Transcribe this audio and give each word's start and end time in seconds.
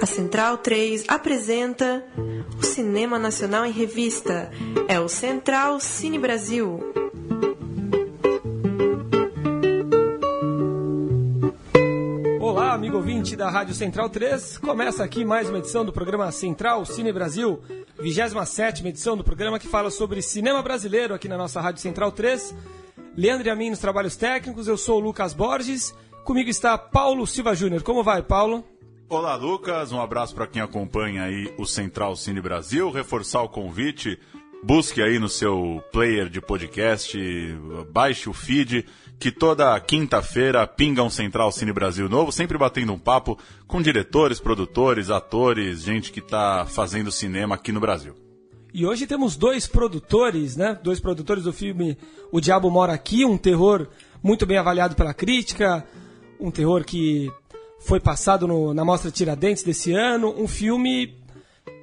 A 0.00 0.06
Central 0.06 0.58
3 0.58 1.06
apresenta 1.08 2.04
o 2.56 2.64
Cinema 2.64 3.18
Nacional 3.18 3.66
em 3.66 3.72
Revista. 3.72 4.48
É 4.86 5.00
o 5.00 5.08
Central 5.08 5.80
Cine 5.80 6.20
Brasil. 6.20 6.80
Olá, 12.40 12.74
amigo 12.74 12.96
ouvinte 12.96 13.34
da 13.34 13.50
Rádio 13.50 13.74
Central 13.74 14.08
3. 14.08 14.58
Começa 14.58 15.02
aqui 15.02 15.24
mais 15.24 15.48
uma 15.48 15.58
edição 15.58 15.84
do 15.84 15.92
programa 15.92 16.30
Central 16.30 16.86
Cine 16.86 17.12
Brasil, 17.12 17.60
27 17.98 18.86
edição 18.86 19.16
do 19.16 19.24
programa 19.24 19.58
que 19.58 19.66
fala 19.66 19.90
sobre 19.90 20.22
cinema 20.22 20.62
brasileiro 20.62 21.12
aqui 21.12 21.26
na 21.28 21.36
nossa 21.36 21.60
Rádio 21.60 21.82
Central 21.82 22.12
3. 22.12 22.54
Leandro 23.16 23.48
e 23.48 23.50
a 23.50 23.56
mim 23.56 23.70
nos 23.70 23.78
trabalhos 23.78 24.16
técnicos, 24.16 24.68
eu 24.68 24.76
sou 24.76 24.98
o 24.98 25.04
Lucas 25.04 25.34
Borges. 25.34 25.94
Comigo 26.24 26.48
está 26.48 26.78
Paulo 26.78 27.26
Silva 27.26 27.54
Júnior. 27.54 27.82
Como 27.82 28.04
vai, 28.04 28.22
Paulo? 28.22 28.64
Olá, 29.08 29.34
Lucas. 29.34 29.90
Um 29.90 30.00
abraço 30.00 30.34
para 30.34 30.46
quem 30.46 30.62
acompanha 30.62 31.24
aí 31.24 31.52
o 31.58 31.66
Central 31.66 32.14
Cine 32.14 32.40
Brasil. 32.40 32.90
Reforçar 32.90 33.42
o 33.42 33.48
convite. 33.48 34.18
Busque 34.62 35.02
aí 35.02 35.18
no 35.18 35.28
seu 35.28 35.82
player 35.90 36.28
de 36.28 36.38
podcast, 36.38 37.18
baixe 37.90 38.28
o 38.28 38.32
feed, 38.34 38.84
que 39.18 39.32
toda 39.32 39.80
quinta-feira 39.80 40.66
pinga 40.66 41.02
um 41.02 41.08
Central 41.08 41.50
Cine 41.50 41.72
Brasil 41.72 42.10
novo, 42.10 42.30
sempre 42.30 42.58
batendo 42.58 42.92
um 42.92 42.98
papo 42.98 43.38
com 43.66 43.80
diretores, 43.80 44.38
produtores, 44.38 45.08
atores, 45.08 45.80
gente 45.80 46.12
que 46.12 46.20
está 46.20 46.66
fazendo 46.66 47.10
cinema 47.10 47.54
aqui 47.54 47.72
no 47.72 47.80
Brasil. 47.80 48.14
E 48.72 48.86
hoje 48.86 49.06
temos 49.06 49.36
dois 49.36 49.66
produtores, 49.66 50.56
né? 50.56 50.78
Dois 50.82 51.00
produtores 51.00 51.44
do 51.44 51.52
filme 51.52 51.98
O 52.30 52.40
Diabo 52.40 52.70
Mora 52.70 52.92
Aqui, 52.92 53.24
um 53.24 53.36
terror 53.36 53.88
muito 54.22 54.46
bem 54.46 54.58
avaliado 54.58 54.94
pela 54.94 55.14
crítica, 55.14 55.84
um 56.38 56.50
terror 56.50 56.84
que 56.84 57.30
foi 57.80 57.98
passado 57.98 58.46
no, 58.46 58.74
na 58.74 58.84
Mostra 58.84 59.10
Tiradentes 59.10 59.62
desse 59.62 59.92
ano, 59.92 60.34
um 60.38 60.46
filme 60.46 61.14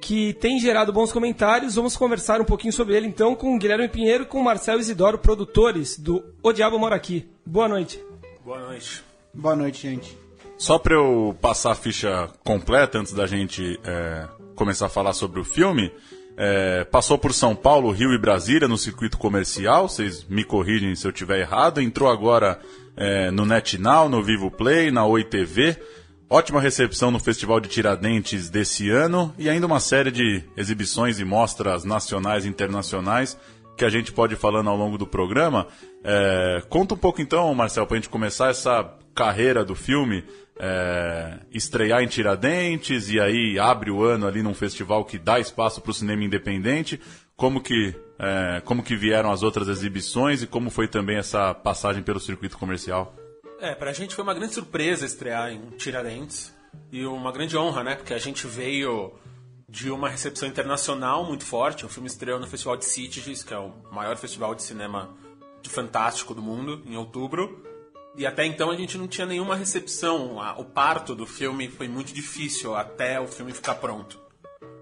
que 0.00 0.32
tem 0.34 0.58
gerado 0.58 0.92
bons 0.92 1.12
comentários. 1.12 1.74
Vamos 1.74 1.96
conversar 1.96 2.40
um 2.40 2.44
pouquinho 2.44 2.72
sobre 2.72 2.96
ele 2.96 3.06
então 3.06 3.34
com 3.34 3.54
o 3.54 3.58
Guilherme 3.58 3.88
Pinheiro 3.88 4.24
e 4.24 4.26
com 4.26 4.40
o 4.40 4.44
Marcelo 4.44 4.80
Isidoro, 4.80 5.18
produtores 5.18 5.98
do 5.98 6.24
O 6.42 6.52
Diabo 6.52 6.78
Mora 6.78 6.96
Aqui. 6.96 7.28
Boa 7.44 7.68
noite. 7.68 8.02
Boa 8.44 8.60
noite. 8.60 9.02
Boa 9.34 9.56
noite, 9.56 9.82
gente. 9.82 10.16
Só 10.56 10.78
para 10.78 10.94
eu 10.94 11.36
passar 11.40 11.72
a 11.72 11.74
ficha 11.74 12.28
completa 12.42 12.98
antes 12.98 13.12
da 13.12 13.26
gente 13.26 13.78
é, 13.84 14.26
começar 14.56 14.86
a 14.86 14.88
falar 14.88 15.12
sobre 15.12 15.38
o 15.38 15.44
filme, 15.44 15.92
é, 16.40 16.84
passou 16.84 17.18
por 17.18 17.34
São 17.34 17.52
Paulo, 17.52 17.90
Rio 17.90 18.14
e 18.14 18.18
Brasília 18.18 18.68
no 18.68 18.78
circuito 18.78 19.18
comercial. 19.18 19.88
Vocês 19.88 20.24
me 20.28 20.44
corrigem 20.44 20.94
se 20.94 21.04
eu 21.04 21.10
estiver 21.10 21.40
errado. 21.40 21.80
Entrou 21.80 22.08
agora 22.08 22.60
é, 22.96 23.28
no 23.32 23.44
NetNow, 23.44 24.08
no 24.08 24.22
Vivo 24.22 24.48
Play, 24.48 24.92
na 24.92 25.04
Oi 25.04 25.24
TV. 25.24 25.76
Ótima 26.30 26.60
recepção 26.60 27.10
no 27.10 27.18
Festival 27.18 27.58
de 27.58 27.68
Tiradentes 27.68 28.48
desse 28.48 28.88
ano 28.88 29.34
e 29.36 29.50
ainda 29.50 29.66
uma 29.66 29.80
série 29.80 30.12
de 30.12 30.44
exibições 30.56 31.18
e 31.18 31.24
mostras 31.24 31.82
nacionais 31.82 32.44
e 32.44 32.48
internacionais 32.48 33.36
que 33.76 33.84
a 33.84 33.88
gente 33.88 34.12
pode 34.12 34.34
ir 34.34 34.36
falando 34.36 34.70
ao 34.70 34.76
longo 34.76 34.96
do 34.96 35.06
programa. 35.06 35.66
É, 36.04 36.62
conta 36.68 36.94
um 36.94 36.98
pouco 36.98 37.20
então, 37.20 37.52
Marcel, 37.52 37.84
para 37.84 37.96
a 37.96 38.00
gente 38.00 38.08
começar 38.08 38.50
essa 38.50 38.84
carreira 39.18 39.64
do 39.64 39.74
filme, 39.74 40.24
é, 40.60 41.40
estrear 41.50 42.04
em 42.04 42.06
Tiradentes 42.06 43.10
e 43.10 43.18
aí 43.18 43.58
abre 43.58 43.90
o 43.90 44.04
ano 44.04 44.28
ali 44.28 44.44
num 44.44 44.54
festival 44.54 45.04
que 45.04 45.18
dá 45.18 45.40
espaço 45.40 45.80
para 45.80 45.90
o 45.90 45.94
cinema 45.94 46.22
independente. 46.22 47.00
Como 47.34 47.60
que, 47.60 47.96
é, 48.16 48.62
como 48.64 48.80
que 48.80 48.94
vieram 48.94 49.32
as 49.32 49.42
outras 49.42 49.66
exibições 49.66 50.40
e 50.40 50.46
como 50.46 50.70
foi 50.70 50.86
também 50.86 51.16
essa 51.16 51.52
passagem 51.52 52.00
pelo 52.00 52.20
circuito 52.20 52.56
comercial? 52.56 53.12
É, 53.60 53.74
pra 53.74 53.92
gente 53.92 54.14
foi 54.14 54.22
uma 54.22 54.34
grande 54.34 54.54
surpresa 54.54 55.04
estrear 55.04 55.50
em 55.52 55.70
Tiradentes 55.70 56.54
e 56.92 57.04
uma 57.04 57.32
grande 57.32 57.56
honra, 57.56 57.82
né? 57.82 57.96
Porque 57.96 58.14
a 58.14 58.18
gente 58.18 58.46
veio 58.46 59.12
de 59.68 59.90
uma 59.90 60.08
recepção 60.08 60.48
internacional 60.48 61.24
muito 61.24 61.44
forte. 61.44 61.84
O 61.84 61.88
filme 61.88 62.06
estreou 62.06 62.38
no 62.38 62.46
Festival 62.46 62.76
de 62.76 62.84
Sitges, 62.84 63.42
que 63.42 63.52
é 63.52 63.58
o 63.58 63.72
maior 63.90 64.16
festival 64.16 64.54
de 64.54 64.62
cinema 64.62 65.10
de 65.60 65.68
fantástico 65.68 66.34
do 66.34 66.40
mundo, 66.40 66.80
em 66.86 66.96
outubro. 66.96 67.67
E 68.18 68.26
até 68.26 68.44
então 68.44 68.68
a 68.68 68.76
gente 68.76 68.98
não 68.98 69.06
tinha 69.06 69.24
nenhuma 69.24 69.54
recepção. 69.54 70.38
O 70.58 70.64
parto 70.64 71.14
do 71.14 71.24
filme 71.24 71.68
foi 71.68 71.86
muito 71.86 72.12
difícil 72.12 72.74
até 72.74 73.20
o 73.20 73.28
filme 73.28 73.52
ficar 73.52 73.76
pronto. 73.76 74.20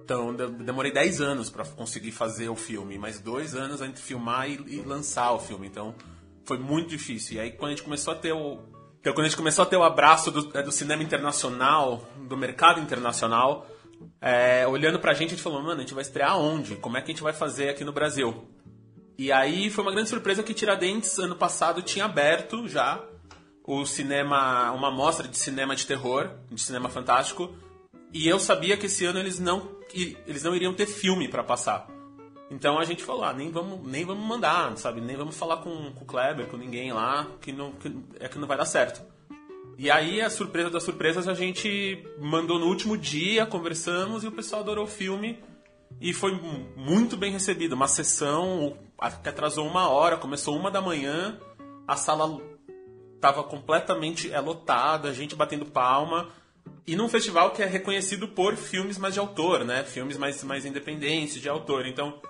Então 0.02 0.34
demorei 0.34 0.90
10 0.90 1.20
anos 1.20 1.50
para 1.50 1.62
conseguir 1.66 2.12
fazer 2.12 2.48
o 2.48 2.56
filme, 2.56 2.96
mais 2.96 3.20
dois 3.20 3.54
anos 3.54 3.82
entre 3.82 4.00
filmar 4.00 4.48
e, 4.48 4.80
lançar 4.86 5.32
o 5.32 5.38
filme. 5.38 5.66
Então 5.66 5.94
foi 6.46 6.58
muito 6.58 6.88
difícil. 6.88 7.36
E 7.36 7.40
aí 7.40 7.52
quando 7.52 7.72
a 7.72 7.74
gente 7.74 7.82
começou 7.82 8.14
a 8.14 8.16
ter 8.16 8.32
o. 8.32 8.58
Então, 9.00 9.12
quando 9.12 9.26
a 9.26 9.28
gente 9.28 9.36
começou 9.36 9.64
a 9.64 9.66
ter 9.66 9.76
o 9.76 9.84
abraço 9.84 10.30
do, 10.30 10.42
do 10.42 10.72
cinema 10.72 11.02
internacional, 11.02 12.08
do 12.26 12.36
mercado 12.38 12.80
internacional, 12.80 13.66
é, 14.20 14.66
olhando 14.66 14.98
pra 14.98 15.12
gente, 15.12 15.26
a 15.26 15.36
gente 15.36 15.42
falou, 15.42 15.62
mano, 15.62 15.76
a 15.76 15.80
gente 15.80 15.94
vai 15.94 16.02
estrear 16.02 16.38
onde? 16.38 16.74
Como 16.76 16.96
é 16.96 17.02
que 17.02 17.12
a 17.12 17.14
gente 17.14 17.22
vai 17.22 17.34
fazer 17.34 17.68
aqui 17.68 17.84
no 17.84 17.92
Brasil? 17.92 18.48
E 19.18 19.30
aí 19.30 19.70
foi 19.70 19.84
uma 19.84 19.92
grande 19.92 20.08
surpresa 20.08 20.42
que 20.42 20.54
Tiradentes, 20.54 21.18
ano 21.18 21.36
passado, 21.36 21.82
tinha 21.82 22.06
aberto 22.06 22.66
já 22.66 23.04
o 23.66 23.84
cinema, 23.84 24.70
uma 24.72 24.90
mostra 24.90 25.26
de 25.26 25.36
cinema 25.36 25.74
de 25.74 25.86
terror, 25.86 26.30
de 26.50 26.60
cinema 26.60 26.88
fantástico, 26.88 27.54
e 28.12 28.28
eu 28.28 28.38
sabia 28.38 28.76
que 28.76 28.86
esse 28.86 29.04
ano 29.04 29.18
eles 29.18 29.38
não, 29.38 29.68
eles 30.26 30.42
não 30.42 30.54
iriam 30.54 30.72
ter 30.72 30.86
filme 30.86 31.28
para 31.28 31.42
passar. 31.42 31.88
Então 32.48 32.78
a 32.78 32.84
gente 32.84 33.02
falou, 33.02 33.24
ah, 33.24 33.32
nem 33.32 33.50
vamos, 33.50 33.84
nem 33.84 34.04
vamos 34.04 34.24
mandar, 34.24 34.76
sabe? 34.76 35.00
Nem 35.00 35.16
vamos 35.16 35.36
falar 35.36 35.58
com, 35.58 35.92
com 35.92 36.04
o 36.04 36.06
Kleber, 36.06 36.46
com 36.46 36.56
ninguém 36.56 36.92
lá, 36.92 37.26
que, 37.40 37.52
não, 37.52 37.72
que 37.72 37.92
é 38.20 38.28
que 38.28 38.38
não 38.38 38.46
vai 38.46 38.56
dar 38.56 38.66
certo. 38.66 39.02
E 39.76 39.90
aí, 39.90 40.22
a 40.22 40.30
surpresa 40.30 40.70
das 40.70 40.84
surpresas, 40.84 41.28
a 41.28 41.34
gente 41.34 42.02
mandou 42.18 42.58
no 42.58 42.66
último 42.66 42.96
dia, 42.96 43.44
conversamos 43.44 44.24
e 44.24 44.28
o 44.28 44.32
pessoal 44.32 44.62
adorou 44.62 44.84
o 44.84 44.88
filme. 44.88 45.42
E 46.00 46.14
foi 46.14 46.32
muito 46.76 47.16
bem 47.16 47.30
recebido. 47.30 47.74
Uma 47.74 47.88
sessão 47.88 48.78
que 49.22 49.28
atrasou 49.28 49.66
uma 49.66 49.88
hora, 49.88 50.16
começou 50.16 50.56
uma 50.56 50.70
da 50.70 50.80
manhã, 50.80 51.38
a 51.86 51.94
sala 51.94 52.40
estava 53.26 53.42
completamente 53.42 54.32
é, 54.32 54.40
lotada, 54.40 55.12
gente 55.12 55.34
batendo 55.34 55.66
palma. 55.66 56.28
E 56.86 56.94
num 56.94 57.08
festival 57.08 57.50
que 57.50 57.62
é 57.62 57.66
reconhecido 57.66 58.28
por 58.28 58.54
filmes 58.54 58.98
mais 58.98 59.14
de 59.14 59.20
autor, 59.20 59.64
né? 59.64 59.82
Filmes 59.82 60.16
mais, 60.16 60.42
mais 60.44 60.64
independentes, 60.64 61.40
de 61.40 61.48
autor. 61.48 61.86
Então, 61.86 62.20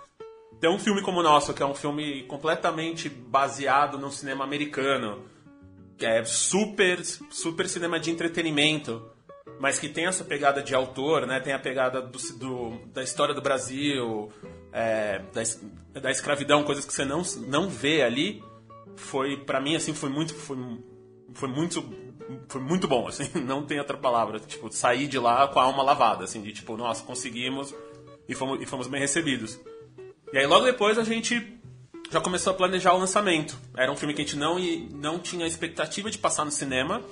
ter 0.59 0.69
um 0.69 0.79
filme 0.79 1.03
como 1.03 1.21
o 1.21 1.23
nosso, 1.23 1.53
que 1.53 1.63
é 1.63 1.67
um 1.67 1.75
filme 1.75 2.23
completamente 2.25 3.09
baseado 3.09 3.99
no 3.99 4.11
cinema 4.11 4.45
americano, 4.45 5.25
que 5.99 6.07
é 6.07 6.25
super, 6.25 7.05
super 7.05 7.69
cinema 7.69 8.01
de 8.01 8.11
entretenimento, 8.11 9.11
mas 9.61 9.79
que 9.79 9.89
tem 9.89 10.07
essa 10.07 10.25
pegada 10.25 10.63
de 10.63 10.75
autor, 10.75 11.27
né? 11.27 11.41
Tem 11.41 11.53
a 11.53 11.59
pegada 11.59 12.01
do, 12.01 12.19
do 12.39 12.87
da 12.87 13.03
história 13.03 13.35
do 13.35 13.43
Brasil, 13.43 14.33
é, 14.73 15.21
da, 15.35 16.01
da 16.01 16.11
escravidão, 16.11 16.65
coisas 16.65 16.87
que 16.87 16.93
você 16.95 17.05
não, 17.05 17.23
não 17.47 17.69
vê 17.69 18.03
ali. 18.03 18.43
Foi, 18.97 19.37
para 19.37 19.61
mim, 19.61 19.77
assim, 19.77 19.95
foi 19.95 20.09
muito, 20.09 20.35
foi, 20.35 20.57
foi 21.35 21.49
muito 21.49 21.83
foi 22.49 22.61
muito 22.61 22.89
bom, 22.89 23.07
assim, 23.07 23.29
não 23.41 23.63
tem 23.63 23.79
outra 23.79 23.97
palavra. 23.97 24.41
Tipo, 24.41 24.71
sair 24.71 25.07
de 25.07 25.19
lá 25.19 25.47
com 25.49 25.61
a 25.61 25.65
alma 25.65 25.83
lavada, 25.83 26.25
assim, 26.25 26.43
de 26.43 26.53
tipo, 26.53 26.77
nossa, 26.77 27.03
conseguimos 27.05 27.75
e 28.29 28.35
fomos, 28.35 28.61
e 28.61 28.67
fomos 28.67 28.87
bem 28.87 29.01
recebidos. 29.01 29.59
E 30.33 30.39
aí 30.39 30.47
logo 30.47 30.65
depois 30.65 30.99
a 30.99 31.05
gente 31.05 31.55
já 32.11 32.21
começou 32.21 32.53
a 32.53 32.57
planejar 32.57 32.95
o 32.95 32.99
lançamento. 32.99 33.57
Era 33.77 33.91
um 33.91 33.97
filme 33.97 34.15
que 34.15 34.23
a 34.23 34.25
gente 34.25 34.37
não, 34.37 34.59
não 34.93 35.19
tinha 35.19 35.47
expectativa 35.47 36.11
de 36.11 36.19
passar 36.19 36.45
no 36.45 36.51
cinema, 36.51 37.03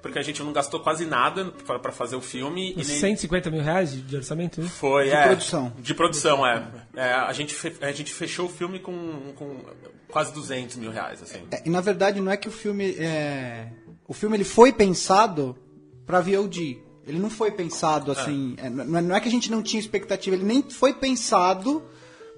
porque 0.00 0.18
a 0.18 0.22
gente 0.22 0.42
não 0.42 0.52
gastou 0.52 0.80
quase 0.80 1.04
nada 1.06 1.46
para 1.66 1.92
fazer 1.92 2.16
o 2.16 2.20
filme. 2.20 2.72
E 2.72 2.76
nem... 2.76 2.84
150 2.84 3.50
mil 3.50 3.62
reais 3.62 3.92
de 3.92 4.16
orçamento? 4.16 4.60
Né? 4.60 4.68
Foi, 4.68 5.04
de 5.04 5.10
é. 5.10 5.26
produção. 5.26 5.72
De 5.78 5.94
produção, 5.94 6.46
é. 6.46 6.66
é 6.94 7.12
a, 7.12 7.32
gente 7.32 7.54
fe... 7.54 7.72
a 7.80 7.92
gente 7.92 8.12
fechou 8.12 8.46
o 8.46 8.48
filme 8.48 8.78
com, 8.78 9.32
com 9.36 9.60
quase 10.08 10.32
200 10.32 10.76
mil 10.76 10.90
reais, 10.90 11.22
assim. 11.22 11.40
É, 11.50 11.62
e 11.64 11.70
na 11.70 11.80
verdade 11.80 12.20
não 12.20 12.32
é 12.32 12.36
que 12.36 12.48
o 12.48 12.52
filme... 12.52 12.96
É... 12.98 13.68
O 14.06 14.12
filme 14.12 14.36
ele 14.36 14.44
foi 14.44 14.72
pensado 14.72 15.56
para 16.04 16.20
VOD. 16.20 16.78
Ele 17.06 17.18
não 17.18 17.30
foi 17.30 17.50
pensado 17.50 18.10
assim... 18.12 18.54
É. 18.58 18.68
não 18.68 19.14
é 19.14 19.20
que 19.20 19.28
a 19.28 19.30
gente 19.30 19.50
não 19.50 19.62
tinha 19.62 19.80
expectativa, 19.80 20.36
ele 20.36 20.44
nem 20.44 20.62
foi 20.68 20.94
pensado 20.94 21.82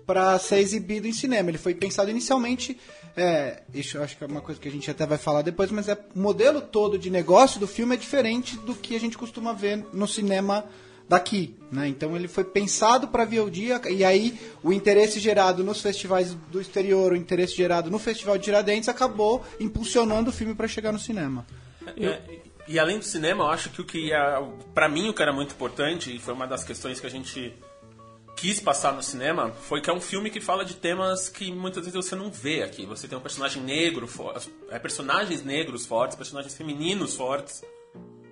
para 0.06 0.38
ser 0.38 0.58
exibido 0.58 1.06
em 1.06 1.12
cinema. 1.12 1.50
Ele 1.50 1.58
foi 1.58 1.74
pensado 1.74 2.10
inicialmente, 2.10 2.78
é, 3.16 3.62
isso 3.74 3.98
eu 3.98 4.02
acho 4.02 4.16
que 4.16 4.24
é 4.24 4.26
uma 4.26 4.40
coisa 4.40 4.60
que 4.60 4.68
a 4.68 4.70
gente 4.70 4.90
até 4.90 5.06
vai 5.06 5.18
falar 5.18 5.42
depois, 5.42 5.70
mas 5.70 5.88
é, 5.88 5.98
o 6.14 6.18
modelo 6.18 6.60
todo 6.60 6.98
de 6.98 7.10
negócio 7.10 7.60
do 7.60 7.66
filme 7.66 7.94
é 7.94 7.98
diferente 7.98 8.56
do 8.56 8.74
que 8.74 8.96
a 8.96 9.00
gente 9.00 9.18
costuma 9.18 9.52
ver 9.52 9.84
no 9.92 10.08
cinema 10.08 10.64
daqui, 11.08 11.54
né? 11.70 11.88
Então 11.88 12.16
ele 12.16 12.26
foi 12.26 12.44
pensado 12.44 13.08
para 13.08 13.24
VOD 13.24 13.68
e 13.90 14.04
aí 14.04 14.38
o 14.62 14.72
interesse 14.72 15.20
gerado 15.20 15.62
nos 15.62 15.82
festivais 15.82 16.34
do 16.50 16.60
exterior, 16.60 17.12
o 17.12 17.16
interesse 17.16 17.54
gerado 17.54 17.90
no 17.90 17.98
Festival 17.98 18.38
de 18.38 18.44
Tiradentes 18.44 18.88
acabou 18.88 19.44
impulsionando 19.60 20.30
o 20.30 20.32
filme 20.32 20.54
para 20.54 20.66
chegar 20.66 20.90
no 20.90 20.98
cinema. 20.98 21.46
É, 21.98 22.20
e 22.66 22.78
além 22.78 22.98
do 22.98 23.04
cinema, 23.04 23.44
eu 23.44 23.48
acho 23.48 23.68
que 23.70 23.80
o 23.80 23.84
que 23.84 24.10
para 24.72 24.88
mim 24.88 25.10
o 25.10 25.14
que 25.14 25.20
era 25.20 25.32
muito 25.32 25.52
importante 25.52 26.14
e 26.14 26.18
foi 26.18 26.32
uma 26.32 26.46
das 26.46 26.64
questões 26.64 26.98
que 26.98 27.06
a 27.06 27.10
gente 27.10 27.52
quis 28.36 28.60
passar 28.60 28.92
no 28.92 29.02
cinema 29.02 29.52
foi 29.52 29.80
que 29.80 29.90
é 29.90 29.92
um 29.92 30.00
filme 30.00 30.30
que 30.30 30.40
fala 30.40 30.64
de 30.64 30.74
temas 30.74 31.28
que 31.28 31.52
muitas 31.52 31.84
vezes 31.84 31.94
você 31.94 32.14
não 32.14 32.30
vê 32.30 32.62
aqui. 32.62 32.86
Você 32.86 33.06
tem 33.06 33.16
um 33.16 33.20
personagem 33.20 33.62
negro, 33.62 34.08
é, 34.70 34.78
personagens 34.78 35.44
negros 35.44 35.86
fortes, 35.86 36.16
personagens 36.16 36.54
femininos 36.56 37.14
fortes. 37.14 37.62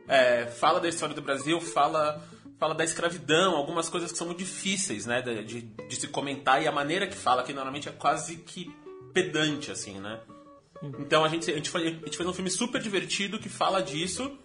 É, 0.09 0.47
fala 0.47 0.81
da 0.81 0.89
história 0.89 1.15
do 1.15 1.23
Brasil, 1.23 1.61
fala, 1.61 2.21
fala 2.59 2.75
da 2.75 2.83
escravidão, 2.83 3.55
algumas 3.55 3.89
coisas 3.89 4.11
que 4.11 4.19
são 4.19 4.27
muito 4.27 4.41
difíceis 4.41 5.07
né, 5.07 5.23
de, 5.23 5.63
de, 5.63 5.97
se 5.97 6.09
comentar 6.09 6.61
e 6.61 6.67
a 6.67 6.73
maneira 6.73 7.07
que 7.07 7.17
fala, 7.17 7.45
que 7.45 7.53
normalmente 7.53 7.89
é 7.89 7.93
quase 7.93 8.39
que 8.39 8.75
pedante, 9.15 9.71
assim, 9.71 10.01
né? 10.01 10.21
Então 10.99 11.25
a 11.25 11.29
gente, 11.29 11.51
a, 11.51 11.55
gente 11.55 11.71
fez, 11.71 11.87
a 11.87 11.91
gente 11.91 12.17
fez 12.17 12.29
um 12.29 12.33
filme 12.33 12.51
super 12.51 12.81
divertido 12.81 13.39
que 13.39 13.49
fala 13.49 13.81
disso 13.81 14.37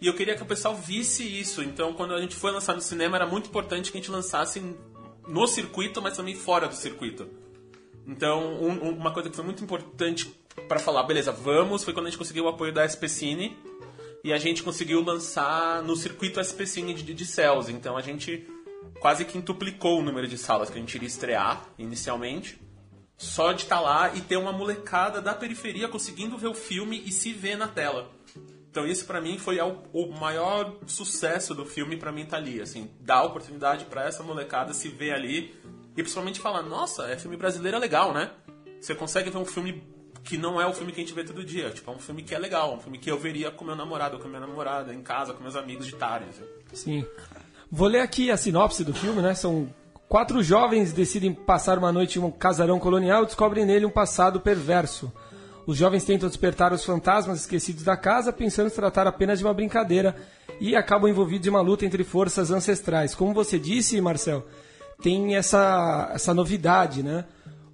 e 0.00 0.06
eu 0.06 0.14
queria 0.14 0.36
que 0.36 0.42
o 0.42 0.46
pessoal 0.46 0.76
visse 0.76 1.24
isso. 1.24 1.62
Então, 1.62 1.92
quando 1.92 2.14
a 2.14 2.20
gente 2.20 2.36
foi 2.36 2.52
lançar 2.52 2.74
no 2.74 2.80
cinema, 2.80 3.16
era 3.16 3.26
muito 3.26 3.48
importante 3.48 3.90
que 3.90 3.98
a 3.98 4.00
gente 4.00 4.10
lançasse 4.10 4.62
no 5.28 5.46
circuito, 5.46 6.00
mas 6.00 6.16
também 6.16 6.34
fora 6.34 6.66
do 6.66 6.74
circuito. 6.74 7.28
Então, 8.06 8.54
um, 8.54 8.90
uma 8.90 9.12
coisa 9.12 9.28
que 9.28 9.36
foi 9.36 9.44
muito 9.44 9.62
importante 9.62 10.34
para 10.66 10.78
falar, 10.78 11.02
beleza, 11.02 11.30
vamos, 11.30 11.84
foi 11.84 11.92
quando 11.92 12.06
a 12.06 12.10
gente 12.10 12.18
conseguiu 12.18 12.44
o 12.44 12.48
apoio 12.48 12.72
da 12.72 12.88
SP 12.88 13.06
Cine 13.08 13.56
e 14.24 14.32
a 14.32 14.38
gente 14.38 14.62
conseguiu 14.62 15.04
lançar 15.04 15.82
no 15.82 15.94
circuito 15.94 16.42
SP 16.42 16.66
Cine 16.66 16.94
de, 16.94 17.14
de 17.14 17.26
Cells. 17.26 17.70
Então, 17.70 17.96
a 17.96 18.00
gente 18.00 18.48
quase 19.00 19.24
quintuplicou 19.24 19.98
o 19.98 20.02
número 20.02 20.26
de 20.26 20.38
salas 20.38 20.70
que 20.70 20.78
a 20.78 20.80
gente 20.80 20.94
iria 20.94 21.06
estrear 21.06 21.64
inicialmente. 21.78 22.60
Só 23.16 23.52
de 23.52 23.64
estar 23.64 23.76
tá 23.76 23.82
lá 23.82 24.14
e 24.14 24.20
ter 24.20 24.36
uma 24.36 24.52
molecada 24.52 25.20
da 25.20 25.34
periferia 25.34 25.88
conseguindo 25.88 26.38
ver 26.38 26.48
o 26.48 26.54
filme 26.54 27.02
e 27.04 27.12
se 27.12 27.32
ver 27.32 27.56
na 27.56 27.68
tela. 27.68 28.10
Então 28.70 28.86
isso 28.86 29.06
para 29.06 29.20
mim 29.20 29.38
foi 29.38 29.58
o 29.60 30.06
maior 30.18 30.76
sucesso 30.86 31.54
do 31.54 31.64
filme 31.64 31.96
para 31.96 32.12
mim 32.12 32.26
tá 32.26 32.36
ali, 32.36 32.60
assim, 32.60 32.90
dar 33.00 33.24
oportunidade 33.24 33.86
para 33.86 34.04
essa 34.04 34.22
molecada 34.22 34.72
se 34.72 34.88
ver 34.88 35.12
ali 35.12 35.54
e 35.96 36.02
principalmente 36.02 36.38
falar, 36.38 36.62
nossa, 36.62 37.08
é 37.08 37.16
filme 37.16 37.36
brasileiro 37.36 37.76
é 37.76 37.80
legal, 37.80 38.12
né? 38.12 38.30
Você 38.80 38.94
consegue 38.94 39.30
ver 39.30 39.38
um 39.38 39.44
filme 39.44 39.82
que 40.22 40.36
não 40.36 40.60
é 40.60 40.66
o 40.66 40.72
filme 40.72 40.92
que 40.92 41.00
a 41.00 41.04
gente 41.04 41.14
vê 41.14 41.24
todo 41.24 41.42
dia, 41.42 41.70
tipo, 41.70 41.90
é 41.90 41.94
um 41.94 41.98
filme 41.98 42.22
que 42.22 42.34
é 42.34 42.38
legal, 42.38 42.74
um 42.74 42.80
filme 42.80 42.98
que 42.98 43.10
eu 43.10 43.18
veria 43.18 43.50
com 43.50 43.64
meu 43.64 43.74
namorado, 43.74 44.18
com 44.18 44.28
minha 44.28 44.40
namorada, 44.40 44.92
em 44.94 45.02
casa, 45.02 45.32
com 45.32 45.42
meus 45.42 45.56
amigos 45.56 45.86
de 45.86 45.94
tarde. 45.96 46.26
Assim. 46.28 46.44
Sim. 46.74 47.06
Vou 47.70 47.88
ler 47.88 48.00
aqui 48.00 48.30
a 48.30 48.36
sinopse 48.36 48.84
do 48.84 48.94
filme, 48.94 49.22
né? 49.22 49.34
São 49.34 49.72
quatro 50.08 50.42
jovens 50.42 50.92
decidem 50.92 51.34
passar 51.34 51.78
uma 51.78 51.90
noite 51.90 52.18
em 52.18 52.22
um 52.22 52.30
casarão 52.30 52.78
colonial 52.78 53.22
e 53.22 53.26
descobrem 53.26 53.64
nele 53.64 53.86
um 53.86 53.90
passado 53.90 54.40
perverso. 54.40 55.12
Os 55.68 55.76
jovens 55.76 56.02
tentam 56.02 56.30
despertar 56.30 56.72
os 56.72 56.82
fantasmas 56.82 57.40
esquecidos 57.40 57.82
da 57.82 57.94
casa, 57.94 58.32
pensando 58.32 58.70
se 58.70 58.74
tratar 58.76 59.06
apenas 59.06 59.38
de 59.38 59.44
uma 59.44 59.52
brincadeira, 59.52 60.16
e 60.58 60.74
acabam 60.74 61.10
envolvidos 61.10 61.46
em 61.46 61.50
uma 61.50 61.60
luta 61.60 61.84
entre 61.84 62.02
forças 62.04 62.50
ancestrais. 62.50 63.14
Como 63.14 63.34
você 63.34 63.58
disse, 63.58 64.00
Marcel, 64.00 64.46
tem 65.02 65.36
essa, 65.36 66.10
essa 66.14 66.32
novidade, 66.32 67.02
né? 67.02 67.26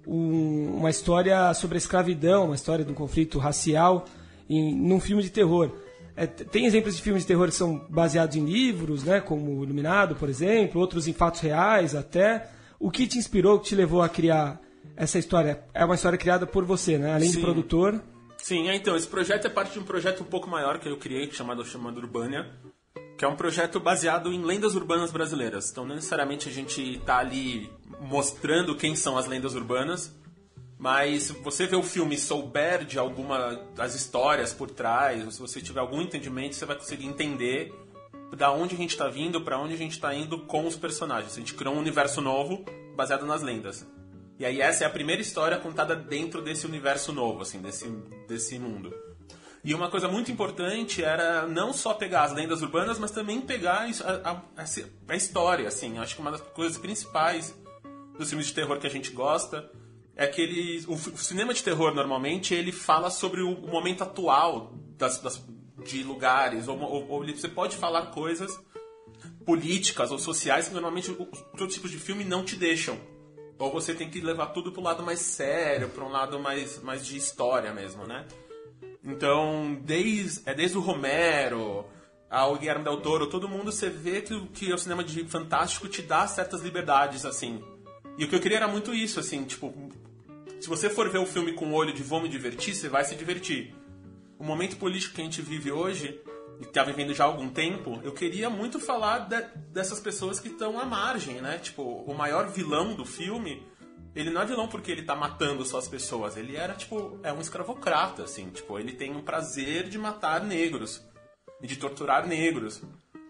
Um, 0.05 0.75
uma 0.75 0.89
história 0.89 1.53
sobre 1.53 1.77
a 1.77 1.79
escravidão, 1.79 2.47
uma 2.47 2.55
história 2.55 2.83
de 2.83 2.91
um 2.91 2.93
conflito 2.93 3.39
racial 3.39 4.03
em, 4.49 4.75
num 4.75 4.99
filme 4.99 5.23
de 5.23 5.29
terror. 5.29 5.71
É, 6.17 6.27
tem 6.27 6.65
exemplos 6.65 6.97
de 6.97 7.01
filmes 7.01 7.23
de 7.23 7.27
terror 7.29 7.47
que 7.47 7.55
são 7.55 7.85
baseados 7.89 8.35
em 8.35 8.43
livros, 8.43 9.05
né, 9.05 9.21
como 9.21 9.63
Iluminado, 9.63 10.15
por 10.15 10.27
exemplo, 10.27 10.81
outros 10.81 11.07
em 11.07 11.13
fatos 11.13 11.39
reais 11.39 11.95
até. 11.95 12.49
O 12.77 12.91
que 12.91 13.07
te 13.07 13.17
inspirou, 13.17 13.57
que 13.57 13.69
te 13.69 13.75
levou 13.75 14.01
a 14.01 14.09
criar 14.09 14.59
essa 14.95 15.19
história 15.19 15.63
é 15.73 15.83
uma 15.83 15.95
história 15.95 16.17
criada 16.17 16.47
por 16.47 16.63
você, 16.65 16.97
né? 16.97 17.13
Além 17.13 17.29
Sim. 17.29 17.37
de 17.37 17.41
produtor. 17.41 18.01
Sim, 18.37 18.69
é, 18.69 18.75
então, 18.75 18.95
esse 18.95 19.07
projeto 19.07 19.47
é 19.47 19.49
parte 19.49 19.73
de 19.73 19.79
um 19.79 19.83
projeto 19.83 20.21
um 20.21 20.25
pouco 20.25 20.49
maior 20.49 20.79
que 20.79 20.87
eu 20.87 20.97
criei, 20.97 21.31
chamado, 21.31 21.65
chamado 21.65 21.97
Urbânia, 21.97 22.51
que 23.17 23.25
é 23.25 23.27
um 23.27 23.35
projeto 23.35 23.79
baseado 23.79 24.31
em 24.31 24.43
lendas 24.43 24.75
urbanas 24.75 25.11
brasileiras. 25.11 25.71
Então, 25.71 25.85
não 25.85 25.95
necessariamente 25.95 26.47
a 26.47 26.51
gente 26.51 26.97
está 26.97 27.17
ali 27.17 27.69
mostrando 27.99 28.75
quem 28.75 28.95
são 28.95 29.17
as 29.17 29.25
lendas 29.25 29.55
urbanas, 29.55 30.13
mas 30.77 31.23
se 31.23 31.33
você 31.33 31.65
vê 31.65 31.75
o 31.75 31.83
filme 31.83 32.15
e 32.15 32.19
souber 32.19 32.85
de 32.85 32.99
alguma 32.99 33.55
das 33.75 33.95
histórias 33.95 34.53
por 34.53 34.69
trás, 34.69 35.25
ou 35.25 35.31
se 35.31 35.39
você 35.39 35.61
tiver 35.61 35.79
algum 35.79 36.01
entendimento, 36.01 36.55
você 36.55 36.65
vai 36.65 36.75
conseguir 36.75 37.07
entender 37.07 37.73
da 38.35 38.51
onde 38.51 38.75
a 38.75 38.77
gente 38.77 38.91
está 38.91 39.07
vindo, 39.07 39.41
para 39.41 39.57
onde 39.57 39.73
a 39.73 39.77
gente 39.77 39.93
está 39.93 40.13
indo 40.13 40.39
com 40.39 40.67
os 40.67 40.75
personagens. 40.75 41.33
A 41.33 41.39
gente 41.39 41.53
criou 41.53 41.73
um 41.73 41.79
universo 41.79 42.21
novo 42.21 42.63
baseado 42.95 43.25
nas 43.25 43.41
lendas. 43.41 43.87
E 44.37 44.45
aí 44.45 44.61
essa 44.61 44.83
é 44.83 44.87
a 44.87 44.89
primeira 44.89 45.21
história 45.21 45.57
contada 45.57 45.95
dentro 45.95 46.41
desse 46.41 46.65
universo 46.65 47.13
novo, 47.13 47.41
assim, 47.41 47.61
desse, 47.61 47.87
desse 48.27 48.59
mundo. 48.59 48.93
E 49.63 49.73
uma 49.73 49.89
coisa 49.89 50.07
muito 50.07 50.31
importante 50.31 51.03
era 51.03 51.47
não 51.47 51.73
só 51.73 51.93
pegar 51.93 52.23
as 52.23 52.33
lendas 52.33 52.61
urbanas, 52.61 52.99
mas 52.99 53.11
também 53.11 53.41
pegar 53.41 53.87
a, 54.03 54.31
a, 54.31 54.65
a 55.07 55.15
história, 55.15 55.67
assim. 55.67 55.97
Acho 55.97 56.15
que 56.15 56.21
uma 56.21 56.31
das 56.31 56.41
coisas 56.41 56.77
principais 56.77 57.55
dos 58.17 58.29
filmes 58.29 58.47
de 58.47 58.53
terror 58.53 58.77
que 58.77 58.85
a 58.85 58.89
gente 58.89 59.11
gosta 59.11 59.69
é 60.15 60.27
que 60.27 60.41
ele, 60.41 60.85
o, 60.87 60.97
cinema 61.17 61.53
de 61.53 61.63
terror 61.63 61.93
normalmente 61.93 62.53
ele 62.53 62.71
fala 62.71 63.09
sobre 63.09 63.41
o, 63.41 63.51
o 63.53 63.67
momento 63.67 64.03
atual 64.03 64.73
das, 64.97 65.19
das, 65.19 65.43
de 65.83 66.03
lugares, 66.03 66.67
ou, 66.67 66.79
ou, 66.79 67.09
ou, 67.09 67.25
você 67.25 67.49
pode 67.49 67.75
falar 67.75 68.07
coisas 68.07 68.57
políticas 69.45 70.11
ou 70.11 70.19
sociais 70.19 70.67
que 70.67 70.73
normalmente 70.73 71.11
outros 71.11 71.73
tipos 71.73 71.91
de 71.91 71.97
filme 71.97 72.23
não 72.23 72.45
te 72.45 72.55
deixam. 72.55 72.97
Ou 73.57 73.71
você 73.71 73.93
tem 73.93 74.09
que 74.09 74.19
levar 74.19 74.47
tudo 74.47 74.71
pro 74.71 74.81
lado 74.81 75.01
mais 75.03 75.19
sério, 75.19 75.89
para 75.89 76.03
um 76.03 76.09
lado 76.09 76.39
mais, 76.39 76.81
mais 76.81 77.05
de 77.05 77.15
história 77.15 77.73
mesmo, 77.73 78.05
né? 78.05 78.25
Então, 79.03 79.77
desde, 79.81 80.41
é 80.49 80.53
desde 80.53 80.77
o 80.77 80.81
Romero 80.81 81.85
ao 82.29 82.57
Guilherme 82.57 82.83
Del 82.83 83.01
Toro, 83.01 83.27
todo 83.27 83.47
mundo 83.47 83.71
você 83.71 83.89
vê 83.89 84.21
que, 84.21 84.47
que 84.47 84.73
o 84.73 84.77
cinema 84.77 85.03
de 85.03 85.23
fantástico 85.25 85.87
te 85.87 86.01
dá 86.01 86.27
certas 86.27 86.61
liberdades, 86.61 87.23
assim. 87.25 87.63
E 88.17 88.25
o 88.25 88.27
que 88.27 88.35
eu 88.35 88.39
queria 88.39 88.57
era 88.57 88.67
muito 88.67 88.93
isso, 88.93 89.19
assim, 89.19 89.43
tipo, 89.43 89.73
se 90.59 90.67
você 90.67 90.89
for 90.89 91.09
ver 91.09 91.19
o 91.19 91.25
filme 91.25 91.53
com 91.53 91.67
o 91.67 91.73
olho 91.73 91.93
de 91.93 92.01
vou 92.01 92.21
me 92.21 92.27
divertir, 92.27 92.73
você 92.73 92.89
vai 92.89 93.03
se 93.03 93.15
divertir. 93.15 93.75
O 94.39 94.43
momento 94.43 94.75
político 94.77 95.15
que 95.15 95.21
a 95.21 95.23
gente 95.23 95.41
vive 95.41 95.71
hoje 95.71 96.19
e 96.59 96.63
está 96.63 96.83
vivendo 96.83 97.13
já 97.13 97.23
há 97.23 97.27
algum 97.27 97.49
tempo, 97.49 97.99
eu 98.03 98.13
queria 98.13 98.49
muito 98.49 98.79
falar 98.79 99.19
de, 99.19 99.41
dessas 99.71 99.99
pessoas 99.99 100.39
que 100.39 100.47
estão 100.47 100.79
à 100.79 100.85
margem, 100.85 101.41
né? 101.41 101.57
Tipo, 101.57 101.81
o 101.83 102.13
maior 102.13 102.47
vilão 102.47 102.95
do 102.95 103.05
filme, 103.05 103.65
ele 104.15 104.29
não 104.29 104.41
é 104.41 104.45
vilão 104.45 104.67
porque 104.67 104.91
ele 104.91 105.03
tá 105.03 105.15
matando 105.15 105.65
só 105.65 105.77
as 105.77 105.87
pessoas, 105.87 106.37
ele 106.37 106.55
era, 106.55 106.73
tipo, 106.73 107.19
é 107.23 107.33
um 107.33 107.41
escravocrata, 107.41 108.23
assim, 108.23 108.49
tipo, 108.49 108.79
ele 108.79 108.93
tem 108.93 109.15
um 109.15 109.21
prazer 109.21 109.89
de 109.89 109.97
matar 109.97 110.43
negros 110.43 111.03
e 111.61 111.67
de 111.67 111.75
torturar 111.75 112.25
negros. 112.27 112.81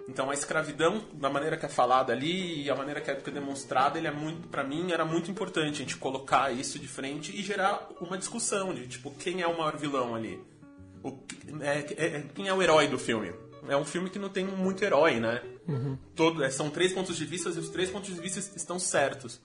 Então 0.08 0.30
a 0.30 0.36
escravidão, 0.36 1.04
da 1.14 1.32
maneira 1.32 1.58
que 1.58 1.66
é 1.66 1.70
falada 1.70 2.14
ali 2.14 2.64
e 2.64 2.70
a 2.70 2.76
maneira 2.76 3.02
que 3.02 3.10
é 3.10 3.16
demonstrada, 3.16 3.98
ele 3.98 4.08
é 4.08 4.12
muito, 4.12 4.48
para 4.50 4.64
mim, 4.64 4.92
era 4.92 5.04
muito 5.04 5.32
importante 5.32 5.74
a 5.74 5.78
gente 5.80 5.98
colocar 5.98 6.52
isso 6.52 6.78
de 6.78 6.88
frente 6.88 7.36
e 7.36 7.42
gerar 7.42 7.90
uma 8.00 8.16
discussão 8.16 8.72
de, 8.72 8.88
tipo, 8.88 9.10
quem 9.16 9.42
é 9.42 9.48
o 9.48 9.58
maior 9.58 9.76
vilão 9.78 10.14
ali 10.14 10.40
o, 11.06 11.24
é, 11.62 11.86
é, 11.98 12.06
é, 12.18 12.24
quem 12.34 12.48
é 12.48 12.54
o 12.54 12.62
herói 12.62 12.88
do 12.88 12.98
filme? 12.98 13.32
É 13.68 13.78
um 13.78 13.86
filme 13.86 14.10
que 14.10 14.18
não 14.18 14.30
tem 14.30 14.46
muito 14.46 14.84
herói, 14.84 15.20
né? 15.20 15.42
Uhum. 15.68 15.98
Todo, 16.16 16.44
é, 16.44 16.50
são 16.50 16.70
três 16.70 16.94
pontos 16.94 17.16
de 17.16 17.26
vista 17.26 17.50
e 17.50 17.60
os 17.60 17.70
três 17.70 17.90
pontos 17.90 18.14
de 18.14 18.20
vista 18.20 18.40
estão 18.56 18.80
certos. 18.80 19.40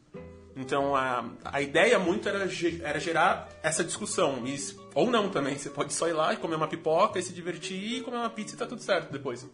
Então 0.56 0.96
a, 0.96 1.30
a 1.44 1.60
ideia 1.60 1.98
muito 1.98 2.28
era, 2.28 2.48
era 2.82 2.98
gerar 2.98 3.48
essa 3.62 3.84
discussão. 3.84 4.46
E, 4.46 4.58
ou 4.94 5.10
não 5.10 5.28
também. 5.28 5.56
Você 5.56 5.70
pode 5.70 5.92
só 5.92 6.08
ir 6.08 6.12
lá 6.12 6.32
e 6.32 6.38
comer 6.38 6.56
uma 6.56 6.68
pipoca 6.68 7.18
e 7.18 7.22
se 7.22 7.32
divertir 7.32 7.98
e 7.98 8.00
comer 8.00 8.16
uma 8.16 8.30
pizza 8.30 8.54
e 8.54 8.58
tá 8.58 8.66
tudo 8.66 8.82
certo 8.82 9.12
depois. 9.12 9.46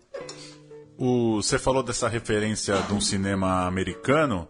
O, 0.97 1.43
você 1.43 1.59
falou 1.59 1.83
dessa 1.83 2.09
referência 2.09 2.77
de 2.83 2.95
um 2.95 3.01
cinema 3.01 3.67
americano. 3.67 4.49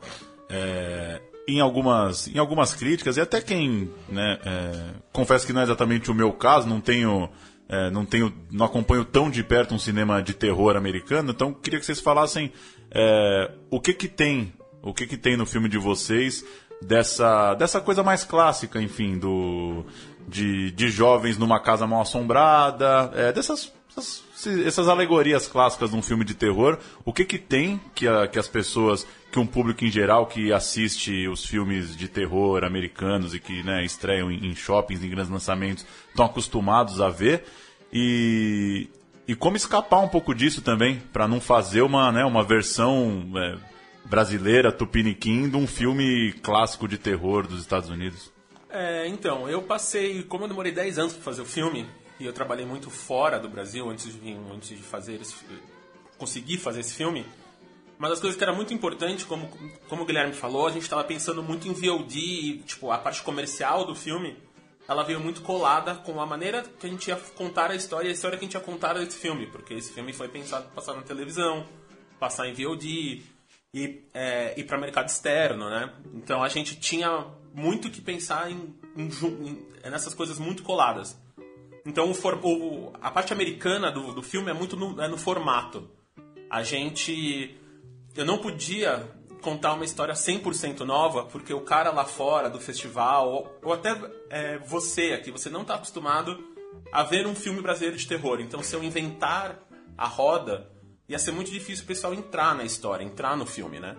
É, 0.49 1.21
em 1.49 1.61
algumas, 1.61 2.29
em 2.29 2.39
algumas 2.39 2.75
críticas, 2.75 3.17
e 3.17 3.21
até 3.21 3.41
quem, 3.41 3.91
né, 4.09 4.39
é, 4.45 4.73
confesso 5.13 5.47
que 5.47 5.53
não 5.53 5.61
é 5.61 5.65
exatamente 5.65 6.11
o 6.11 6.15
meu 6.15 6.33
caso, 6.33 6.69
não 6.69 6.81
tenho, 6.81 7.29
é, 7.69 7.91
não 7.91 8.05
tenho, 8.05 8.33
não 8.51 8.67
acompanho 8.67 9.05
tão 9.05 9.31
de 9.31 9.43
perto 9.45 9.75
um 9.75 9.79
cinema 9.79 10.23
de 10.23 10.35
terror 10.35 10.77
americano, 10.77 11.31
então 11.31 11.53
queria 11.53 11.79
que 11.79 11.87
vocês 11.87 12.01
falassem 12.01 12.53
é, 12.91 13.51
o 13.71 13.81
que 13.81 13.93
que 13.93 14.09
tem, 14.09 14.53
o 14.83 14.93
que 14.93 15.07
que 15.07 15.17
tem 15.17 15.37
no 15.37 15.47
filme 15.47 15.69
de 15.69 15.79
vocês 15.79 16.45
dessa, 16.83 17.55
dessa 17.55 17.81
coisa 17.81 18.03
mais 18.03 18.25
clássica, 18.25 18.81
enfim, 18.81 19.19
do, 19.19 19.85
de, 20.29 20.71
de 20.73 20.89
jovens 20.91 21.39
numa 21.39 21.61
casa 21.61 21.87
mal 21.87 22.03
assombrada, 22.03 23.11
é, 23.15 23.33
dessas 23.33 23.73
essas, 23.97 24.23
essas 24.65 24.89
alegorias 24.89 25.49
clássicas 25.49 25.91
de 25.91 25.97
um 25.97 26.03
filme 26.03 26.25
de 26.25 26.35
terror, 26.35 26.79
o 27.05 27.13
que 27.13 27.25
que 27.25 27.39
tem 27.39 27.81
que, 27.95 28.07
a, 28.07 28.29
que 28.29 28.39
as 28.39 28.49
pessoas, 28.49 29.07
que 29.33 29.39
um 29.39 29.47
público 29.47 29.85
em 29.85 29.91
geral 29.91 30.27
que 30.27 30.53
assiste 30.53 31.27
os 31.29 31.45
filmes 31.45 31.97
de 31.97 32.09
terror 32.09 32.65
americanos 32.65 33.35
e 33.35 33.41
que 33.41 33.63
né, 33.63 33.85
estreiam 33.85 34.31
em, 34.31 34.47
em 34.47 34.55
shoppings, 34.55 35.03
em 35.03 35.09
grandes 35.09 35.31
lançamentos, 35.31 35.87
estão 36.09 36.27
acostumados 36.27 37.01
a 37.01 37.09
ver 37.09 37.45
e, 37.93 38.89
e 39.27 39.35
como 39.35 39.57
escapar 39.57 40.01
um 40.01 40.09
pouco 40.09 40.35
disso 40.35 40.61
também, 40.61 41.01
para 41.13 41.27
não 41.27 41.41
fazer 41.41 41.83
uma, 41.83 42.13
né, 42.13 42.25
uma 42.25 42.45
versão 42.45 43.31
é, 43.37 43.57
brasileira, 44.05 44.71
tupiniquim, 44.71 45.49
de 45.49 45.57
um 45.57 45.67
filme 45.67 46.33
clássico 46.43 46.87
de 46.87 46.99
terror 46.99 47.47
dos 47.47 47.61
Estados 47.61 47.89
Unidos. 47.89 48.33
É, 48.69 49.09
então, 49.09 49.49
eu 49.49 49.63
passei, 49.63 50.23
como 50.25 50.45
eu 50.45 50.49
demorei 50.49 50.73
10 50.73 50.99
anos 50.99 51.13
para 51.15 51.23
fazer 51.23 51.41
o 51.41 51.47
filme, 51.47 51.87
e 52.19 52.25
eu 52.25 52.33
trabalhei 52.33 52.65
muito 52.65 52.91
fora 52.91 53.39
do 53.39 53.49
Brasil 53.49 53.89
antes 53.89 54.13
de 54.13 54.33
antes 54.53 54.71
de 54.71 54.77
fazer 54.77 55.21
esse, 55.21 55.35
conseguir 56.19 56.59
fazer 56.59 56.81
esse 56.81 56.95
filme. 56.95 57.27
Uma 57.99 58.11
das 58.11 58.21
coisas 58.21 58.37
que 58.37 58.45
era 58.45 58.53
muito 58.53 58.75
importante, 58.75 59.25
como, 59.25 59.49
como 59.89 60.03
o 60.03 60.05
Guilherme 60.05 60.35
falou, 60.35 60.67
a 60.67 60.71
gente 60.71 60.83
estava 60.83 61.03
pensando 61.03 61.43
muito 61.43 61.67
em 61.67 61.73
VOD 61.73 62.19
e, 62.19 62.59
tipo, 62.59 62.91
a 62.91 62.99
parte 62.99 63.23
comercial 63.23 63.87
do 63.87 63.95
filme, 63.95 64.37
ela 64.87 65.03
veio 65.03 65.19
muito 65.19 65.41
colada 65.41 65.95
com 65.95 66.21
a 66.21 66.27
maneira 66.27 66.63
que 66.63 66.87
a 66.87 66.91
gente 66.91 67.09
ia 67.09 67.17
contar 67.17 67.71
a 67.71 67.75
história 67.75 68.09
e 68.09 68.11
a 68.11 68.15
história 68.15 68.37
que 68.37 68.45
a 68.45 68.47
gente 68.47 68.55
ia 68.55 68.61
contar 68.61 68.95
desse 68.95 69.17
filme, 69.17 69.47
porque 69.47 69.75
esse 69.75 69.93
filme 69.93 70.13
foi 70.13 70.29
pensado 70.29 70.65
para 70.65 70.75
passar 70.75 70.95
na 70.95 71.03
televisão, 71.03 71.67
passar 72.21 72.47
em 72.47 72.53
VOD 72.53 73.23
e 73.73 74.05
é, 74.13 74.59
ir 74.59 74.65
para 74.65 74.79
mercado 74.79 75.09
externo, 75.09 75.69
né? 75.71 75.93
Então 76.15 76.43
a 76.43 76.49
gente 76.49 76.77
tinha 76.77 77.27
muito 77.55 77.91
que 77.91 78.03
pensar 78.03 78.51
em, 78.51 78.75
em, 78.95 79.09
em 79.85 79.91
nessas 79.91 80.13
coisas 80.13 80.39
muito 80.39 80.63
coladas. 80.63 81.19
Então 81.87 82.11
o, 82.11 82.47
o, 82.47 82.93
a 83.01 83.11
parte 83.11 83.33
americana 83.33 83.91
do, 83.91 84.13
do 84.13 84.23
filme 84.23 84.51
é 84.51 84.55
muito 84.55 84.77
no, 84.77 85.01
é 85.01 85.09
no 85.09 85.17
formato. 85.17 85.89
A 86.51 86.63
gente 86.63 87.57
eu 88.15 88.25
não 88.25 88.39
podia 88.39 89.09
contar 89.41 89.75
uma 89.75 89.85
história 89.85 90.15
100% 90.15 90.81
nova, 90.81 91.25
porque 91.25 91.55
o 91.55 91.61
cara 91.61 91.93
lá 91.93 92.05
fora 92.05 92.51
do 92.51 92.59
festival, 92.59 93.31
ou, 93.31 93.59
ou 93.63 93.73
até 93.73 93.97
é, 94.31 94.59
você 94.59 95.13
aqui, 95.13 95.31
você 95.31 95.49
não 95.49 95.63
está 95.63 95.75
acostumado 95.75 96.43
a 96.91 97.03
ver 97.03 97.27
um 97.27 97.35
filme 97.35 97.61
brasileiro 97.61 97.97
de 97.97 98.07
terror. 98.07 98.41
Então, 98.41 98.63
se 98.63 98.75
eu 98.75 98.83
inventar 98.83 99.61
a 99.97 100.09
roda, 100.09 100.69
ia 101.09 101.19
ser 101.19 101.31
muito 101.31 101.51
difícil 101.51 101.85
o 101.85 101.87
pessoal 101.87 102.15
entrar 102.15 102.55
na 102.55 102.65
história, 102.65 103.05
entrar 103.05 103.37
no 103.37 103.47
filme, 103.47 103.79
né? 103.79 103.97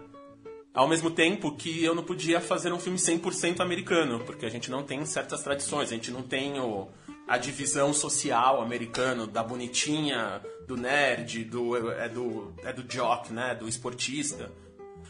Ao 0.74 0.88
mesmo 0.88 1.10
tempo 1.10 1.56
que 1.56 1.84
eu 1.84 1.96
não 1.96 2.03
podia 2.03 2.41
fazer 2.41 2.74
um 2.74 2.79
filme 2.79 3.00
100% 3.00 3.62
americano, 3.62 4.20
porque 4.25 4.46
a 4.46 4.50
gente 4.50 4.70
não 4.70 4.84
tem 4.84 5.06
certas 5.06 5.41
tradições, 5.41 5.91
a 5.91 5.96
gente 5.96 6.12
não 6.12 6.22
tem 6.22 6.60
o, 6.60 6.88
a 7.27 7.38
divisão 7.38 7.93
social 7.93 8.62
americana 8.62 9.27
da 9.27 9.43
bonitinha, 9.43 10.41
do 10.67 10.77
nerd, 10.77 11.43
do, 11.43 11.91
é, 11.91 12.07
do, 12.07 12.53
é 12.63 12.72
do 12.72 12.84
jock, 12.84 13.34
né? 13.34 13.53
Do 13.53 13.67
esportista. 13.67 14.51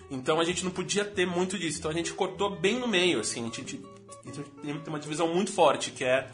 Então 0.10 0.40
a 0.40 0.44
gente 0.44 0.64
não 0.64 0.72
podia 0.72 1.06
ter 1.06 1.26
muito 1.26 1.58
disso. 1.60 1.80
Então 1.80 1.92
a 1.92 1.94
gente 1.94 2.14
cortou 2.14 2.56
bem 2.60 2.80
no 2.80 2.88
meio, 2.88 3.20
assim. 3.20 3.42
A 3.42 3.54
gente, 3.54 3.86
a 4.26 4.32
gente 4.32 4.50
tem 4.52 4.88
uma 4.88 5.00
divisão 5.00 5.28
muito 5.28 5.52
forte, 5.52 5.92
que 5.92 6.04
é 6.04 6.28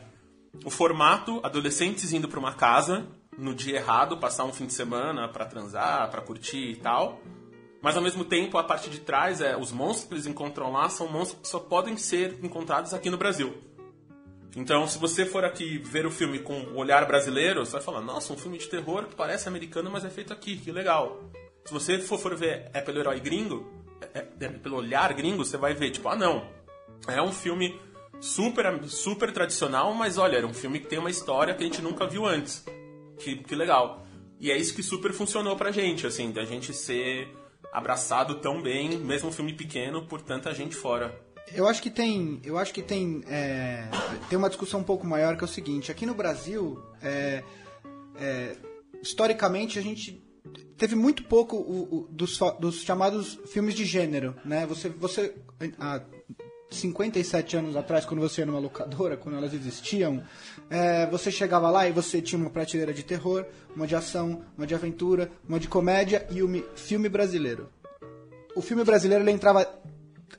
o 0.63 0.69
formato 0.69 1.39
adolescentes 1.43 2.13
indo 2.13 2.27
para 2.27 2.39
uma 2.39 2.53
casa 2.53 3.05
no 3.37 3.53
dia 3.53 3.77
errado, 3.77 4.17
passar 4.17 4.45
um 4.45 4.53
fim 4.53 4.67
de 4.67 4.73
semana 4.73 5.27
para 5.27 5.45
transar, 5.45 6.09
para 6.09 6.21
curtir 6.21 6.71
e 6.71 6.75
tal. 6.75 7.19
Mas 7.81 7.97
ao 7.97 8.01
mesmo 8.01 8.23
tempo, 8.23 8.57
a 8.57 8.63
parte 8.63 8.89
de 8.89 8.99
trás 8.99 9.41
é 9.41 9.57
os 9.57 9.71
monstros 9.71 10.07
que 10.07 10.13
eles 10.13 10.27
encontram 10.27 10.71
lá 10.71 10.87
são 10.87 11.07
monstros 11.11 11.41
que 11.41 11.47
só 11.49 11.59
podem 11.59 11.97
ser 11.97 12.39
encontrados 12.41 12.93
aqui 12.93 13.09
no 13.09 13.17
Brasil. 13.17 13.53
Então, 14.55 14.87
se 14.87 14.99
você 14.99 15.25
for 15.25 15.43
aqui 15.43 15.79
ver 15.79 16.05
o 16.05 16.11
filme 16.11 16.39
com 16.39 16.53
o 16.53 16.77
olhar 16.77 17.05
brasileiro, 17.05 17.65
você 17.65 17.73
vai 17.73 17.81
falar: 17.81 18.01
"Nossa, 18.01 18.33
um 18.33 18.37
filme 18.37 18.57
de 18.57 18.67
terror 18.67 19.05
que 19.07 19.15
parece 19.15 19.47
americano, 19.47 19.89
mas 19.89 20.05
é 20.05 20.09
feito 20.09 20.31
aqui, 20.31 20.57
que 20.57 20.71
legal". 20.71 21.23
Se 21.65 21.73
você 21.73 21.97
for, 21.99 22.19
for 22.19 22.35
ver 22.35 22.69
é 22.73 22.81
pelo 22.81 22.99
herói 22.99 23.19
gringo, 23.19 23.71
é, 24.01 24.19
é, 24.19 24.27
é, 24.41 24.49
pelo 24.49 24.77
olhar 24.77 25.13
gringo, 25.13 25.43
você 25.43 25.57
vai 25.57 25.73
ver, 25.73 25.91
tipo, 25.91 26.07
ah 26.09 26.15
não, 26.15 26.45
é 27.07 27.21
um 27.21 27.31
filme 27.31 27.79
super, 28.19 28.83
super 28.87 29.31
tradicional, 29.31 29.93
mas 29.93 30.17
olha, 30.17 30.37
era 30.37 30.47
um 30.47 30.53
filme 30.53 30.79
que 30.79 30.87
tem 30.87 30.99
uma 30.99 31.09
história 31.09 31.53
que 31.53 31.63
a 31.63 31.65
gente 31.65 31.81
nunca 31.81 32.05
viu 32.05 32.25
antes. 32.25 32.65
Que, 33.17 33.37
que 33.37 33.55
legal. 33.55 34.05
E 34.39 34.51
é 34.51 34.57
isso 34.57 34.75
que 34.75 34.83
super 34.83 35.13
funcionou 35.13 35.55
pra 35.55 35.71
gente, 35.71 36.05
assim, 36.05 36.31
da 36.31 36.43
gente 36.43 36.73
ser 36.73 37.29
abraçado 37.71 38.35
tão 38.35 38.61
bem, 38.61 38.97
mesmo 38.97 39.29
um 39.29 39.31
filme 39.31 39.53
pequeno, 39.53 40.05
por 40.05 40.21
tanta 40.21 40.53
gente 40.53 40.75
fora. 40.75 41.22
Eu 41.51 41.67
acho 41.67 41.81
que 41.81 41.89
tem, 41.89 42.39
eu 42.43 42.57
acho 42.57 42.73
que 42.73 42.81
tem, 42.81 43.23
é, 43.27 43.87
tem 44.29 44.37
uma 44.37 44.49
discussão 44.49 44.79
um 44.79 44.83
pouco 44.83 45.05
maior 45.05 45.35
que 45.35 45.43
é 45.43 45.45
o 45.45 45.49
seguinte: 45.49 45.91
aqui 45.91 46.05
no 46.05 46.13
Brasil, 46.13 46.81
é, 47.01 47.43
é, 48.15 48.55
historicamente 49.01 49.77
a 49.77 49.81
gente 49.81 50.23
teve 50.77 50.95
muito 50.95 51.23
pouco 51.23 51.55
o, 51.55 51.95
o, 51.95 52.07
dos, 52.09 52.39
dos, 52.59 52.81
chamados 52.81 53.39
filmes 53.47 53.75
de 53.75 53.85
gênero, 53.85 54.35
né? 54.43 54.65
Você, 54.65 54.89
você 54.89 55.35
há 55.79 56.01
57 56.71 57.57
anos 57.57 57.75
atrás, 57.75 58.05
quando 58.05 58.21
você 58.21 58.41
ia 58.41 58.45
numa 58.45 58.59
locadora, 58.59 59.15
quando 59.15 59.37
elas 59.37 59.53
existiam, 59.53 60.23
é, 60.69 61.05
você 61.07 61.31
chegava 61.31 61.69
lá 61.69 61.87
e 61.87 61.91
você 61.91 62.21
tinha 62.21 62.39
uma 62.39 62.49
prateleira 62.49 62.93
de 62.93 63.03
terror, 63.03 63.45
uma 63.75 63.85
de 63.85 63.95
ação, 63.95 64.43
uma 64.57 64.65
de 64.65 64.73
aventura, 64.73 65.31
uma 65.47 65.59
de 65.59 65.67
comédia 65.67 66.25
e 66.31 66.41
um 66.41 66.63
filme 66.75 67.07
brasileiro. 67.07 67.69
O 68.55 68.61
filme 68.61 68.83
brasileiro 68.83 69.23
ele 69.23 69.31
entrava 69.31 69.67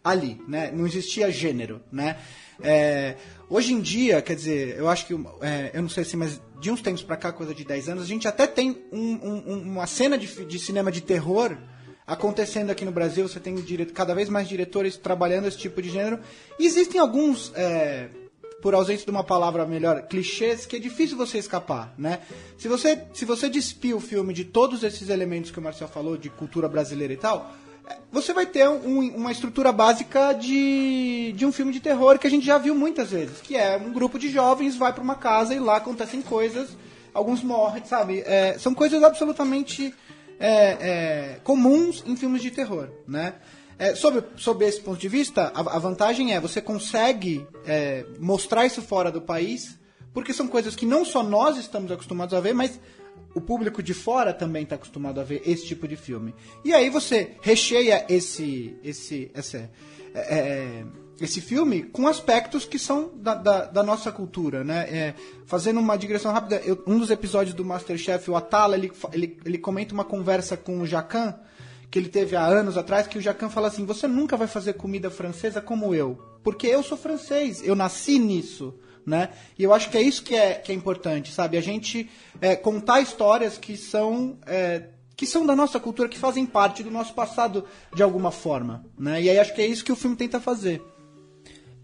ali, 0.05 0.39
né? 0.47 0.71
Não 0.71 0.87
existia 0.87 1.31
gênero, 1.31 1.81
né? 1.91 2.19
É, 2.63 3.17
hoje 3.49 3.73
em 3.73 3.81
dia, 3.81 4.21
quer 4.21 4.37
dizer, 4.37 4.77
eu 4.77 4.89
acho 4.89 5.07
que, 5.07 5.15
é, 5.41 5.71
eu 5.73 5.83
não 5.83 5.89
sei 5.89 6.03
assim, 6.03 6.17
mas 6.17 6.41
de 6.61 6.71
uns 6.71 6.83
tempos 6.83 7.03
pra 7.03 7.17
cá, 7.17 7.33
coisa 7.33 7.55
de 7.55 7.65
10 7.65 7.89
anos, 7.89 8.05
a 8.05 8.07
gente 8.07 8.29
até 8.29 8.47
tem 8.47 8.77
um, 8.93 9.01
um, 9.01 9.63
uma 9.73 9.87
cena 9.87 10.19
de, 10.19 10.45
de, 10.45 10.59
cinema 10.59 10.93
de 10.93 11.01
terror 11.01 11.57
acontecendo 12.07 12.71
aqui 12.71 12.85
no 12.85 12.93
Brasil. 12.93 13.27
Você 13.27 13.41
tem 13.41 13.57
cada 13.95 14.15
vez 14.15 14.29
mais 14.29 14.47
diretores 14.47 14.97
trabalhando 14.97 15.49
esse 15.49 15.59
tipo 15.59 15.81
de 15.81 15.89
gênero. 15.89 16.21
E 16.59 16.67
existem 16.67 17.01
alguns, 17.01 17.53
é, 17.55 18.09
por 18.63 18.75
ausência 18.75 19.05
de 19.05 19.11
uma 19.11 19.25
palavra 19.25 19.67
melhor, 19.67 20.03
clichês, 20.03 20.65
que 20.67 20.77
é 20.77 20.79
difícil 20.79 21.17
você 21.17 21.39
escapar, 21.39 21.95
né? 21.99 22.21
Se 22.57 22.69
você, 22.69 23.03
se 23.13 23.25
você 23.25 23.49
despir 23.49 23.97
o 23.97 24.01
filme 24.01 24.33
de 24.33 24.45
todos 24.45 24.83
esses 24.83 25.09
elementos 25.09 25.51
que 25.51 25.59
o 25.59 25.63
Marcel 25.63 25.89
falou, 25.89 26.17
de 26.17 26.31
cultura 26.31 26.69
brasileira 26.69 27.13
e 27.13 27.17
tal 27.17 27.64
você 28.11 28.33
vai 28.33 28.47
ter 28.47 28.69
um, 28.69 29.01
uma 29.15 29.33
estrutura 29.33 29.73
básica 29.73 30.33
de, 30.33 31.33
de 31.37 31.45
um 31.45 31.53
filme 31.53 31.73
de 31.73 31.81
terror 31.81 32.19
que 32.19 32.27
a 32.27 32.31
gente 32.31 32.47
já 32.47 32.57
viu 32.59 32.75
muitas 32.75 33.11
vezes, 33.11 33.41
que 33.41 33.57
é 33.57 33.77
um 33.77 33.93
grupo 33.93 34.19
de 34.19 34.29
jovens 34.31 34.77
vai 34.77 34.93
para 34.93 35.03
uma 35.03 35.17
casa 35.17 35.55
e 35.55 35.59
lá 35.59 35.77
acontecem 35.77 36.23
coisas, 36.23 36.71
alguns 37.13 37.43
morrem, 37.43 37.85
sabe? 37.85 38.23
É, 38.25 38.57
são 38.59 38.75
coisas 38.75 39.03
absolutamente 39.03 39.95
é, 40.39 40.49
é, 40.49 41.41
comuns 41.43 42.03
em 42.07 42.17
filmes 42.17 42.43
de 42.43 42.51
terror, 42.51 42.89
né? 43.07 43.35
É, 43.77 43.95
sob, 43.95 44.23
sob 44.37 44.65
esse 44.65 44.81
ponto 44.81 45.01
de 45.01 45.09
vista, 45.09 45.53
a, 45.55 45.61
a 45.61 45.79
vantagem 45.79 46.33
é 46.33 46.41
você 46.41 46.61
consegue 46.61 47.45
é, 47.67 48.07
mostrar 48.21 48.65
isso 48.65 48.81
fora 48.81 49.11
do 49.11 49.21
país, 49.21 49.79
porque 50.13 50.33
são 50.33 50.47
coisas 50.47 50.77
que 50.77 50.87
não 50.87 51.05
só 51.05 51.23
nós 51.23 51.59
estamos 51.59 51.91
acostumados 51.91 52.35
a 52.35 52.41
ver, 52.41 52.55
mas 52.55 52.79
o 53.35 53.41
público 53.41 53.83
de 53.83 53.93
fora 53.93 54.33
também 54.33 54.63
está 54.63 54.77
acostumado 54.77 55.21
a 55.21 55.25
ver 55.25 55.43
esse 55.45 55.67
tipo 55.67 55.89
de 55.89 55.97
filme. 55.97 56.35
E 56.65 56.73
aí 56.73 56.89
você 56.89 57.33
recheia 57.43 58.07
esse 58.09 58.77
esse 58.83 59.31
esse, 59.35 59.57
é, 59.57 59.71
é, 60.15 60.85
esse 61.21 61.41
filme 61.41 61.83
com 61.83 62.07
aspectos 62.07 62.65
que 62.65 62.79
são 62.79 63.11
da, 63.17 63.35
da, 63.35 63.67
da 63.67 63.83
nossa 63.83 64.13
cultura, 64.13 64.63
né? 64.63 64.89
É, 64.89 65.15
fazendo 65.47 65.81
uma 65.81 65.97
digressão 65.97 66.33
rápida, 66.33 66.63
eu, 66.65 66.83
um 66.87 66.99
dos 66.99 67.11
episódios 67.11 67.55
do 67.55 67.65
Masterchef, 67.65 68.31
o 68.31 68.37
Atala, 68.37 68.77
ele, 68.77 68.93
ele, 69.13 69.39
ele 69.45 69.59
comenta 69.59 69.93
uma 69.93 70.05
conversa 70.05 70.57
com 70.57 70.81
o 70.81 70.87
Jacan, 70.87 71.35
que 71.91 71.99
ele 71.99 72.09
teve 72.09 72.37
há 72.37 72.47
anos 72.47 72.77
atrás, 72.77 73.07
que 73.07 73.19
o 73.19 73.21
Jacan 73.21 73.49
fala 73.49 73.69
assim, 73.69 73.85
você 73.85 74.07
nunca 74.07 74.37
vai 74.37 74.47
fazer 74.47 74.75
comida 74.75 75.11
francesa 75.11 75.61
como 75.61 75.95
eu, 75.95 76.19
porque 76.43 76.67
eu 76.67 76.83
sou 76.83 76.97
francês, 76.97 77.63
eu 77.65 77.75
nasci 77.75 78.19
nisso 78.19 78.75
né? 79.07 79.31
E 79.59 79.63
eu 79.63 79.73
acho 79.73 79.91
que 79.91 79.99
é 79.99 80.03
isso 80.03 80.23
que 80.23 80.35
é, 80.35 80.55
que 80.55 80.73
é 80.73 80.75
importante, 80.75 81.33
sabe? 81.33 81.57
A 81.57 81.61
gente 81.61 82.11
é, 82.41 82.57
contar 82.57 83.01
histórias 83.01 83.59
que 83.59 83.77
são 83.77 84.39
é, 84.47 84.89
que 85.17 85.27
são 85.27 85.47
da 85.47 85.55
nossa 85.55 85.79
cultura, 85.79 86.09
que 86.09 86.19
fazem 86.19 86.45
parte 86.45 86.83
do 86.83 86.91
nosso 86.91 87.15
passado 87.15 87.65
de 87.95 88.03
alguma 88.03 88.31
forma, 88.31 88.85
né? 88.99 89.23
E 89.23 89.31
aí 89.31 89.39
acho 89.39 89.55
que 89.55 89.63
é 89.63 89.67
isso 89.67 89.85
que 89.85 89.93
o 89.93 89.97
filme 89.97 90.17
tenta 90.17 90.41
fazer. 90.41 90.83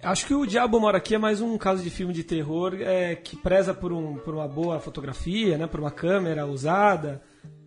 Acho 0.02 0.26
que 0.26 0.34
o 0.34 0.46
Diabo 0.46 0.80
Mora 0.80 0.96
Aqui 0.96 1.14
é 1.14 1.18
mais 1.18 1.42
um 1.42 1.58
caso 1.58 1.82
de 1.82 1.90
filme 1.90 2.14
de 2.14 2.24
terror 2.24 2.74
é, 2.80 3.14
que 3.14 3.36
preza 3.36 3.74
por, 3.74 3.92
um, 3.92 4.16
por 4.16 4.34
uma 4.34 4.48
boa 4.48 4.80
fotografia, 4.80 5.58
né? 5.58 5.66
Por 5.66 5.78
uma 5.78 5.90
câmera 5.90 6.46
usada. 6.46 7.22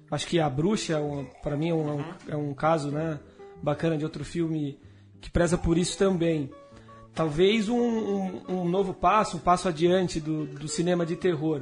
Acho 0.09 0.27
que 0.27 0.39
A 0.39 0.49
Bruxa, 0.49 0.99
para 1.41 1.55
mim, 1.55 1.69
é 1.69 1.73
um, 1.73 2.03
é 2.27 2.35
um 2.35 2.53
caso 2.53 2.91
né, 2.91 3.19
bacana 3.61 3.97
de 3.97 4.03
outro 4.03 4.23
filme 4.25 4.79
que 5.21 5.29
preza 5.29 5.57
por 5.57 5.77
isso 5.77 5.97
também 5.97 6.51
talvez 7.13 7.69
um, 7.69 7.77
um, 7.77 8.41
um, 8.49 8.69
novo 8.69 8.93
passo, 8.93 9.37
um 9.37 9.39
passo 9.39 9.67
adiante 9.67 10.19
do, 10.19 10.45
do 10.45 10.67
cinema 10.67 11.05
de 11.05 11.15
terror. 11.15 11.61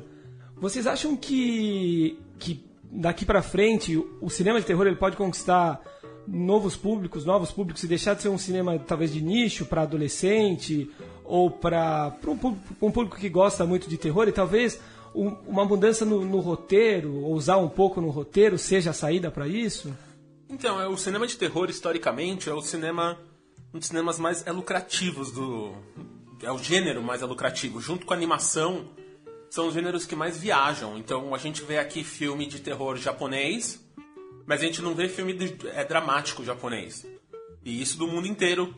Vocês 0.55 0.87
acham 0.87 1.15
que, 1.15 2.17
que 2.39 2.63
daqui 2.83 3.25
para 3.25 3.41
frente 3.41 3.97
o 4.21 4.29
cinema 4.29 4.59
de 4.59 4.65
terror 4.65 4.87
ele 4.87 4.95
pode 4.95 5.17
conquistar 5.17 5.81
novos 6.27 6.75
públicos, 6.75 7.25
novos 7.25 7.51
públicos 7.51 7.83
e 7.83 7.87
deixar 7.87 8.13
de 8.13 8.21
ser 8.21 8.29
um 8.29 8.37
cinema 8.37 8.77
talvez 8.79 9.11
de 9.11 9.21
nicho 9.21 9.65
para 9.65 9.81
adolescente 9.81 10.89
ou 11.25 11.49
para 11.49 12.15
um, 12.25 12.55
um, 12.87 12.91
público 12.91 13.17
que 13.17 13.29
gosta 13.29 13.65
muito 13.65 13.89
de 13.89 13.97
terror 13.97 14.27
e 14.27 14.31
talvez 14.31 14.79
um, 15.13 15.29
uma 15.47 15.65
mudança 15.65 16.05
no, 16.05 16.23
no 16.23 16.39
roteiro, 16.39 17.15
ou 17.15 17.33
usar 17.33 17.57
um 17.57 17.69
pouco 17.69 17.99
no 17.99 18.09
roteiro 18.09 18.57
seja 18.57 18.91
a 18.91 18.93
saída 18.93 19.31
para 19.31 19.47
isso? 19.47 19.93
Então, 20.49 20.79
é, 20.79 20.87
o 20.87 20.97
cinema 20.97 21.25
de 21.25 21.37
terror 21.37 21.69
historicamente 21.69 22.49
é 22.49 22.53
o 22.53 22.61
cinema 22.61 23.17
um 23.73 23.79
dos 23.79 23.87
cinemas 23.87 24.19
mais 24.19 24.45
é, 24.45 24.51
lucrativos 24.51 25.31
do. 25.31 25.73
É 26.41 26.51
o 26.51 26.57
gênero 26.57 27.01
mais 27.01 27.21
é 27.21 27.25
lucrativo. 27.25 27.79
Junto 27.79 28.05
com 28.05 28.13
a 28.13 28.17
animação, 28.17 28.89
são 29.49 29.67
os 29.67 29.73
gêneros 29.73 30.05
que 30.05 30.15
mais 30.15 30.37
viajam. 30.37 30.97
Então 30.97 31.33
a 31.33 31.37
gente 31.37 31.63
vê 31.63 31.77
aqui 31.77 32.03
filme 32.03 32.45
de 32.45 32.59
terror 32.59 32.97
japonês, 32.97 33.79
mas 34.45 34.61
a 34.61 34.65
gente 34.65 34.81
não 34.81 34.95
vê 34.95 35.07
filme 35.07 35.33
de, 35.33 35.67
é, 35.69 35.83
dramático 35.85 36.43
japonês. 36.43 37.05
E 37.63 37.81
isso 37.81 37.97
do 37.97 38.07
mundo 38.07 38.27
inteiro, 38.27 38.73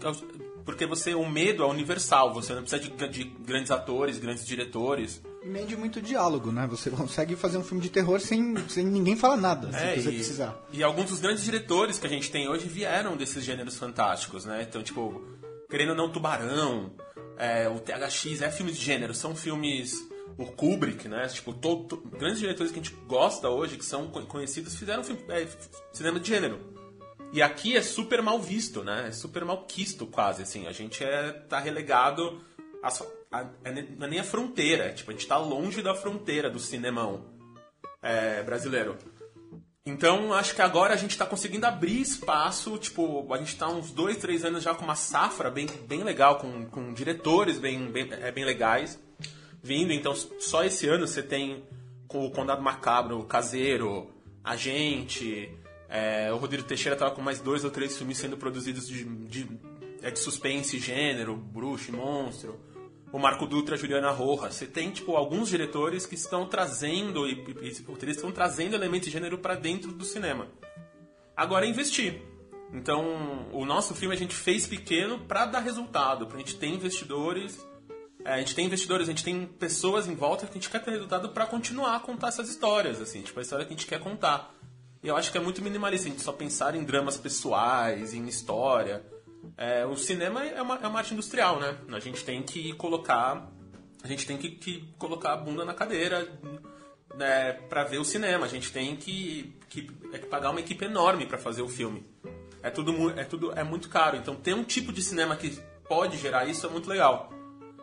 porque 0.66 0.86
você 0.86 1.16
o 1.16 1.28
medo 1.28 1.64
é 1.64 1.66
universal. 1.66 2.34
Você 2.34 2.54
não 2.54 2.62
precisa 2.62 2.82
de, 2.82 3.08
de 3.08 3.24
grandes 3.24 3.72
atores, 3.72 4.18
grandes 4.20 4.46
diretores. 4.46 5.22
Nem 5.46 5.66
de 5.66 5.76
muito 5.76 6.02
diálogo, 6.02 6.52
né? 6.52 6.66
Você 6.68 6.90
consegue 6.92 7.36
fazer 7.36 7.58
um 7.58 7.64
filme 7.64 7.82
de 7.82 7.90
terror 7.90 8.20
sem, 8.20 8.56
sem 8.70 8.86
ninguém 8.86 9.16
falar 9.16 9.38
nada, 9.38 9.70
É, 9.78 9.96
se 9.96 10.04
você 10.04 10.10
e, 10.12 10.16
precisar. 10.16 10.64
e 10.72 10.84
alguns 10.84 11.10
dos 11.10 11.20
grandes 11.20 11.44
diretores 11.44 12.00
que 12.00 12.08
a 12.08 12.10
gente 12.10 12.32
tem 12.32 12.48
hoje 12.50 12.68
vieram 12.68 13.16
desses 13.18 13.44
gêneros 13.44 13.78
fantásticos, 13.78 14.46
né? 14.46 14.66
Então, 14.68 14.82
tipo, 14.84 15.22
querendo 15.70 15.90
ou 15.92 15.96
não, 15.96 16.10
Tubarão, 16.12 16.92
é, 17.38 17.68
o 17.70 17.80
THX, 17.80 18.42
é 18.42 18.52
filmes 18.52 18.76
de 18.78 18.84
gênero, 18.86 19.14
são 19.14 19.36
filmes. 19.36 20.12
O 20.36 20.48
Kubrick, 20.48 21.08
né? 21.08 21.28
Tipo, 21.28 21.54
to- 21.54 21.84
to- 21.84 21.98
grandes 22.18 22.40
diretores 22.40 22.72
que 22.72 22.80
a 22.80 22.82
gente 22.82 22.96
gosta 23.06 23.50
hoje, 23.50 23.78
que 23.78 23.86
são 23.86 24.08
co- 24.08 24.24
conhecidos, 24.24 24.74
fizeram 24.76 25.04
filme- 25.04 25.22
é, 25.30 25.48
cinema 25.92 26.20
de 26.20 26.28
gênero. 26.28 26.60
E 27.32 27.40
aqui 27.40 27.78
é 27.78 27.84
super 27.84 28.20
mal 28.20 28.40
visto, 28.40 28.84
né? 28.84 29.10
É 29.10 29.12
super 29.12 29.46
mal 29.46 29.64
quisto, 29.68 30.08
quase, 30.08 30.42
assim. 30.42 30.66
A 30.66 30.72
gente 30.72 31.04
é, 31.04 31.32
tá 31.32 31.60
relegado. 31.60 32.42
a- 32.82 32.90
a- 33.40 33.72
não 33.98 34.06
é 34.06 34.10
nem 34.10 34.20
a 34.20 34.24
fronteira. 34.24 34.94
Tipo, 34.94 35.12
a 35.12 35.14
gente 35.14 35.28
tá 35.28 35.38
longe 35.38 35.82
da 35.82 35.94
fronteira 35.96 36.50
do 36.50 36.60
cinemão 36.60 37.26
é, 38.02 38.44
brasileiro. 38.44 38.98
Então, 39.86 40.32
acho 40.32 40.56
que 40.56 40.62
agora 40.62 40.94
a 40.94 40.98
gente 40.98 41.18
tá 41.18 41.26
conseguindo 41.26 41.66
abrir 41.66 42.00
espaço, 42.00 42.78
tipo, 42.78 43.34
a 43.34 43.38
gente 43.38 43.58
tá 43.58 43.68
uns 43.68 43.92
dois, 43.92 44.16
três 44.16 44.46
anos 44.46 44.64
já 44.64 44.74
com 44.74 44.86
uma 44.86 44.96
safra 44.96 45.52
bem, 45.52 45.66
bem 45.88 46.04
legal, 46.04 46.38
com, 46.38 46.66
com 46.68 46.94
diretores 46.94 47.60
bem, 47.60 47.92
bem, 47.92 48.08
é, 48.12 48.32
bem 48.32 48.46
legais 48.46 48.98
vindo. 49.62 49.92
Então, 49.92 50.16
só 50.16 50.64
esse 50.64 50.88
ano 50.88 51.06
você 51.06 51.22
tem 51.22 51.66
o 52.14 52.30
Condado 52.30 52.62
Macabro, 52.62 53.24
Caseiro, 53.26 54.10
Agente, 54.44 55.52
é, 55.90 56.32
o 56.32 56.38
Rodrigo 56.38 56.64
Teixeira 56.64 56.96
tava 56.96 57.12
com 57.12 57.22
mais 57.22 57.40
dois 57.40 57.64
ou 57.66 57.72
três 57.72 57.98
filmes 57.98 58.18
sendo 58.18 58.38
produzidos 58.38 58.88
de, 58.88 59.04
de, 59.04 59.50
é, 60.02 60.12
de 60.12 60.20
suspense, 60.20 60.80
gênero, 60.80 61.36
bruxo, 61.36 61.90
e 61.90 61.92
monstro. 61.92 62.58
O 63.14 63.20
Marco 63.20 63.46
Dutra, 63.46 63.76
a 63.76 63.78
Juliana 63.78 64.10
Rojas. 64.10 64.56
Você 64.56 64.66
tem, 64.66 64.90
tipo, 64.90 65.16
alguns 65.16 65.48
diretores 65.48 66.06
que 66.06 66.16
estão 66.16 66.48
trazendo, 66.48 67.28
e, 67.30 67.34
e, 67.62 67.68
e 67.68 68.10
estão 68.10 68.32
trazendo 68.32 68.76
elementos 68.76 69.06
de 69.06 69.14
gênero 69.14 69.38
para 69.38 69.54
dentro 69.54 69.92
do 69.92 70.04
cinema. 70.04 70.48
Agora 71.38 71.66
é 71.66 71.70
investir. 71.70 72.22
Então, 72.74 73.48
o 73.52 73.66
nosso 73.66 73.94
filme 73.94 74.16
a 74.16 74.18
gente 74.18 74.36
fez 74.36 74.66
pequeno 74.66 75.20
para 75.20 75.46
dar 75.46 75.60
resultado, 75.60 76.26
pra 76.26 76.40
gente 76.40 76.56
ter 76.56 76.66
investidores. 76.66 77.64
é, 78.26 78.34
a 78.34 78.40
gente 78.40 78.56
tem 78.56 78.66
investidores, 78.66 79.08
a 79.08 79.12
gente 79.12 79.24
tem 79.24 79.46
pessoas 79.46 80.08
em 80.08 80.16
volta 80.16 80.48
que 80.48 80.52
a 80.54 80.56
gente 80.56 80.72
quer 80.72 80.84
ter 80.84 80.90
resultado 80.90 81.30
para 81.30 81.46
continuar 81.46 81.96
a 81.96 82.00
contar 82.00 82.30
essas 82.30 82.50
histórias, 82.50 83.00
assim, 83.00 83.22
tipo, 83.22 83.40
a 83.40 83.44
história 83.44 83.64
que 83.64 83.74
a 83.74 83.78
gente 83.78 83.86
quer 83.86 84.00
contar. 84.00 84.56
E 85.04 85.08
eu 85.08 85.16
acho 85.16 85.32
que 85.32 85.38
é 85.38 85.42
muito 85.42 85.62
minimalista, 85.62 86.08
a 86.08 86.12
gente 86.12 86.24
só 86.24 86.32
pensar 86.32 86.74
em 86.74 86.84
dramas 86.84 87.16
pessoais, 87.16 88.16
em 88.16 88.26
história. 88.28 89.06
É, 89.58 89.86
o 89.86 89.96
cinema 89.96 90.44
é 90.44 90.62
uma, 90.62 90.76
é 90.76 90.88
uma 90.88 91.00
arte 91.00 91.14
industrial, 91.14 91.60
né? 91.60 91.78
A 91.92 92.00
gente 92.00 92.24
tem 92.24 92.42
que 92.42 92.74
colocar. 92.74 93.50
A 94.04 94.08
gente 94.08 94.26
tem 94.26 94.38
que, 94.38 94.50
que 94.50 94.94
colocar 94.98 95.34
a 95.34 95.38
bunda 95.38 95.64
na 95.64 95.74
cadeira 95.74 96.28
né, 97.16 97.54
para 97.54 97.84
ver 97.84 98.00
o 98.00 98.06
cinema. 98.06 98.46
A 98.46 98.50
gente 98.50 98.72
tem 98.72 98.96
que, 98.96 99.56
que, 99.70 99.90
é 100.12 100.18
que 100.18 100.26
pagar 100.26 100.50
uma 100.50 100.60
equipe 100.60 100.84
enorme 100.84 101.26
para 101.26 101.38
fazer 101.38 101.62
o 101.62 101.70
filme. 101.70 102.06
É 102.62 102.70
tudo, 102.70 103.12
é 103.12 103.24
tudo 103.24 103.52
é 103.54 103.64
muito 103.64 103.90
caro. 103.90 104.18
Então 104.18 104.36
ter 104.36 104.54
um 104.54 104.64
tipo 104.64 104.92
de 104.92 105.02
cinema 105.02 105.36
que 105.36 105.58
pode 105.88 106.18
gerar 106.18 106.46
isso 106.46 106.66
é 106.66 106.70
muito 106.70 106.90
legal. 106.90 107.32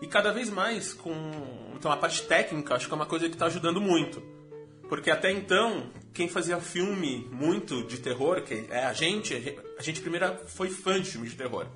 E 0.00 0.06
cada 0.06 0.32
vez 0.32 0.50
mais 0.50 0.92
com 0.92 1.12
então 1.74 1.90
a 1.90 1.96
parte 1.96 2.22
técnica 2.22 2.74
acho 2.74 2.86
que 2.86 2.92
é 2.92 2.96
uma 2.96 3.06
coisa 3.06 3.28
que 3.28 3.34
está 3.34 3.46
ajudando 3.46 3.80
muito. 3.80 4.22
Porque 4.88 5.10
até 5.10 5.30
então, 5.30 5.90
quem 6.12 6.28
fazia 6.28 6.60
filme 6.60 7.28
muito 7.32 7.82
de 7.84 7.98
terror, 7.98 8.42
que 8.42 8.66
é 8.70 8.84
a 8.84 8.92
gente, 8.92 9.34
a 9.78 9.82
gente- 9.82 10.00
primeiro 10.00 10.36
foi 10.46 10.68
fã 10.70 11.00
de 11.00 11.10
filme 11.10 11.28
de 11.28 11.36
terror. 11.36 11.66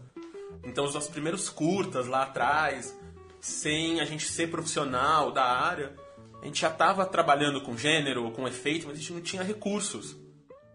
Então 0.65 0.85
os 0.85 0.95
nossos 0.95 1.11
primeiros 1.11 1.49
curtas 1.49 2.07
lá 2.07 2.23
atrás, 2.23 2.97
sem 3.41 4.01
a 4.01 4.05
gente 4.05 4.27
ser 4.27 4.51
profissional 4.51 5.31
da 5.31 5.45
área, 5.45 5.95
a 6.43 6.47
gente 6.47 6.61
já 6.61 6.69
estava 6.69 7.07
trabalhando 7.07 7.61
com 7.61 7.77
gênero, 7.77 8.31
com 8.33 8.47
efeito, 8.47 8.87
mas 8.87 8.97
a 8.97 9.01
gente 9.01 9.13
não 9.13 9.21
tinha 9.21 9.43
recursos. 9.43 10.17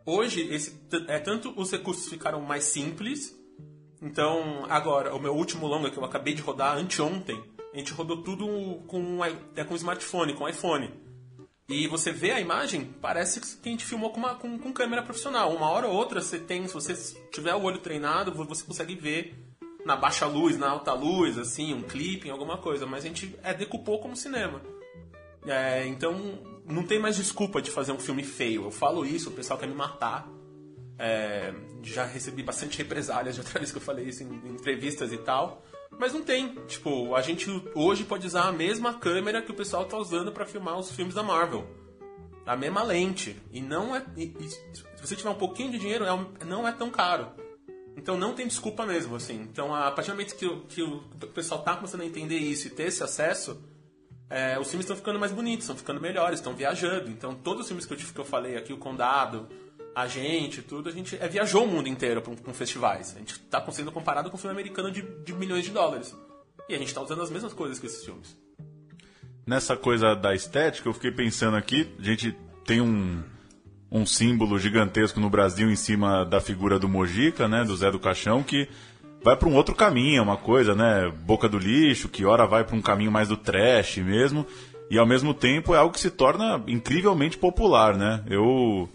Hoje, 0.05 0.41
esse, 0.51 0.79
é, 1.07 1.19
tanto 1.19 1.53
os 1.55 1.71
recursos 1.71 2.07
ficaram 2.07 2.41
mais 2.41 2.63
simples, 2.63 3.35
então 4.01 4.65
agora, 4.69 5.13
o 5.15 5.19
meu 5.19 5.35
último 5.35 5.67
longa 5.67 5.91
que 5.91 5.97
eu 5.97 6.05
acabei 6.05 6.33
de 6.33 6.41
rodar 6.41 6.77
anteontem, 6.77 7.43
a 7.73 7.77
gente 7.77 7.93
rodou 7.93 8.23
tudo 8.23 8.47
com, 8.87 9.19
é, 9.23 9.63
com 9.63 9.75
smartphone, 9.75 10.33
com 10.33 10.49
iPhone. 10.49 10.91
E 11.69 11.87
você 11.87 12.11
vê 12.11 12.31
a 12.31 12.41
imagem, 12.41 12.83
parece 12.99 13.39
que 13.57 13.69
a 13.69 13.71
gente 13.71 13.85
filmou 13.85 14.09
com, 14.11 14.19
uma, 14.19 14.33
com, 14.33 14.57
com 14.57 14.73
câmera 14.73 15.03
profissional. 15.03 15.53
Uma 15.55 15.69
hora 15.69 15.87
ou 15.87 15.93
outra, 15.93 16.19
você 16.19 16.39
tem, 16.39 16.67
se 16.67 16.73
você 16.73 16.95
tiver 17.31 17.53
o 17.53 17.61
olho 17.61 17.77
treinado, 17.77 18.33
vo- 18.33 18.43
você 18.45 18.63
consegue 18.63 18.95
ver 18.95 19.35
na 19.85 19.95
baixa 19.95 20.25
luz, 20.25 20.57
na 20.57 20.67
alta 20.67 20.93
luz, 20.93 21.37
assim, 21.37 21.73
um 21.73 21.83
clipping, 21.83 22.31
alguma 22.31 22.57
coisa. 22.57 22.87
Mas 22.87 23.05
a 23.05 23.07
gente 23.07 23.35
é, 23.43 23.53
decupou 23.53 23.99
como 23.99 24.15
cinema. 24.15 24.61
É, 25.45 25.85
então, 25.85 26.39
não 26.65 26.83
tem 26.83 26.97
mais 26.99 27.15
desculpa 27.15 27.61
de 27.61 27.69
fazer 27.69 27.91
um 27.91 27.99
filme 27.99 28.23
feio. 28.23 28.63
Eu 28.63 28.71
falo 28.71 29.05
isso, 29.05 29.29
o 29.29 29.33
pessoal 29.33 29.59
quer 29.59 29.67
me 29.67 29.75
matar. 29.75 30.27
É, 30.97 31.53
já 31.83 32.03
recebi 32.03 32.41
bastante 32.43 32.77
represálias 32.79 33.35
de 33.35 33.41
outra 33.41 33.57
vez 33.61 33.71
que 33.71 33.77
eu 33.77 33.81
falei 33.81 34.05
isso 34.05 34.23
em, 34.23 34.27
em 34.27 34.53
entrevistas 34.55 35.13
e 35.13 35.17
tal. 35.17 35.63
Mas 35.99 36.13
não 36.13 36.23
tem. 36.23 36.55
Tipo, 36.65 37.13
a 37.13 37.21
gente 37.21 37.47
hoje 37.75 38.05
pode 38.05 38.25
usar 38.25 38.43
a 38.47 38.51
mesma 38.53 38.93
câmera 38.93 39.41
que 39.41 39.51
o 39.51 39.53
pessoal 39.53 39.85
tá 39.85 39.97
usando 39.97 40.31
para 40.31 40.45
filmar 40.45 40.79
os 40.79 40.91
filmes 40.91 41.13
da 41.13 41.21
Marvel. 41.21 41.67
A 42.45 42.55
mesma 42.55 42.81
lente. 42.81 43.35
E 43.51 43.61
não 43.61 43.95
é. 43.95 44.03
e- 44.15 44.33
e 44.39 44.49
se 44.49 44.63
você 45.01 45.15
tiver 45.15 45.29
um 45.29 45.35
pouquinho 45.35 45.71
de 45.71 45.77
dinheiro, 45.77 46.05
é 46.05 46.45
não 46.45 46.65
é 46.67 46.71
tão 46.71 46.89
caro. 46.89 47.27
Então 47.97 48.17
não 48.17 48.33
tem 48.33 48.47
desculpa 48.47 48.85
mesmo, 48.85 49.15
assim. 49.17 49.41
Então, 49.41 49.75
a 49.75 49.91
partir 49.91 50.11
do 50.11 50.13
momento 50.15 50.35
que, 50.37 50.45
o- 50.45 50.61
que 50.61 50.81
o 50.81 51.01
pessoal 51.33 51.61
tá 51.63 51.75
começando 51.75 52.01
a 52.01 52.05
entender 52.05 52.37
isso 52.37 52.67
e 52.67 52.69
ter 52.69 52.83
esse 52.83 53.03
acesso, 53.03 53.61
é, 54.29 54.57
os 54.57 54.69
filmes 54.69 54.85
estão 54.85 54.95
ficando 54.95 55.19
mais 55.19 55.33
bonitos, 55.33 55.65
estão 55.65 55.75
ficando 55.75 55.99
melhores, 55.99 56.39
estão 56.39 56.53
viajando. 56.55 57.09
Então, 57.09 57.35
todos 57.35 57.63
os 57.63 57.67
filmes 57.67 57.85
que 57.85 57.93
eu, 57.93 57.97
que 57.97 58.19
eu 58.19 58.25
falei 58.25 58.55
aqui, 58.55 58.71
o 58.71 58.77
Condado, 58.77 59.49
a 60.01 60.07
gente, 60.07 60.61
tudo, 60.61 60.87
a 60.87 60.91
gente 60.91 61.17
é, 61.19 61.27
viajou 61.27 61.65
o 61.65 61.67
mundo 61.67 61.89
inteiro 61.89 62.21
com, 62.21 62.35
com 62.35 62.53
festivais. 62.53 63.13
A 63.15 63.19
gente 63.19 63.33
está 63.33 63.63
sendo 63.71 63.91
comparado 63.91 64.29
com 64.29 64.37
um 64.37 64.39
filme 64.39 64.53
americano 64.53 64.89
de, 64.89 65.01
de 65.01 65.33
milhões 65.33 65.65
de 65.65 65.71
dólares. 65.71 66.15
E 66.69 66.73
a 66.73 66.77
gente 66.77 66.87
está 66.87 67.01
usando 67.01 67.21
as 67.21 67.29
mesmas 67.29 67.53
coisas 67.53 67.79
que 67.79 67.85
esses 67.85 68.05
filmes. 68.05 68.37
Nessa 69.45 69.75
coisa 69.75 70.15
da 70.15 70.33
estética, 70.33 70.87
eu 70.87 70.93
fiquei 70.93 71.11
pensando 71.11 71.57
aqui, 71.57 71.93
a 71.99 72.03
gente 72.03 72.33
tem 72.65 72.79
um, 72.79 73.21
um 73.91 74.05
símbolo 74.05 74.57
gigantesco 74.57 75.19
no 75.19 75.29
Brasil 75.29 75.69
em 75.69 75.75
cima 75.75 76.23
da 76.23 76.39
figura 76.39 76.79
do 76.79 76.87
Mojica, 76.87 77.47
né, 77.47 77.65
do 77.65 77.75
Zé 77.75 77.91
do 77.91 77.99
Caixão, 77.99 78.41
que 78.41 78.69
vai 79.21 79.35
para 79.35 79.49
um 79.49 79.55
outro 79.55 79.75
caminho, 79.75 80.19
é 80.19 80.21
uma 80.21 80.37
coisa, 80.37 80.75
né, 80.75 81.11
boca 81.25 81.49
do 81.49 81.57
lixo, 81.57 82.07
que 82.07 82.23
ora 82.23 82.45
vai 82.45 82.63
para 82.63 82.75
um 82.75 82.81
caminho 82.81 83.11
mais 83.11 83.27
do 83.27 83.35
trash 83.35 83.97
mesmo, 83.97 84.45
e 84.89 84.97
ao 84.97 85.05
mesmo 85.05 85.33
tempo 85.33 85.73
é 85.73 85.77
algo 85.77 85.93
que 85.93 85.99
se 85.99 86.11
torna 86.11 86.63
incrivelmente 86.67 87.37
popular, 87.37 87.97
né? 87.97 88.23
Eu 88.27 88.87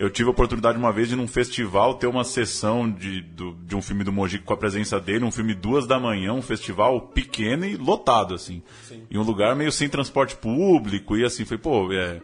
eu 0.00 0.08
tive 0.10 0.28
a 0.28 0.32
oportunidade 0.32 0.78
uma 0.78 0.90
vez 0.90 1.08
de 1.10 1.14
num 1.14 1.28
festival 1.28 1.94
ter 1.94 2.06
uma 2.06 2.24
sessão 2.24 2.90
de, 2.90 3.20
do- 3.20 3.52
de 3.64 3.76
um 3.76 3.82
filme 3.82 4.02
do 4.02 4.10
Mojica 4.10 4.42
com 4.44 4.54
a 4.54 4.56
presença 4.56 4.98
dele, 4.98 5.24
um 5.24 5.30
filme 5.30 5.52
duas 5.54 5.86
da 5.86 5.98
manhã, 6.00 6.32
um 6.32 6.40
festival 6.42 7.00
pequeno 7.08 7.66
e 7.66 7.76
lotado, 7.76 8.34
assim. 8.34 8.62
Em 9.10 9.18
um 9.18 9.22
lugar 9.22 9.54
meio 9.54 9.70
sem 9.70 9.88
transporte 9.88 10.34
público, 10.36 11.16
e 11.18 11.24
assim, 11.24 11.44
foi, 11.44 11.58
pô, 11.58 11.92
é, 11.92 12.20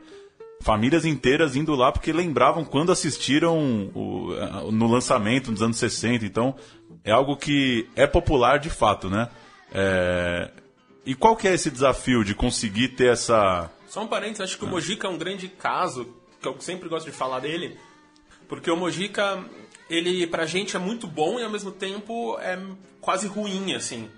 famílias 0.63 1.05
inteiras 1.05 1.55
indo 1.55 1.75
lá 1.75 1.93
porque 1.93 2.13
lembravam 2.15 2.65
quando 2.65 2.91
assistiram 2.91 3.91
o- 3.95 4.33
no 4.73 4.87
lançamento 4.91 5.51
nos 5.53 5.61
anos 5.63 5.77
60. 5.77 6.25
Então, 6.25 6.55
é 7.05 7.13
algo 7.13 7.37
que 7.37 7.87
é 7.95 8.07
popular 8.07 8.59
de 8.59 8.71
fato, 8.71 9.11
né? 9.11 9.29
É, 9.71 10.51
e 11.05 11.15
qual 11.15 11.37
que 11.37 11.47
é 11.47 11.53
esse 11.55 11.71
desafio 11.71 12.25
de 12.25 12.35
conseguir 12.35 12.89
ter 12.97 13.13
essa... 13.13 13.71
Só 13.87 14.03
um 14.03 14.07
parênteses, 14.07 14.41
acho 14.41 14.59
que 14.59 14.65
o 14.65 14.69
Mojica 14.69 15.07
é 15.07 15.11
um 15.11 15.19
grande 15.19 15.47
caso, 15.49 16.09
que 16.53 16.59
eu 16.59 16.63
sempre 16.63 16.89
gosto 16.89 17.07
de 17.07 17.13
falar 17.13 17.41
dele, 17.41 17.79
porque 18.49 18.71
o 18.71 18.77
Mojica, 18.77 19.45
ele 19.89 20.27
pra 20.27 20.47
gente 20.47 20.77
é 20.77 20.79
muito 20.79 21.07
bom 21.07 21.39
e 21.39 21.45
ao 21.45 21.51
mesmo 21.51 21.73
tempo 21.73 22.39
é 22.41 22.59
quase 23.01 23.27
ruim, 23.27 23.75
assim. 23.75 24.11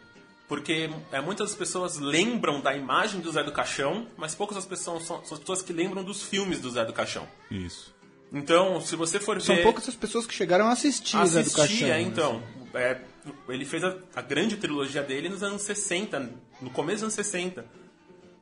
Porque 0.49 0.89
é, 1.13 1.21
muitas 1.21 1.55
pessoas 1.55 1.99
lembram 1.99 2.61
da 2.61 2.75
imagem 2.75 3.21
do 3.21 3.31
Zé 3.31 3.43
do 3.43 3.53
Caixão, 3.53 4.07
mas 4.17 4.35
poucas 4.35 4.57
as 4.57 4.65
pessoas 4.65 5.03
são, 5.03 5.23
são 5.25 5.35
as 5.35 5.41
pessoas 5.41 5.61
que 5.61 5.75
lembram 5.75 6.03
dos 6.03 6.23
filmes 6.23 6.59
do 6.59 6.71
Zé 6.71 6.87
do 6.87 6.93
Caixão. 6.93 7.29
Isso. 7.51 7.95
Então, 8.33 8.81
se 8.81 8.97
você 8.97 9.19
for 9.21 9.41
São 9.41 9.57
ver... 9.57 9.63
poucas 9.63 9.89
as 9.89 9.95
pessoas 9.95 10.27
que 10.27 10.35
chegaram 10.35 10.67
a 10.67 10.73
assistir 10.73 11.17
Zé 11.27 11.43
do 11.43 11.47
Assistir, 11.47 11.57
Caixão. 11.57 11.89
é, 11.89 12.01
então. 12.01 12.43
É, 12.75 13.01
ele 13.49 13.65
fez 13.65 13.85
a, 13.85 13.97
a 14.15 14.23
grande 14.23 14.57
trilogia 14.57 15.03
dele 15.03 15.29
nos 15.29 15.43
anos 15.43 15.63
60, 15.63 16.31
no 16.61 16.71
começo 16.71 16.97
dos 16.97 17.03
anos 17.05 17.15
60. 17.15 17.65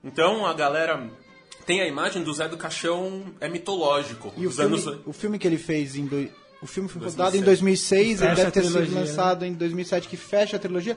Então 0.02 0.46
a 0.46 0.54
galera 0.54 1.10
tem 1.66 1.80
a 1.80 1.86
imagem 1.86 2.22
do 2.22 2.32
Zé 2.32 2.48
do 2.48 2.56
Caixão 2.56 3.24
é 3.40 3.48
mitológico. 3.48 4.32
E 4.36 4.46
o 4.46 4.50
filme, 4.50 4.76
anos- 4.78 4.98
o 5.04 5.12
filme 5.12 5.38
que 5.38 5.46
ele 5.46 5.58
fez 5.58 5.96
em... 5.96 6.06
Do... 6.06 6.28
O 6.62 6.66
filme 6.66 6.88
foi 6.88 7.00
2007. 7.02 7.16
rodado 7.18 7.36
em 7.36 7.42
2006, 7.42 8.22
ele 8.22 8.34
deve 8.34 8.50
ter 8.50 8.62
sido 8.62 8.72
trilogia, 8.72 8.94
né? 8.94 9.00
lançado 9.00 9.44
em 9.44 9.52
2007, 9.52 10.08
que 10.08 10.16
fecha 10.16 10.56
a 10.56 10.60
trilogia. 10.60 10.96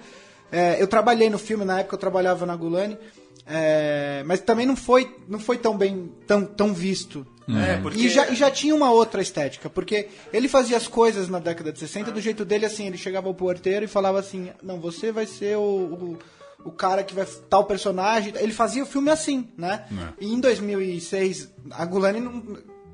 É, 0.52 0.82
eu 0.82 0.88
trabalhei 0.88 1.30
no 1.30 1.38
filme, 1.38 1.66
na 1.66 1.80
época 1.82 1.96
eu 1.96 2.00
trabalhava 2.00 2.46
na 2.46 2.56
Gulani, 2.56 2.98
é, 3.46 4.24
mas 4.26 4.40
também 4.42 4.66
não 4.66 4.76
foi, 4.76 5.16
não 5.28 5.40
foi 5.40 5.58
tão 5.58 5.78
bem, 5.78 6.12
tão, 6.26 6.46
tão 6.46 6.74
visto. 6.74 7.26
É, 7.48 7.78
porque 7.78 7.98
E, 8.00 8.10
já, 8.10 8.30
e 8.30 8.36
já 8.36 8.52
tinha 8.52 8.76
uma 8.76 8.92
outra 8.92 9.22
estética, 9.22 9.70
porque 9.70 10.08
ele 10.32 10.48
fazia 10.48 10.78
as 10.78 10.88
coisas 10.88 11.28
na 11.28 11.40
década 11.40 11.72
de 11.74 11.80
60 11.80 12.12
do 12.12 12.22
jeito 12.22 12.46
dele, 12.46 12.66
assim, 12.66 12.86
ele 12.88 12.98
chegava 12.98 13.28
ao 13.28 13.34
porteiro 13.34 13.86
e 13.86 13.88
falava 13.88 14.20
assim, 14.20 14.50
não, 14.62 14.80
você 14.80 15.12
vai 15.12 15.26
ser 15.26 15.58
o, 15.58 15.62
o, 15.62 16.20
o 16.64 16.72
cara 16.72 17.04
que 17.04 17.14
vai 17.14 17.26
tal 17.50 17.66
personagem, 17.66 18.34
ele 18.38 18.52
fazia 18.54 18.84
o 18.84 18.86
filme 18.86 19.10
assim, 19.10 19.48
né? 19.58 19.86
É. 19.92 20.26
E 20.26 20.34
em 20.34 20.40
2006, 20.40 21.50
a 21.72 21.86
Gulani 21.86 22.20
não- 22.20 22.44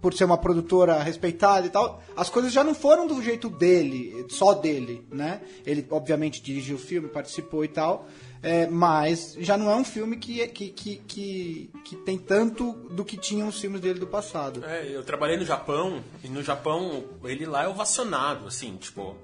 por 0.01 0.13
ser 0.13 0.25
uma 0.25 0.37
produtora 0.37 1.01
respeitada 1.01 1.65
e 1.65 1.69
tal, 1.71 1.99
as 2.15 2.29
coisas 2.29 2.53
já 2.53 2.63
não 2.63 2.75
foram 2.75 3.07
do 3.07 3.19
jeito 3.23 3.49
dele, 3.49 4.25
só 4.29 4.53
dele, 4.53 5.03
né? 5.11 5.41
Ele, 5.65 5.83
obviamente, 5.89 6.43
dirigiu 6.43 6.75
o 6.75 6.79
filme, 6.79 7.07
participou 7.07 7.65
e 7.65 7.67
tal, 7.67 8.07
é, 8.43 8.67
mas 8.67 9.35
já 9.39 9.57
não 9.57 9.71
é 9.71 9.75
um 9.75 9.83
filme 9.83 10.17
que, 10.17 10.45
que, 10.49 10.69
que, 10.69 10.95
que, 11.07 11.69
que 11.83 11.95
tem 11.95 12.19
tanto 12.19 12.71
do 12.91 13.03
que 13.03 13.17
tinham 13.17 13.47
os 13.47 13.59
filmes 13.59 13.81
dele 13.81 13.97
do 13.97 14.05
passado. 14.05 14.63
É, 14.63 14.95
eu 14.95 15.03
trabalhei 15.03 15.37
no 15.37 15.45
Japão, 15.45 16.03
e 16.23 16.27
no 16.29 16.43
Japão 16.43 17.03
ele 17.23 17.47
lá 17.47 17.63
é 17.63 17.67
ovacionado, 17.67 18.47
assim, 18.47 18.77
tipo, 18.77 19.15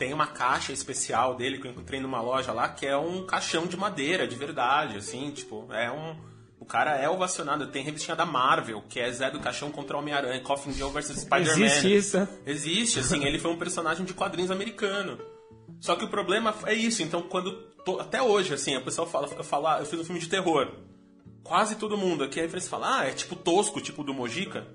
tem 0.00 0.14
uma 0.14 0.26
caixa 0.26 0.72
especial 0.72 1.34
dele 1.36 1.58
que 1.58 1.66
eu 1.66 1.70
encontrei 1.72 2.00
numa 2.00 2.22
loja 2.22 2.52
lá, 2.52 2.68
que 2.70 2.86
é 2.86 2.96
um 2.96 3.26
caixão 3.26 3.66
de 3.66 3.76
madeira, 3.76 4.26
de 4.26 4.34
verdade, 4.34 4.96
assim, 4.96 5.30
tipo, 5.30 5.68
é 5.72 5.92
um. 5.92 6.16
O 6.58 6.64
cara 6.64 6.96
é 6.96 7.08
ovacionado, 7.08 7.66
tem 7.66 7.82
revistinha 7.84 8.16
da 8.16 8.24
Marvel, 8.24 8.82
que 8.88 8.98
é 8.98 9.10
Zé 9.12 9.30
do 9.30 9.40
Caixão 9.40 9.70
contra 9.70 9.96
o 9.96 10.00
Homem-Aranha, 10.00 10.40
Coffin 10.40 10.72
Joe 10.72 10.90
vs 10.90 11.20
Spider-Man. 11.20 11.64
Existe 11.66 11.94
isso, 11.96 12.16
é? 12.16 12.28
Existe, 12.46 12.98
assim, 13.00 13.24
ele 13.26 13.38
foi 13.38 13.50
um 13.50 13.58
personagem 13.58 14.04
de 14.06 14.14
quadrinhos 14.14 14.50
americano. 14.50 15.18
Só 15.80 15.96
que 15.96 16.04
o 16.04 16.08
problema 16.08 16.54
é 16.66 16.74
isso, 16.74 17.02
então 17.02 17.22
quando. 17.22 17.52
to- 17.84 17.98
até 18.00 18.22
hoje, 18.22 18.54
assim, 18.54 18.76
o 18.76 18.82
pessoal 18.84 19.06
fala, 19.06 19.28
eu 19.36 19.44
falo, 19.44 19.66
ah, 19.66 19.78
eu 19.80 19.86
fiz 19.86 20.00
um 20.00 20.04
filme 20.04 20.20
de 20.20 20.28
terror. 20.28 20.68
Quase 21.42 21.76
todo 21.76 21.96
mundo 21.96 22.24
aqui, 22.24 22.40
aí 22.40 22.46
você 22.48 22.68
fala, 22.68 23.00
ah, 23.00 23.06
é 23.06 23.10
tipo 23.12 23.34
tosco, 23.36 23.80
tipo 23.80 24.02
do 24.04 24.14
Mojica. 24.14 24.66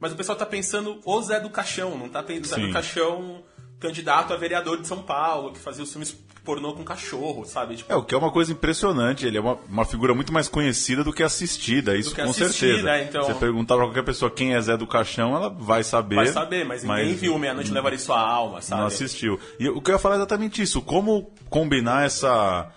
Mas 0.00 0.12
o 0.12 0.16
pessoal 0.16 0.36
tá 0.38 0.46
pensando 0.46 1.00
o 1.04 1.22
Zé 1.22 1.40
do 1.40 1.50
Caixão, 1.50 1.96
não 1.98 2.08
tá 2.08 2.22
pensando 2.22 2.60
Zé 2.60 2.66
do 2.66 2.72
Caixão, 2.72 3.42
candidato 3.80 4.32
a 4.32 4.36
vereador 4.36 4.80
de 4.80 4.86
São 4.86 5.02
Paulo, 5.02 5.52
que 5.52 5.58
fazia 5.58 5.84
os 5.84 5.90
filmes 5.90 6.16
pornô 6.44 6.72
com 6.72 6.82
cachorro, 6.82 7.44
sabe? 7.44 7.76
Tipo, 7.76 7.92
É, 7.92 7.96
o 7.96 8.02
que 8.02 8.14
é 8.14 8.18
uma 8.18 8.30
coisa 8.32 8.50
impressionante. 8.50 9.26
Ele 9.26 9.36
é 9.36 9.40
uma, 9.40 9.58
uma 9.68 9.84
figura 9.84 10.14
muito 10.14 10.32
mais 10.32 10.48
conhecida 10.48 11.04
do 11.04 11.12
que 11.12 11.22
assistida, 11.22 11.94
isso 11.94 12.14
que 12.14 12.22
com 12.22 12.30
assistida, 12.30 12.82
certeza. 12.82 13.02
então. 13.02 13.22
Você 13.24 13.34
perguntar 13.34 13.76
pra 13.76 13.84
qualquer 13.84 14.02
pessoa 14.02 14.30
quem 14.30 14.54
é 14.54 14.60
Zé 14.60 14.74
do 14.76 14.86
Caixão, 14.86 15.36
ela 15.36 15.50
vai 15.50 15.84
saber. 15.84 16.16
vai 16.16 16.28
saber, 16.28 16.64
mas 16.64 16.82
ninguém 16.82 17.14
viu 17.14 17.38
Meia-Noite 17.38 17.70
Levaria 17.70 17.98
Sua 17.98 18.18
Alma, 18.18 18.62
sabe? 18.62 18.80
Não 18.80 18.88
assistiu. 18.88 19.38
E 19.60 19.68
o 19.68 19.80
que 19.82 19.90
eu 19.90 19.94
ia 19.96 19.98
falar 19.98 20.14
é 20.14 20.18
exatamente 20.18 20.62
isso. 20.62 20.80
Como 20.80 21.30
combinar 21.50 22.06
essa, 22.06 22.70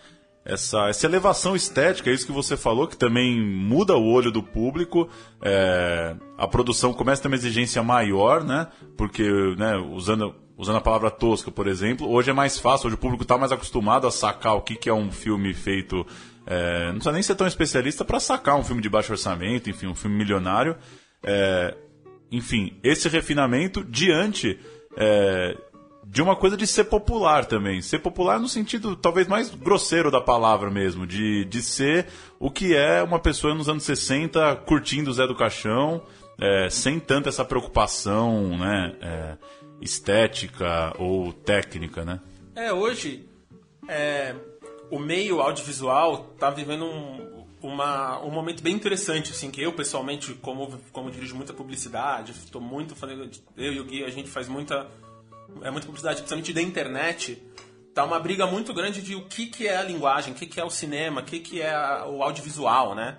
essa, 0.44 0.90
essa 0.90 1.06
elevação 1.06 1.56
estética, 1.56 2.10
é 2.10 2.14
isso 2.14 2.26
que 2.26 2.32
você 2.34 2.58
falou, 2.58 2.88
que 2.90 2.98
também 2.98 3.40
muda 3.42 3.96
o 3.96 4.06
olho 4.06 4.32
do 4.32 4.44
público. 4.44 5.08
é, 5.42 6.14
a 6.38 6.46
produção 6.46 6.94
começa 6.94 7.22
a 7.22 7.24
ter 7.24 7.28
uma 7.30 7.38
exigência 7.38 7.82
maior, 7.82 8.44
né? 8.44 8.68
Porque, 8.98 9.24
né, 9.58 9.78
usando, 9.78 10.36
usando 10.62 10.76
a 10.76 10.82
palavra 10.82 11.10
tosca, 11.10 11.50
por 11.50 11.66
exemplo, 11.66 12.08
hoje 12.08 12.30
é 12.30 12.34
mais 12.34 12.60
fácil, 12.60 12.86
hoje 12.86 12.94
o 12.94 13.00
público 13.00 13.24
está 13.24 13.36
mais 13.36 13.52
acostumado 13.52 14.06
a 14.06 14.12
sacar 14.12 14.56
o 14.56 14.62
que, 14.62 14.76
que 14.76 14.88
é 14.88 14.94
um 14.94 15.12
filme 15.12 15.56
feito. 15.56 16.06
é, 16.46 16.86
não 16.86 16.94
precisa 16.94 17.12
nem 17.12 17.24
ser 17.24 17.34
tão 17.34 17.48
especialista 17.48 18.06
para 18.06 18.20
sacar 18.20 18.56
um 18.56 18.64
filme 18.64 18.80
de 18.80 18.88
baixo 18.88 19.12
orçamento, 19.12 19.72
enfim, 19.72 19.88
um 19.88 19.96
filme 19.96 20.16
milionário. 20.16 20.78
É, 21.24 21.76
enfim, 22.32 22.78
esse 22.84 23.10
refinamento 23.10 23.84
diante 23.84 24.60
é, 24.96 25.58
de 26.06 26.22
uma 26.22 26.36
coisa 26.36 26.56
de 26.56 26.68
ser 26.68 26.84
popular 26.84 27.46
também. 27.46 27.82
Ser 27.82 27.98
popular 27.98 28.40
no 28.40 28.48
sentido 28.48 28.96
talvez 28.96 29.28
mais 29.28 29.50
grosseiro 29.50 30.12
da 30.12 30.22
palavra 30.22 30.70
mesmo, 30.70 31.08
de, 31.08 31.44
de 31.46 31.62
ser 31.64 32.06
o 32.40 32.52
que 32.52 32.76
é 32.76 33.02
uma 33.02 33.18
pessoa 33.18 33.56
nos 33.56 33.68
anos 33.68 33.84
60 33.84 34.58
curtindo 34.58 35.10
o 35.10 35.14
Zé 35.14 35.26
do 35.26 35.36
Caixão, 35.36 36.04
é, 36.40 36.70
sem 36.70 37.00
tanta 37.00 37.30
essa 37.30 37.44
preocupação 37.44 38.58
né, 38.58 38.96
é, 39.02 39.38
estética 39.82 40.94
ou 40.98 41.34
técnica, 41.34 42.06
né? 42.06 42.20
É, 42.56 42.72
hoje 42.72 43.28
é, 43.88 44.36
o 44.90 45.00
meio 45.00 45.42
audiovisual 45.42 46.20
tá 46.40 46.50
vivendo 46.50 46.86
um, 46.86 47.46
uma- 47.62 48.20
um 48.24 48.30
momento 48.32 48.62
bem 48.62 48.74
interessante, 48.76 49.32
assim, 49.32 49.50
que 49.52 49.62
eu 49.62 49.74
pessoalmente, 49.74 50.34
como, 50.36 50.80
como 50.92 51.10
dirijo 51.12 51.36
muita 51.36 51.54
publicidade, 51.54 52.32
estou 52.32 52.62
muito 52.62 52.96
eu 53.58 53.74
e 53.74 53.80
o 53.80 53.84
Gui, 53.86 54.04
a 54.04 54.10
gente 54.10 54.30
faz 54.30 54.48
muita, 54.48 54.88
é 55.62 55.70
muita 55.72 55.86
publicidade, 55.88 56.18
principalmente 56.18 56.54
da 56.54 56.62
internet, 56.62 57.42
tá 57.94 58.04
uma 58.04 58.20
briga 58.20 58.46
muito 58.48 58.74
grande 58.74 59.02
de 59.02 59.16
o 59.16 59.26
que, 59.26 59.48
que 59.48 59.68
é 59.68 59.78
a 59.78 59.84
linguagem, 59.84 60.34
o 60.34 60.36
que, 60.36 60.46
que 60.46 60.60
é 60.60 60.64
o 60.64 60.70
cinema, 60.70 61.22
o 61.22 61.24
que, 61.24 61.40
que 61.40 61.62
é 61.62 61.74
o 62.06 62.22
audiovisual, 62.24 62.96
né? 62.96 63.18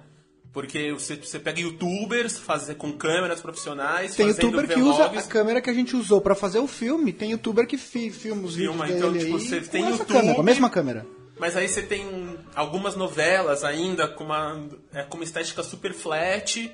Porque 0.53 0.93
você, 0.93 1.17
você 1.17 1.39
pega 1.39 1.61
youtubers 1.61 2.37
fazer 2.39 2.75
com 2.75 2.93
câmeras 2.93 3.41
profissionais, 3.41 4.15
Tem 4.15 4.29
youtuber 4.29 4.69
que 4.69 4.81
usa 4.81 5.07
a 5.07 5.23
câmera 5.23 5.63
que 5.63 5.71
a 5.71 5.73
gente 5.73 5.97
usou 5.97 6.21
pra 6.21 6.35
fazer 6.35 6.59
o 6.59 6.67
filme. 6.67 7.11
Tem 7.13 7.31
youtuber 7.31 7.67
que 7.67 7.79
fi, 7.79 8.11
filma 8.11 8.43
os 8.43 8.55
Filma, 8.55 8.85
vídeos 8.85 8.99
então, 8.99 9.13
dele 9.13 9.25
tipo, 9.25 9.37
aí 9.39 9.43
você 9.43 9.61
tem 9.63 9.83
essa 9.85 9.93
YouTube- 9.93 10.13
câmera, 10.13 10.35
com 10.35 10.41
a 10.41 10.45
mesma 10.45 10.69
câmera. 10.69 11.07
Mas 11.39 11.57
aí 11.57 11.67
você 11.67 11.81
tem 11.81 12.39
algumas 12.55 12.95
novelas 12.95 13.65
ainda 13.65 14.07
com 14.07 14.25
uma, 14.25 14.63
é, 14.93 15.03
com 15.05 15.17
uma 15.17 15.25
estética 15.25 15.63
super 15.63 15.95
flat. 15.95 16.71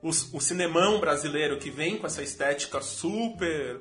O, 0.00 0.10
o 0.10 0.40
cinemão 0.40 1.00
brasileiro 1.00 1.58
que 1.58 1.68
vem 1.68 1.96
com 1.96 2.06
essa 2.06 2.22
estética 2.22 2.80
super 2.80 3.80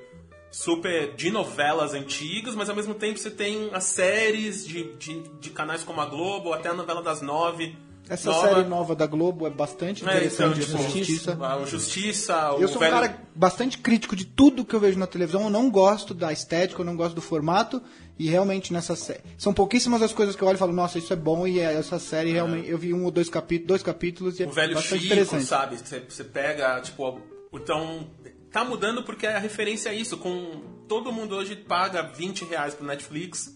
super 0.49 1.13
de 1.15 1.29
novelas 1.29 1.93
antigas, 1.93 2.55
mas 2.55 2.69
ao 2.69 2.75
mesmo 2.75 2.93
tempo 2.93 3.19
você 3.19 3.29
tem 3.29 3.69
as 3.73 3.83
séries 3.83 4.65
de, 4.65 4.93
de, 4.93 5.21
de 5.39 5.49
canais 5.49 5.83
como 5.83 5.99
a 5.99 6.05
Globo, 6.05 6.53
até 6.53 6.69
a 6.69 6.73
novela 6.73 7.03
das 7.03 7.21
nove. 7.21 7.77
Essa 8.07 8.29
nova. 8.31 8.47
série 8.47 8.67
nova 8.69 8.95
da 8.95 9.05
Globo 9.07 9.47
é 9.47 9.49
bastante 9.49 10.03
É, 10.03 10.25
então, 10.25 10.51
interessante. 10.51 10.59
tipo, 10.65 10.77
essa 10.77 10.89
justiça. 10.89 11.37
o 11.61 11.65
Justiça, 11.65 12.51
o 12.53 12.61
Eu 12.61 12.67
sou 12.67 12.77
um 12.77 12.79
velho... 12.81 12.91
cara 12.93 13.21
bastante 13.33 13.77
crítico 13.79 14.15
de 14.15 14.25
tudo 14.25 14.63
que 14.63 14.75
eu 14.75 14.79
vejo 14.79 14.97
na 14.99 15.07
televisão. 15.07 15.43
Eu 15.43 15.49
não 15.49 15.69
gosto 15.71 16.13
da 16.13 16.31
estética, 16.31 16.81
eu 16.81 16.85
não 16.85 16.95
gosto 16.95 17.15
do 17.15 17.21
formato. 17.21 17.81
E 18.17 18.29
realmente 18.29 18.71
nessa 18.71 18.95
série. 18.95 19.21
São 19.37 19.53
pouquíssimas 19.53 20.01
as 20.01 20.13
coisas 20.13 20.35
que 20.35 20.41
eu 20.41 20.47
olho 20.47 20.55
e 20.55 20.59
falo, 20.59 20.71
nossa, 20.71 20.97
isso 20.97 21.11
é 21.11 21.15
bom. 21.17 21.45
E 21.45 21.59
é- 21.59 21.73
essa 21.73 21.99
série 21.99 22.31
realmente. 22.31 22.69
Eu 22.69 22.77
vi 22.77 22.93
um 22.93 23.03
ou 23.03 23.11
dois 23.11 23.27
capítulos, 23.29 23.67
dois 23.67 23.83
capítulos 23.83 24.39
e 24.39 24.43
é 24.43 24.47
o 24.47 24.51
velho 24.51 24.73
bastante 24.75 25.01
Chico, 25.01 25.05
interessante. 25.13 25.43
sabe? 25.45 25.77
Você, 25.77 25.99
você 26.07 26.23
pega, 26.23 26.79
tipo, 26.81 27.19
então 27.53 28.07
tá 28.51 28.63
mudando 28.63 29.03
porque 29.03 29.27
a 29.27 29.37
referência 29.37 29.89
é 29.89 29.95
isso. 29.95 30.15
Com 30.17 30.61
todo 30.87 31.11
mundo 31.11 31.35
hoje 31.35 31.55
paga 31.57 32.03
20 32.03 32.45
reais 32.45 32.73
pro 32.73 32.85
Netflix 32.87 33.53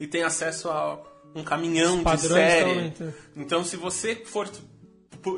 e 0.00 0.06
tem 0.06 0.22
acesso 0.22 0.70
a 0.70 0.98
um 1.34 1.42
caminhão 1.44 1.98
de 1.98 2.02
série. 2.34 2.70
Então 3.36 3.64
se 3.64 3.76
você 3.76 4.16
for, 4.16 4.48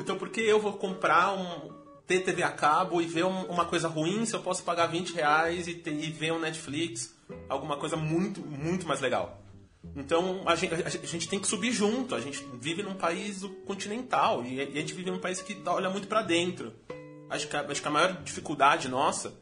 então 0.00 0.16
por 0.18 0.28
que 0.30 0.40
eu 0.40 0.60
vou 0.60 0.72
comprar 0.74 1.32
um 1.34 1.70
ter 2.06 2.20
TV 2.20 2.42
a 2.42 2.50
cabo 2.50 3.00
e 3.00 3.06
ver 3.06 3.24
um- 3.24 3.44
uma 3.46 3.64
coisa 3.64 3.88
ruim 3.88 4.26
se 4.26 4.34
eu 4.34 4.40
posso 4.40 4.62
pagar 4.62 4.86
20 4.88 5.14
reais 5.14 5.66
e, 5.66 5.74
ter- 5.74 5.94
e 5.94 6.10
ver 6.10 6.32
um 6.32 6.38
Netflix 6.38 7.14
alguma 7.48 7.76
coisa 7.78 7.96
muito 7.96 8.40
muito 8.42 8.86
mais 8.86 9.00
legal? 9.00 9.40
Então 9.96 10.42
a 10.46 10.54
gente, 10.56 10.74
a 10.74 10.88
gente 11.06 11.28
tem 11.28 11.38
que 11.38 11.46
subir 11.46 11.70
junto. 11.72 12.14
A 12.14 12.20
gente 12.20 12.42
vive 12.60 12.82
num 12.82 12.94
país 12.94 13.42
continental 13.66 14.42
e 14.44 14.60
a 14.60 14.64
gente 14.64 14.94
vive 14.94 15.10
num 15.10 15.18
país 15.18 15.40
que 15.42 15.56
olha 15.66 15.90
muito 15.90 16.08
pra 16.08 16.22
dentro. 16.22 16.72
Acho 17.30 17.48
que, 17.48 17.56
a, 17.56 17.60
acho 17.62 17.80
que 17.82 17.88
a 17.88 17.90
maior 17.90 18.22
dificuldade 18.22 18.88
nossa 18.88 19.32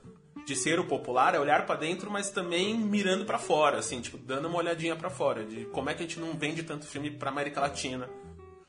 de 0.44 0.56
ser 0.56 0.80
o 0.80 0.84
popular 0.84 1.34
é 1.34 1.40
olhar 1.40 1.64
pra 1.66 1.76
dentro, 1.76 2.10
mas 2.10 2.30
também 2.30 2.76
mirando 2.76 3.24
pra 3.24 3.38
fora, 3.38 3.78
assim, 3.78 4.00
tipo, 4.00 4.18
dando 4.18 4.48
uma 4.48 4.58
olhadinha 4.58 4.96
pra 4.96 5.10
fora 5.10 5.44
de 5.44 5.66
como 5.66 5.88
é 5.90 5.94
que 5.94 6.02
a 6.02 6.06
gente 6.06 6.18
não 6.18 6.32
vende 6.34 6.62
tanto 6.62 6.86
filme 6.86 7.10
pra 7.10 7.30
América 7.30 7.60
Latina, 7.60 8.08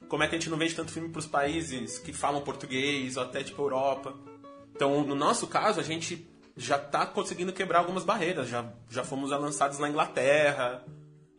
como 0.07 0.23
é 0.23 0.27
que 0.27 0.35
a 0.35 0.37
gente 0.37 0.49
não 0.49 0.57
vende 0.57 0.75
tanto 0.75 0.91
filme 0.91 1.09
pros 1.09 1.25
países 1.25 1.97
que 1.97 2.13
falam 2.13 2.41
português 2.41 3.17
ou 3.17 3.23
até 3.23 3.43
tipo 3.43 3.61
Europa. 3.61 4.13
Então, 4.75 5.03
no 5.03 5.15
nosso 5.15 5.47
caso, 5.47 5.79
a 5.79 5.83
gente 5.83 6.27
já 6.55 6.77
tá 6.77 7.05
conseguindo 7.05 7.51
quebrar 7.51 7.79
algumas 7.79 8.03
barreiras. 8.03 8.47
Já, 8.47 8.71
já 8.89 9.03
fomos 9.03 9.31
lançados 9.31 9.79
na 9.79 9.89
Inglaterra, 9.89 10.83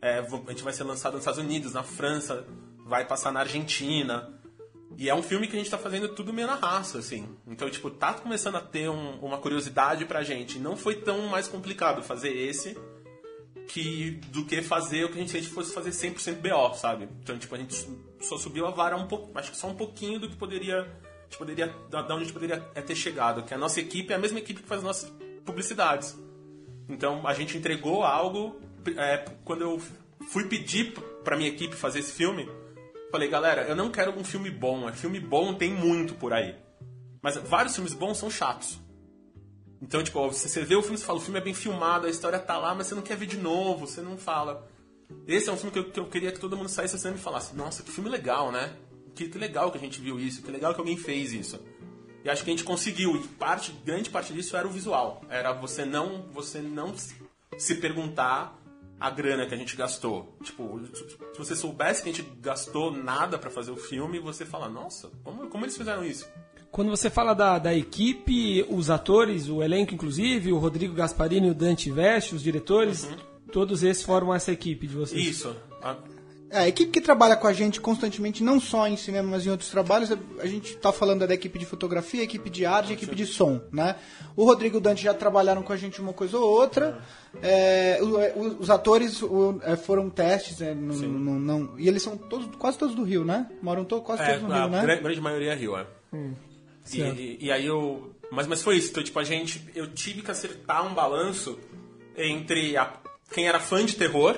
é, 0.01 0.19
a 0.19 0.51
gente 0.51 0.63
vai 0.63 0.73
ser 0.73 0.83
lançado 0.83 1.13
nos 1.13 1.21
Estados 1.21 1.39
Unidos, 1.39 1.73
na 1.73 1.83
França, 1.83 2.45
vai 2.85 3.05
passar 3.05 3.31
na 3.31 3.39
Argentina. 3.39 4.34
E 4.97 5.09
é 5.09 5.15
um 5.15 5.21
filme 5.21 5.47
que 5.47 5.55
a 5.55 5.59
gente 5.59 5.69
tá 5.69 5.77
fazendo 5.77 6.09
tudo 6.09 6.31
meio 6.31 6.47
na 6.47 6.55
raça, 6.55 6.99
assim. 6.99 7.27
Então, 7.47 7.69
tipo, 7.69 7.89
tá 7.89 8.13
começando 8.13 8.55
a 8.55 8.61
ter 8.61 8.89
um- 8.89 9.19
uma 9.19 9.37
curiosidade 9.37 10.05
pra 10.05 10.23
gente. 10.23 10.57
Não 10.57 10.77
foi 10.77 10.95
tão 10.95 11.27
mais 11.27 11.47
complicado 11.47 12.01
fazer 12.01 12.29
esse 12.29 12.77
que 13.67 14.11
do 14.31 14.45
que 14.45 14.61
fazer 14.61 15.03
o 15.05 15.09
que 15.09 15.15
a 15.15 15.17
gente, 15.21 15.31
se 15.31 15.37
a 15.37 15.41
gente 15.41 15.51
fosse 15.51 15.73
fazer 15.73 15.91
100% 15.91 16.39
BO, 16.39 16.73
sabe? 16.75 17.09
Então, 17.21 17.37
tipo, 17.37 17.53
a 17.55 17.57
gente 17.57 17.87
só 18.21 18.37
subiu 18.37 18.65
a 18.67 18.71
vara 18.71 18.95
um 18.95 19.07
pouco, 19.07 19.37
acho 19.37 19.51
que 19.51 19.57
só 19.57 19.67
um 19.67 19.75
pouquinho 19.75 20.19
do 20.19 20.29
que 20.29 20.35
poderia, 20.35 20.81
a 21.33 21.37
poderia 21.37 21.73
da 21.89 22.01
onde 22.03 22.13
a 22.13 22.19
gente 22.19 22.33
poderia 22.33 22.63
é 22.75 22.81
ter 22.81 22.95
chegado, 22.95 23.43
que 23.43 23.53
a 23.53 23.57
nossa 23.57 23.79
equipe 23.79 24.13
é 24.13 24.15
a 24.15 24.19
mesma 24.19 24.39
equipe 24.39 24.61
que 24.61 24.67
faz 24.67 24.79
as 24.79 24.85
nossas 24.85 25.13
publicidades. 25.43 26.17
Então, 26.87 27.27
a 27.27 27.33
gente 27.33 27.57
entregou 27.57 28.03
algo, 28.03 28.59
é, 28.95 29.25
quando 29.43 29.61
eu 29.63 29.81
fui 30.27 30.45
pedir 30.45 30.93
pra 31.23 31.35
minha 31.35 31.49
equipe 31.49 31.75
fazer 31.75 31.99
esse 31.99 32.11
filme, 32.11 32.47
falei, 33.11 33.29
galera, 33.29 33.63
eu 33.63 33.75
não 33.75 33.91
quero 33.91 34.11
um 34.17 34.23
filme 34.23 34.49
bom, 34.49 34.87
é 34.87 34.93
filme 34.93 35.19
bom 35.19 35.53
tem 35.53 35.73
muito 35.73 36.15
por 36.15 36.33
aí. 36.33 36.55
Mas 37.21 37.37
vários 37.37 37.73
filmes 37.73 37.93
bons 37.93 38.17
são 38.17 38.29
chatos. 38.29 38.79
Então, 39.81 40.03
tipo, 40.03 40.19
você 40.31 40.47
você 40.47 40.63
vê 40.63 40.75
o 40.75 40.81
filme 40.81 40.97
e 40.97 41.01
fala, 41.01 41.19
o 41.19 41.21
filme 41.21 41.39
é 41.39 41.43
bem 41.43 41.53
filmado, 41.53 42.07
a 42.07 42.09
história 42.09 42.39
tá 42.39 42.57
lá, 42.57 42.73
mas 42.73 42.87
você 42.87 42.95
não 42.95 43.01
quer 43.01 43.17
ver 43.17 43.27
de 43.27 43.37
novo, 43.37 43.87
você 43.87 44.01
não 44.01 44.17
fala. 44.17 44.67
Esse 45.27 45.49
é 45.49 45.53
um 45.53 45.57
filme 45.57 45.71
que 45.71 45.79
eu, 45.79 45.91
que 45.91 45.99
eu 45.99 46.05
queria 46.07 46.31
que 46.31 46.39
todo 46.39 46.57
mundo 46.57 46.69
saísse 46.69 46.95
assim 46.95 47.13
e 47.13 47.17
falasse, 47.17 47.55
nossa, 47.55 47.83
que 47.83 47.91
filme 47.91 48.09
legal, 48.09 48.51
né? 48.51 48.75
Que, 49.13 49.27
que 49.27 49.37
legal 49.37 49.71
que 49.71 49.77
a 49.77 49.81
gente 49.81 50.01
viu 50.01 50.19
isso, 50.19 50.41
que 50.41 50.51
legal 50.51 50.73
que 50.73 50.79
alguém 50.79 50.97
fez 50.97 51.33
isso. 51.33 51.59
E 52.23 52.29
acho 52.29 52.43
que 52.43 52.49
a 52.49 52.53
gente 52.53 52.63
conseguiu, 52.63 53.15
e 53.15 53.27
parte, 53.27 53.71
grande 53.85 54.09
parte 54.09 54.33
disso 54.33 54.57
era 54.57 54.67
o 54.67 54.71
visual. 54.71 55.21
Era 55.29 55.53
você 55.53 55.85
não, 55.85 56.23
você 56.31 56.59
não 56.59 56.93
se 57.57 57.75
perguntar 57.75 58.59
a 58.99 59.09
grana 59.09 59.45
que 59.45 59.53
a 59.53 59.57
gente 59.57 59.75
gastou. 59.75 60.37
Tipo, 60.43 60.79
se 61.33 61.37
você 61.37 61.55
soubesse 61.55 62.01
que 62.03 62.09
a 62.09 62.13
gente 62.13 62.29
gastou 62.41 62.91
nada 62.91 63.37
pra 63.37 63.49
fazer 63.49 63.71
o 63.71 63.75
filme, 63.77 64.19
você 64.19 64.45
fala, 64.45 64.69
nossa, 64.69 65.09
como, 65.23 65.47
como 65.47 65.65
eles 65.65 65.77
fizeram 65.77 66.03
isso? 66.03 66.27
Quando 66.71 66.89
você 66.89 67.09
fala 67.09 67.33
da, 67.33 67.57
da 67.59 67.73
equipe, 67.73 68.65
os 68.69 68.89
atores, 68.89 69.47
o 69.49 69.63
elenco 69.63 69.93
inclusive, 69.93 70.51
o 70.51 70.57
Rodrigo 70.57 70.93
Gasparini 70.93 71.47
e 71.47 71.51
o 71.51 71.53
Dante 71.55 71.89
Veste, 71.89 72.35
os 72.35 72.41
diretores, 72.43 73.07
todos 73.51 73.81
esses 73.83 74.03
formam 74.03 74.33
essa 74.35 74.51
equipe 74.51 74.85
de 74.87 74.93
vocês. 74.95 75.25
Isso. 75.25 75.55
A- 75.81 75.95
a 76.51 76.67
equipe 76.67 76.91
que 76.91 77.01
trabalha 77.01 77.35
com 77.35 77.47
a 77.47 77.53
gente 77.53 77.81
constantemente, 77.81 78.43
não 78.43 78.59
só 78.59 78.87
em 78.87 78.95
cinema, 78.95 79.29
mas 79.31 79.45
em 79.45 79.49
outros 79.49 79.69
trabalhos, 79.69 80.11
a 80.39 80.45
gente 80.45 80.73
está 80.75 80.91
falando 80.93 81.27
da 81.27 81.33
equipe 81.33 81.57
de 81.59 81.65
fotografia, 81.65 82.23
equipe 82.23 82.49
de 82.49 82.65
arte, 82.65 82.93
equipe 82.93 83.15
de 83.15 83.25
som, 83.25 83.59
né? 83.71 83.95
O 84.35 84.45
Rodrigo 84.45 84.75
e 84.75 84.79
o 84.79 84.81
Dante 84.81 85.03
já 85.03 85.13
trabalharam 85.13 85.63
com 85.63 85.73
a 85.73 85.77
gente 85.77 85.99
uma 85.99 86.13
coisa 86.13 86.37
ou 86.37 86.49
outra. 86.49 87.01
É, 87.41 87.97
é, 87.99 88.03
o- 88.03 88.59
os 88.59 88.69
atores 88.69 89.21
o, 89.21 89.59
é, 89.63 89.75
foram 89.75 90.09
testes, 90.09 90.61
é, 90.61 90.73
não, 90.75 90.95
não- 90.95 91.39
não- 91.39 91.79
e 91.79 91.87
eles 91.87 92.01
são 92.03 92.15
todos, 92.15 92.47
quase 92.57 92.77
todos 92.77 92.95
do 92.95 93.03
Rio, 93.03 93.25
né? 93.25 93.47
Moram 93.61 93.83
to, 93.83 94.01
quase 94.01 94.21
É, 94.23 94.33
todos 94.33 94.43
no 94.47 94.53
a 94.53 94.61
Rio, 94.61 94.69
né? 94.69 94.81
gran- 94.83 95.01
grande 95.01 95.21
maioria 95.21 95.51
é 95.53 95.55
Rio, 95.55 95.75
é. 95.77 95.85
E, 96.13 96.89
certo. 96.89 97.19
e- 97.19 97.37
e 97.41 97.51
aí 97.51 97.65
eu. 97.65 98.11
Mas, 98.31 98.47
mas 98.47 98.61
foi 98.61 98.77
isso. 98.77 98.91
Então, 98.91 99.03
tipo, 99.03 99.17
a 99.19 99.23
gente. 99.23 99.61
Eu 99.75 99.91
tive 99.93 100.21
que 100.21 100.31
acertar 100.31 100.85
um 100.85 100.93
balanço 100.93 101.57
entre 102.17 102.77
a- 102.77 102.93
quem 103.31 103.47
era 103.47 103.59
fã 103.59 103.83
de 103.85 103.95
terror, 103.95 104.37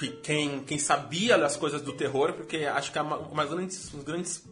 que 0.00 0.08
quem, 0.08 0.60
quem 0.64 0.78
sabia 0.78 1.36
das 1.36 1.56
coisas 1.56 1.82
do 1.82 1.92
terror, 1.92 2.32
porque 2.32 2.64
acho 2.64 2.90
que 2.90 2.98
é 2.98 3.02
uma, 3.02 3.18
uma 3.18 3.44
um 3.44 3.66
dos 3.66 3.90
grandes 4.02 4.42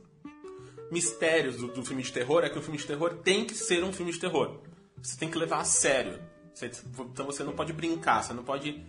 mistérios 0.91 1.57
do, 1.57 1.69
do 1.69 1.85
filme 1.85 2.03
de 2.03 2.13
terror 2.13 2.45
é 2.45 2.51
que 2.51 2.59
o 2.59 2.63
filme 2.63 2.79
de 2.79 2.87
terror 2.87 3.15
tem 3.23 3.45
que 3.47 3.55
ser 3.55 3.83
um 3.83 3.93
filme 3.93 4.13
de 4.13 4.19
terror. 4.19 4.59
Você 5.03 5.17
tem 5.19 5.31
que 5.31 5.39
levar 5.39 5.61
a 5.61 5.65
sério. 5.65 6.19
Você- 6.53 6.71
então 7.01 7.25
você 7.25 7.43
não 7.43 7.53
pode 7.55 7.73
brincar, 7.73 8.23
você 8.23 8.33
não 8.35 8.43
pode. 8.45 8.85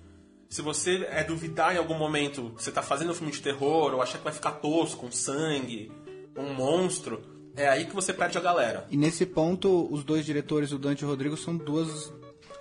Se 0.50 0.62
você 0.62 1.08
é 1.12 1.24
duvidar 1.24 1.74
em 1.76 1.78
algum 1.78 1.98
momento 1.98 2.52
que 2.58 2.64
você 2.64 2.72
tá 2.72 2.82
fazendo 2.82 3.12
um 3.12 3.16
filme 3.16 3.32
de 3.32 3.42
terror, 3.42 3.94
ou 3.94 4.02
achar 4.02 4.18
que 4.18 4.24
vai 4.24 4.34
ficar 4.34 4.54
tosco, 4.54 5.02
com 5.02 5.12
sangue, 5.12 5.92
um 6.36 6.54
monstro, 6.54 7.22
é 7.56 7.70
aí 7.70 7.86
que 7.86 7.94
você 7.94 8.12
perde 8.12 8.38
a 8.38 8.42
galera. 8.42 8.88
E 8.90 8.98
nesse 8.98 9.26
ponto, 9.26 9.88
os 9.94 10.04
dois 10.04 10.26
diretores, 10.26 10.72
o 10.72 10.80
Dante 10.80 11.04
e 11.04 11.06
o 11.06 11.08
Rodrigo, 11.08 11.38
são 11.38 11.56
duas 11.56 12.12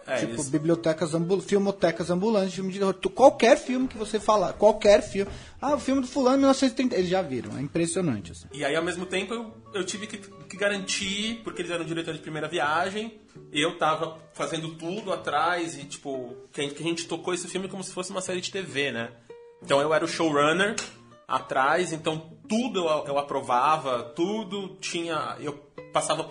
É, 0.09 0.17
tipo, 0.21 0.33
eles- 0.33 0.49
bibliotecas 0.49 1.15
ambulantes, 1.15 1.49
filmotecas 1.49 2.11
ambulantes, 2.11 2.55
filme 2.55 2.73
de 2.73 2.79
terror. 2.79 2.95
Qualquer 3.15 3.57
filme 3.59 3.87
que 3.89 3.97
você 3.97 4.19
falar, 4.19 4.53
qualquer 4.55 5.03
filme. 5.03 5.31
Ah, 5.61 5.75
o 5.75 5.79
filme 5.79 6.01
do 6.01 6.07
fulano 6.07 6.39
1930. 6.39 6.95
Eles 6.97 7.11
já 7.11 7.21
viram, 7.23 7.57
é 7.59 7.61
impressionante. 7.61 8.33
Assim. 8.33 8.47
E 8.53 8.65
aí, 8.65 8.75
ao 8.75 8.83
mesmo 8.83 9.07
tempo, 9.07 9.35
eu, 9.35 9.53
eu 9.75 9.85
tive 9.85 10.07
que, 10.07 10.17
que 10.19 10.57
garantir, 10.57 11.41
porque 11.45 11.63
eles 11.63 11.71
eram 11.71 11.85
diretores 11.85 12.19
de 12.19 12.23
primeira 12.23 12.49
viagem, 12.49 13.19
eu 13.53 13.77
tava 13.79 14.19
fazendo 14.33 14.75
tudo 14.75 15.13
atrás 15.13 15.77
e, 15.79 15.85
tipo, 15.85 16.35
que 16.53 16.61
a, 16.61 16.65
gente, 16.65 16.75
que 16.75 16.83
a 16.83 16.87
gente 16.87 17.07
tocou 17.07 17.35
esse 17.35 17.47
filme 17.49 17.69
como 17.69 17.85
se 17.85 17.93
fosse 17.93 18.11
uma 18.11 18.21
série 18.21 18.41
de 18.41 18.51
TV, 18.51 18.91
né? 18.93 19.11
Então 19.63 19.81
eu 19.81 19.93
era 19.93 20.05
o 20.05 20.09
showrunner 20.09 20.77
atrás, 21.27 21.93
então 21.93 22.33
tudo 22.49 22.81
eu, 22.89 23.05
eu 23.07 23.19
aprovava, 23.19 24.03
tudo 24.15 24.77
tinha. 24.81 25.37
Eu 25.41 25.53
passava 25.93 26.29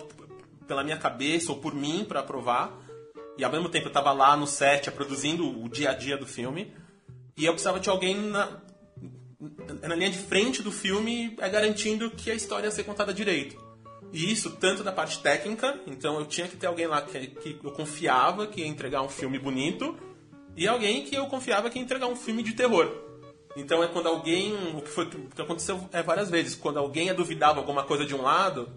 pela 0.66 0.82
minha 0.82 0.96
cabeça 0.96 1.52
ou 1.52 1.58
por 1.58 1.74
mim 1.74 2.04
pra 2.06 2.20
aprovar. 2.20 2.72
E 3.38 3.44
ao 3.44 3.50
mesmo 3.52 3.68
tempo 3.68 3.86
eu 3.86 3.92
tava 3.92 4.12
lá 4.12 4.36
no 4.36 4.46
set 4.46 4.90
produzindo 4.90 5.62
o 5.62 5.68
dia 5.68 5.90
a 5.90 5.94
dia 5.94 6.18
do 6.18 6.26
filme. 6.26 6.74
E 7.36 7.46
eu 7.46 7.52
precisava 7.52 7.78
de 7.78 7.88
alguém 7.88 8.16
na, 8.16 8.60
na 9.82 9.94
linha 9.94 10.10
de 10.10 10.18
frente 10.18 10.60
do 10.60 10.72
filme 10.72 11.36
é 11.38 11.48
garantindo 11.48 12.10
que 12.10 12.30
a 12.30 12.34
história 12.34 12.66
ia 12.66 12.70
ser 12.70 12.84
contada 12.84 13.14
direito. 13.14 13.56
E 14.12 14.30
isso 14.32 14.50
tanto 14.56 14.82
da 14.82 14.90
parte 14.90 15.20
técnica, 15.20 15.78
então 15.86 16.18
eu 16.18 16.26
tinha 16.26 16.48
que 16.48 16.56
ter 16.56 16.66
alguém 16.66 16.86
lá 16.86 17.00
que, 17.02 17.26
que 17.28 17.60
eu 17.62 17.70
confiava 17.70 18.46
que 18.46 18.62
ia 18.62 18.66
entregar 18.66 19.02
um 19.02 19.08
filme 19.08 19.38
bonito, 19.38 19.96
e 20.56 20.66
alguém 20.66 21.04
que 21.04 21.14
eu 21.14 21.26
confiava 21.26 21.70
que 21.70 21.78
ia 21.78 21.84
entregar 21.84 22.08
um 22.08 22.16
filme 22.16 22.42
de 22.42 22.54
terror. 22.54 22.90
Então 23.56 23.82
é 23.82 23.86
quando 23.86 24.08
alguém. 24.08 24.54
O 24.76 24.80
que, 24.80 24.88
foi, 24.88 25.04
o 25.04 25.28
que 25.34 25.42
aconteceu 25.42 25.88
é 25.92 26.02
várias 26.02 26.30
vezes. 26.30 26.54
Quando 26.54 26.78
alguém 26.78 27.12
duvidava 27.14 27.58
alguma 27.58 27.84
coisa 27.84 28.04
de 28.04 28.14
um 28.14 28.22
lado, 28.22 28.68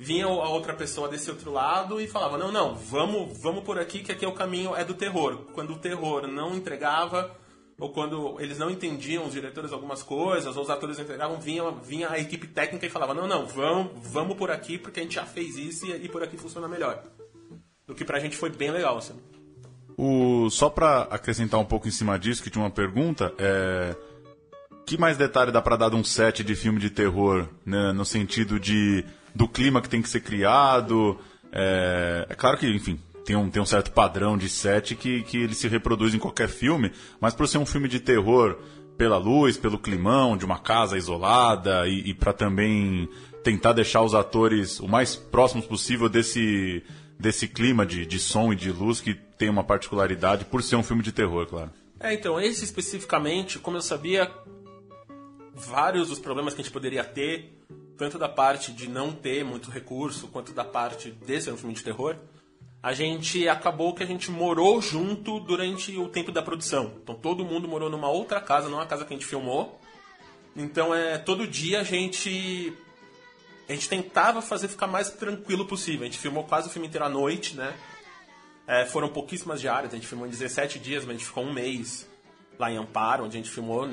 vinha 0.00 0.24
a 0.24 0.48
outra 0.48 0.72
pessoa 0.72 1.08
desse 1.08 1.30
outro 1.30 1.52
lado 1.52 2.00
e 2.00 2.08
falava: 2.08 2.38
Não, 2.38 2.50
não, 2.50 2.74
vamos, 2.74 3.38
vamos 3.40 3.62
por 3.62 3.78
aqui 3.78 4.00
que 4.00 4.10
aqui 4.10 4.24
é 4.24 4.28
o 4.28 4.32
caminho 4.32 4.74
é 4.74 4.82
do 4.82 4.94
terror. 4.94 5.44
Quando 5.52 5.74
o 5.74 5.78
terror 5.78 6.26
não 6.26 6.54
entregava, 6.54 7.30
ou 7.78 7.90
quando 7.90 8.40
eles 8.40 8.58
não 8.58 8.70
entendiam, 8.70 9.26
os 9.26 9.32
diretores, 9.32 9.72
algumas 9.72 10.02
coisas, 10.02 10.56
ou 10.56 10.62
os 10.62 10.70
atores 10.70 10.96
não 10.96 11.04
entregavam, 11.04 11.38
vinha, 11.38 11.70
vinha 11.70 12.10
a 12.10 12.18
equipe 12.18 12.46
técnica 12.46 12.86
e 12.86 12.90
falava: 12.90 13.12
Não, 13.12 13.28
não, 13.28 13.46
vamos, 13.46 13.92
vamos 14.10 14.36
por 14.38 14.50
aqui 14.50 14.78
porque 14.78 15.00
a 15.00 15.02
gente 15.02 15.16
já 15.16 15.26
fez 15.26 15.56
isso 15.56 15.86
e, 15.86 16.06
e 16.06 16.08
por 16.08 16.22
aqui 16.22 16.38
funciona 16.38 16.66
melhor. 16.66 17.04
O 17.86 17.94
que 17.94 18.04
pra 18.04 18.20
gente 18.20 18.36
foi 18.36 18.48
bem 18.48 18.70
legal, 18.70 18.96
assim. 18.96 19.14
O, 19.98 20.48
só 20.48 20.70
pra 20.70 21.02
acrescentar 21.10 21.60
um 21.60 21.64
pouco 21.64 21.86
em 21.86 21.90
cima 21.90 22.18
disso, 22.18 22.42
que 22.42 22.48
tinha 22.48 22.64
uma 22.64 22.70
pergunta, 22.70 23.34
é... 23.36 23.94
Que 24.86 24.96
mais 24.96 25.16
detalhe 25.16 25.52
dá 25.52 25.60
pra 25.60 25.76
dar 25.76 25.90
de 25.90 25.96
um 25.96 26.02
set 26.02 26.42
de 26.42 26.56
filme 26.56 26.80
de 26.80 26.88
terror, 26.88 27.46
né, 27.66 27.92
no 27.92 28.04
sentido 28.04 28.58
de 28.58 29.04
do 29.34 29.48
clima 29.48 29.80
que 29.80 29.88
tem 29.88 30.02
que 30.02 30.08
ser 30.08 30.20
criado? 30.20 31.18
É, 31.52 32.26
é 32.28 32.34
claro 32.34 32.56
que, 32.56 32.66
enfim, 32.68 32.98
tem 33.24 33.36
um, 33.36 33.50
tem 33.50 33.62
um 33.62 33.66
certo 33.66 33.92
padrão 33.92 34.36
de 34.36 34.48
set 34.48 34.94
que, 34.94 35.22
que 35.22 35.38
ele 35.38 35.54
se 35.54 35.68
reproduz 35.68 36.14
em 36.14 36.18
qualquer 36.18 36.48
filme, 36.48 36.92
mas 37.20 37.34
por 37.34 37.46
ser 37.46 37.58
um 37.58 37.66
filme 37.66 37.88
de 37.88 38.00
terror, 38.00 38.58
pela 38.96 39.16
luz, 39.16 39.56
pelo 39.56 39.78
climão 39.78 40.36
de 40.36 40.44
uma 40.44 40.58
casa 40.58 40.98
isolada 40.98 41.86
e, 41.86 42.10
e 42.10 42.14
para 42.14 42.32
também 42.32 43.08
tentar 43.42 43.72
deixar 43.72 44.02
os 44.02 44.14
atores 44.14 44.80
o 44.80 44.86
mais 44.86 45.16
próximos 45.16 45.64
possível 45.64 46.08
desse, 46.08 46.82
desse 47.18 47.48
clima 47.48 47.86
de, 47.86 48.04
de 48.04 48.18
som 48.18 48.52
e 48.52 48.56
de 48.56 48.70
luz 48.70 49.00
que 49.00 49.14
tem 49.14 49.48
uma 49.48 49.64
particularidade 49.64 50.44
por 50.44 50.62
ser 50.62 50.76
um 50.76 50.82
filme 50.82 51.02
de 51.02 51.12
terror, 51.12 51.46
claro. 51.46 51.70
É, 51.98 52.14
então, 52.14 52.40
esse 52.40 52.64
especificamente, 52.64 53.58
como 53.58 53.76
eu 53.76 53.82
sabia 53.82 54.30
vários 55.54 56.08
dos 56.08 56.18
problemas 56.18 56.54
que 56.54 56.60
a 56.60 56.64
gente 56.64 56.72
poderia 56.72 57.04
ter, 57.04 57.59
tanto 58.00 58.18
da 58.18 58.30
parte 58.30 58.72
de 58.72 58.88
não 58.88 59.12
ter 59.12 59.44
muito 59.44 59.70
recurso, 59.70 60.26
quanto 60.28 60.54
da 60.54 60.64
parte 60.64 61.10
de 61.10 61.38
ser 61.38 61.52
um 61.52 61.56
filme 61.58 61.74
de 61.74 61.84
terror, 61.84 62.16
a 62.82 62.94
gente 62.94 63.46
acabou 63.46 63.92
que 63.92 64.02
a 64.02 64.06
gente 64.06 64.30
morou 64.30 64.80
junto 64.80 65.38
durante 65.38 65.94
o 65.98 66.08
tempo 66.08 66.32
da 66.32 66.40
produção. 66.40 66.94
Então 67.02 67.14
todo 67.14 67.44
mundo 67.44 67.68
morou 67.68 67.90
numa 67.90 68.08
outra 68.08 68.40
casa, 68.40 68.70
não 68.70 68.80
a 68.80 68.86
casa 68.86 69.04
que 69.04 69.12
a 69.12 69.16
gente 69.18 69.26
filmou. 69.26 69.78
Então 70.56 70.94
é 70.94 71.18
todo 71.18 71.46
dia 71.46 71.80
a 71.80 71.84
gente 71.84 72.72
a 73.68 73.72
gente 73.74 73.86
tentava 73.86 74.40
fazer 74.40 74.68
ficar 74.68 74.86
mais 74.86 75.10
tranquilo 75.10 75.66
possível. 75.66 76.00
A 76.00 76.06
gente 76.06 76.18
filmou 76.18 76.44
quase 76.44 76.68
o 76.68 76.70
filme 76.70 76.88
inteiro 76.88 77.04
à 77.04 77.08
noite, 77.10 77.54
né? 77.54 77.76
É, 78.66 78.86
foram 78.86 79.10
pouquíssimas 79.10 79.60
diárias, 79.60 79.92
a 79.92 79.96
gente 79.96 80.06
filmou 80.06 80.26
em 80.26 80.30
17 80.30 80.78
dias, 80.78 81.04
mas 81.04 81.16
a 81.16 81.18
gente 81.18 81.26
ficou 81.26 81.44
um 81.44 81.52
mês 81.52 82.08
lá 82.58 82.72
em 82.72 82.78
Amparo, 82.78 83.24
onde 83.24 83.36
a 83.36 83.40
gente 83.42 83.50
filmou. 83.50 83.90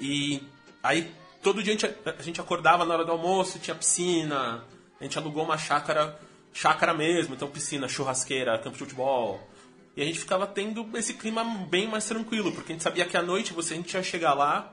E 0.00 0.42
aí 0.82 1.14
todo 1.46 1.62
dia 1.62 1.74
a 1.74 1.78
gente, 1.78 1.96
a 2.04 2.22
gente 2.22 2.40
acordava 2.40 2.84
na 2.84 2.92
hora 2.92 3.04
do 3.04 3.12
almoço, 3.12 3.60
tinha 3.60 3.76
piscina, 3.76 4.64
a 5.00 5.04
gente 5.04 5.16
alugou 5.16 5.44
uma 5.44 5.56
chácara, 5.56 6.18
chácara 6.52 6.92
mesmo, 6.92 7.36
então 7.36 7.46
piscina, 7.46 7.86
churrasqueira, 7.86 8.58
campo 8.58 8.72
de 8.72 8.78
futebol. 8.80 9.48
E 9.96 10.02
a 10.02 10.04
gente 10.04 10.18
ficava 10.18 10.44
tendo 10.44 10.84
esse 10.98 11.14
clima 11.14 11.44
bem 11.70 11.86
mais 11.86 12.04
tranquilo, 12.04 12.50
porque 12.50 12.72
a 12.72 12.74
gente 12.74 12.82
sabia 12.82 13.04
que 13.04 13.16
à 13.16 13.22
noite 13.22 13.52
você, 13.52 13.74
a 13.74 13.76
gente 13.76 13.94
ia 13.94 14.02
chegar 14.02 14.34
lá 14.34 14.72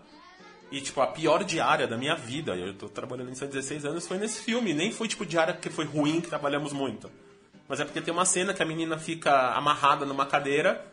e, 0.72 0.82
tipo, 0.82 1.00
a 1.00 1.06
pior 1.06 1.44
diária 1.44 1.86
da 1.86 1.96
minha 1.96 2.16
vida, 2.16 2.56
eu 2.56 2.74
tô 2.74 2.90
trabalhando 2.90 3.30
nisso 3.30 3.44
há 3.44 3.48
16 3.48 3.86
anos, 3.86 4.08
foi 4.08 4.18
nesse 4.18 4.42
filme. 4.42 4.74
Nem 4.74 4.92
foi, 4.92 5.08
tipo, 5.08 5.28
diária 5.28 5.54
porque 5.54 5.70
foi 5.70 5.86
ruim, 5.86 6.22
que 6.22 6.28
trabalhamos 6.28 6.74
muito. 6.74 7.08
Mas 7.70 7.82
é 7.82 7.86
porque 7.86 8.02
tem 8.02 8.12
uma 8.12 8.26
cena 8.26 8.52
que 8.52 8.64
a 8.64 8.66
menina 8.66 8.98
fica 8.98 9.52
amarrada 9.52 10.08
numa 10.08 10.26
cadeira 10.26 10.84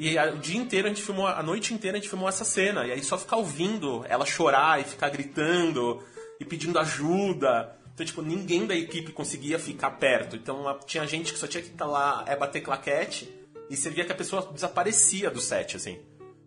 e 0.00 0.18
a- 0.18 0.32
o 0.32 0.38
dia 0.38 0.58
inteiro 0.58 0.86
a 0.86 0.88
gente 0.88 1.02
filmou, 1.02 1.26
a 1.26 1.42
noite 1.42 1.74
inteira 1.74 1.96
a 1.96 2.00
gente 2.00 2.08
filmou 2.08 2.28
essa 2.28 2.44
cena. 2.44 2.86
E 2.86 2.92
aí 2.92 3.02
só 3.02 3.18
ficar 3.18 3.36
ouvindo 3.36 4.04
ela 4.08 4.24
chorar 4.24 4.80
e 4.80 4.84
ficar 4.84 5.08
gritando 5.10 6.02
e 6.40 6.44
pedindo 6.44 6.78
ajuda. 6.78 7.76
Então, 7.94 8.06
tipo, 8.06 8.22
ninguém 8.22 8.66
da 8.66 8.74
equipe 8.74 9.12
conseguia 9.12 9.58
ficar 9.58 9.90
perto. 9.92 10.36
Então 10.36 10.78
tinha 10.86 11.06
gente 11.06 11.32
que 11.32 11.38
só 11.38 11.46
tinha 11.46 11.62
que 11.62 11.68
estar 11.68 11.86
lá, 11.86 12.24
é 12.26 12.34
bater 12.34 12.60
claquete 12.60 13.28
e 13.68 13.76
você 13.76 13.90
via 13.90 14.04
que 14.04 14.12
a 14.12 14.14
pessoa 14.14 14.50
desaparecia 14.52 15.30
do 15.30 15.40
set, 15.40 15.76
assim. 15.76 15.98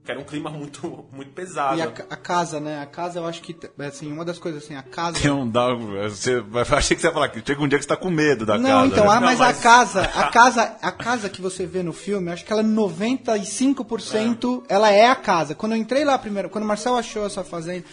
Que 0.03 0.11
era 0.11 0.19
um 0.19 0.23
clima 0.25 0.49
muito, 0.49 1.05
muito 1.13 1.31
pesado. 1.31 1.77
E 1.77 1.81
a, 1.81 1.85
a 1.85 2.17
casa, 2.17 2.59
né? 2.59 2.81
A 2.81 2.85
casa, 2.85 3.19
eu 3.19 3.25
acho 3.25 3.41
que, 3.41 3.55
assim, 3.79 4.11
uma 4.11 4.25
das 4.25 4.37
coisas, 4.37 4.61
assim, 4.63 4.75
a 4.75 4.83
casa... 4.83 5.17
Tem 5.17 5.31
um, 5.31 5.49
dá, 5.49 5.73
você, 5.73 6.39
eu 6.39 6.45
achei 6.77 6.93
que 6.95 7.01
você 7.01 7.07
ia 7.07 7.13
falar 7.13 7.29
que 7.29 7.41
chega 7.45 7.61
um 7.61 7.67
dia 7.69 7.77
que 7.79 7.83
você 7.85 7.87
tá 7.89 7.95
com 7.95 8.09
medo 8.09 8.45
da 8.45 8.57
Não, 8.57 8.69
casa. 8.69 8.87
então, 8.87 9.05
né? 9.05 9.11
ah, 9.11 9.15
Não, 9.21 9.27
mas, 9.27 9.39
mas- 9.39 9.57
a 9.57 9.61
casa, 9.61 10.01
a 10.01 10.27
casa, 10.31 10.61
a 10.81 10.91
casa 10.91 11.29
que 11.29 11.41
você 11.41 11.65
vê 11.65 11.81
no 11.81 11.93
filme, 11.93 12.27
eu 12.27 12.33
acho 12.33 12.43
que 12.43 12.51
ela 12.51 12.61
é 12.61 12.65
95%, 12.65 14.63
ela 14.67 14.91
é 14.91 15.07
a 15.07 15.15
casa. 15.15 15.55
Quando 15.55 15.71
eu 15.73 15.77
entrei 15.77 16.03
lá 16.03 16.17
primeiro, 16.17 16.49
quando 16.49 16.63
o 16.65 16.67
Marcel 16.67 16.95
achou 16.95 17.25
essa 17.25 17.43
fazenda, 17.43 17.85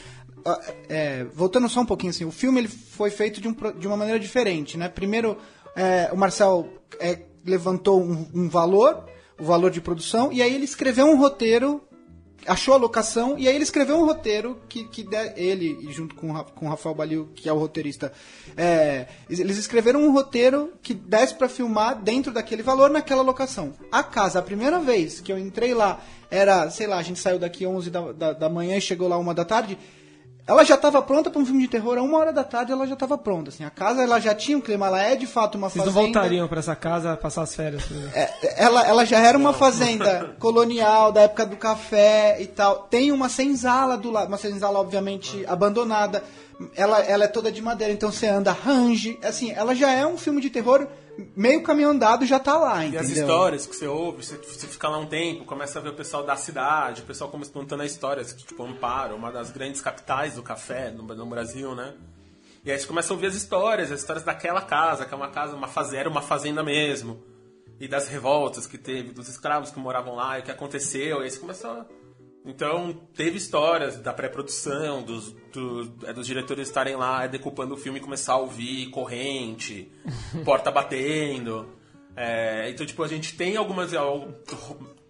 é, 0.88 1.24
voltando 1.34 1.68
só 1.68 1.80
um 1.80 1.86
pouquinho 1.86 2.10
assim, 2.10 2.24
o 2.24 2.30
filme 2.32 2.60
ele 2.60 2.68
foi 2.68 3.10
feito 3.10 3.40
de, 3.40 3.48
um 3.48 3.54
de 3.78 3.86
uma 3.86 3.96
maneira 3.96 4.18
diferente, 4.18 4.76
né? 4.76 4.88
Primeiro, 4.88 5.36
é, 5.76 6.08
o 6.12 6.16
Marcel 6.16 6.68
é, 6.98 7.20
levantou 7.44 8.00
um, 8.02 8.26
um 8.34 8.48
valor, 8.48 9.04
o 9.38 9.44
valor 9.44 9.70
de 9.70 9.80
produção, 9.80 10.32
e 10.32 10.42
aí 10.42 10.54
ele 10.54 10.64
escreveu 10.64 11.06
um 11.06 11.16
roteiro 11.18 11.82
achou 12.46 12.74
a 12.74 12.76
locação 12.76 13.38
e 13.38 13.48
aí 13.48 13.54
ele 13.54 13.64
escreveu 13.64 13.96
um 13.96 14.04
roteiro 14.04 14.60
que, 14.68 14.84
que 14.84 15.06
ele, 15.36 15.88
junto 15.90 16.14
com, 16.14 16.32
com 16.44 16.66
o 16.66 16.68
Rafael 16.68 16.94
Balil, 16.94 17.28
que 17.34 17.48
é 17.48 17.52
o 17.52 17.58
roteirista, 17.58 18.12
é, 18.56 19.06
eles 19.28 19.58
escreveram 19.58 20.02
um 20.02 20.12
roteiro 20.12 20.72
que 20.82 20.94
desse 20.94 21.34
pra 21.34 21.48
filmar 21.48 22.00
dentro 22.00 22.32
daquele 22.32 22.62
valor 22.62 22.90
naquela 22.90 23.22
locação. 23.22 23.74
A 23.90 24.02
casa, 24.02 24.38
a 24.38 24.42
primeira 24.42 24.78
vez 24.78 25.20
que 25.20 25.32
eu 25.32 25.38
entrei 25.38 25.74
lá, 25.74 26.00
era, 26.30 26.70
sei 26.70 26.86
lá, 26.86 26.98
a 26.98 27.02
gente 27.02 27.18
saiu 27.18 27.38
daqui 27.38 27.66
11 27.66 27.90
da, 27.90 28.12
da, 28.12 28.32
da 28.32 28.48
manhã 28.48 28.76
e 28.76 28.80
chegou 28.80 29.08
lá 29.08 29.18
uma 29.18 29.34
da 29.34 29.44
tarde. 29.44 29.76
Ela 30.46 30.64
já 30.64 30.74
estava 30.74 31.00
pronta 31.00 31.30
para 31.30 31.40
um 31.40 31.44
filme 31.46 31.62
de 31.62 31.68
terror, 31.68 31.96
a 31.98 32.02
uma 32.02 32.18
hora 32.18 32.32
da 32.32 32.42
tarde 32.42 32.72
ela 32.72 32.86
já 32.86 32.94
estava 32.94 33.16
pronta. 33.16 33.50
Assim, 33.50 33.62
a 33.64 33.70
casa 33.70 34.02
ela 34.02 34.18
já 34.18 34.34
tinha 34.34 34.58
um 34.58 34.60
clima, 34.60 34.86
ela 34.86 35.00
é 35.00 35.14
de 35.14 35.26
fato 35.26 35.56
uma 35.56 35.68
Vocês 35.68 35.84
não 35.84 35.92
fazenda. 35.92 36.12
voltariam 36.12 36.48
pra 36.48 36.58
essa 36.58 36.74
casa 36.74 37.16
passar 37.16 37.42
as 37.42 37.54
férias? 37.54 37.88
exemplo? 37.90 38.10
É, 38.14 38.30
ela, 38.56 38.84
ela 38.86 39.04
já 39.04 39.18
era 39.20 39.38
uma 39.38 39.52
fazenda 39.52 40.34
colonial 40.40 41.12
da 41.12 41.22
época 41.22 41.46
do 41.46 41.56
café 41.56 42.40
e 42.40 42.46
tal. 42.46 42.80
Tem 42.90 43.12
uma 43.12 43.28
senzala 43.28 43.96
do 43.96 44.10
lado, 44.10 44.28
uma 44.28 44.38
senzala 44.38 44.78
obviamente 44.80 45.44
abandonada. 45.46 46.22
Ela, 46.76 46.98
ela 47.00 47.24
é 47.24 47.28
toda 47.28 47.50
de 47.50 47.62
madeira, 47.62 47.92
então 47.92 48.10
você 48.10 48.26
anda 48.26 48.52
range. 48.52 49.18
Assim, 49.22 49.52
ela 49.52 49.74
já 49.74 49.90
é 49.92 50.04
um 50.04 50.18
filme 50.18 50.40
de 50.42 50.50
terror 50.50 50.86
meio 51.36 51.62
caminhão 51.62 51.90
andado 51.90 52.24
já 52.24 52.38
tá 52.38 52.56
lá, 52.56 52.84
E 52.84 52.88
entendeu? 52.88 53.00
as 53.00 53.10
histórias 53.10 53.66
que 53.66 53.76
você 53.76 53.86
ouve, 53.86 54.24
você, 54.24 54.36
você 54.36 54.66
fica 54.66 54.88
lá 54.88 54.98
um 54.98 55.06
tempo, 55.06 55.44
começa 55.44 55.78
a 55.78 55.82
ver 55.82 55.90
o 55.90 55.94
pessoal 55.94 56.22
da 56.24 56.36
cidade, 56.36 57.02
o 57.02 57.04
pessoal 57.04 57.30
começa 57.30 57.50
contando 57.52 57.82
as 57.82 57.92
histórias, 57.92 58.32
tipo 58.34 58.62
Amparo, 58.64 59.14
uma 59.16 59.30
das 59.30 59.50
grandes 59.50 59.80
capitais 59.80 60.34
do 60.34 60.42
café 60.42 60.90
no, 60.90 61.02
no 61.02 61.26
Brasil, 61.26 61.74
né? 61.74 61.94
E 62.64 62.70
aí 62.70 62.78
você 62.78 62.86
começa 62.86 63.12
a 63.12 63.14
ouvir 63.14 63.26
as 63.26 63.34
histórias, 63.34 63.90
as 63.90 64.00
histórias 64.00 64.24
daquela 64.24 64.60
casa, 64.60 65.06
que 65.06 65.14
é 65.14 65.16
uma 65.16 65.28
casa, 65.28 65.56
uma 65.56 65.68
fazenda, 65.68 66.00
era 66.00 66.08
uma 66.10 66.20
fazenda 66.22 66.62
mesmo. 66.62 67.22
E 67.80 67.88
das 67.88 68.08
revoltas 68.08 68.66
que 68.66 68.76
teve, 68.76 69.12
dos 69.12 69.28
escravos 69.28 69.70
que 69.70 69.78
moravam 69.78 70.14
lá, 70.14 70.38
e 70.38 70.42
o 70.42 70.44
que 70.44 70.50
aconteceu, 70.50 71.20
e 71.20 71.24
aí 71.24 71.30
você 71.30 71.38
começa 71.38 71.68
a... 71.68 71.86
Então, 72.44 72.98
teve 73.14 73.36
histórias 73.36 73.96
da 73.98 74.12
pré-produção, 74.14 75.02
dos, 75.02 75.32
do- 75.52 75.92
é, 76.06 76.12
dos 76.12 76.26
diretores 76.26 76.68
estarem 76.68 76.96
lá 76.96 77.26
decupando 77.26 77.74
o 77.74 77.76
filme 77.76 77.98
e 77.98 78.02
começar 78.02 78.32
a 78.32 78.38
ouvir 78.38 78.86
corrente, 78.90 79.90
porta 80.44 80.70
batendo. 80.70 81.68
É, 82.16 82.70
então, 82.70 82.84
tipo, 82.86 83.02
a 83.02 83.08
gente 83.08 83.36
tem 83.36 83.56
algumas. 83.56 83.92
al- 83.94 84.28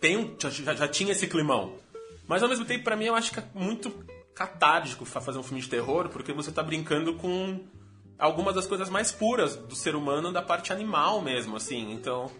Tem, 0.01 0.35
já, 0.41 0.75
já- 0.75 0.89
tinha 0.89 1.13
esse 1.13 1.27
climão. 1.29 1.75
Mas, 2.27 2.43
ao 2.43 2.49
mesmo 2.49 2.65
tempo, 2.65 2.85
pra 2.85 2.97
mim, 2.97 3.05
eu 3.07 3.15
acho 3.15 3.33
que 3.33 3.39
é 3.41 3.45
muito 3.55 3.93
catártico 4.35 5.05
fa- 5.05 5.21
fazer 5.21 5.39
um 5.39 5.43
filme 5.43 5.61
de 5.63 5.69
terror, 5.69 6.09
porque 6.09 6.33
você 6.33 6.51
tá 6.51 6.63
brincando 6.63 7.15
com 7.15 7.61
algumas 8.19 8.55
das 8.55 8.67
coisas 8.67 8.89
mais 8.91 9.13
puras 9.13 9.55
do 9.57 9.75
ser 9.77 9.95
humano, 9.95 10.33
da 10.33 10.43
parte 10.43 10.73
animal 10.73 11.21
mesmo, 11.23 11.57
assim. 11.57 11.93
Então, 11.93 12.31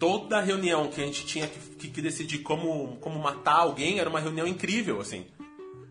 toda 0.00 0.40
reunião 0.40 0.88
que 0.88 1.00
a 1.00 1.04
gente 1.04 1.24
tinha 1.24 1.46
que, 1.46 1.88
que- 1.88 2.02
decidir 2.02 2.38
como, 2.38 2.96
como 3.00 3.18
matar 3.20 3.58
alguém 3.58 4.00
era 4.00 4.08
uma 4.10 4.18
reunião 4.18 4.46
incrível, 4.46 5.00
assim. 5.00 5.26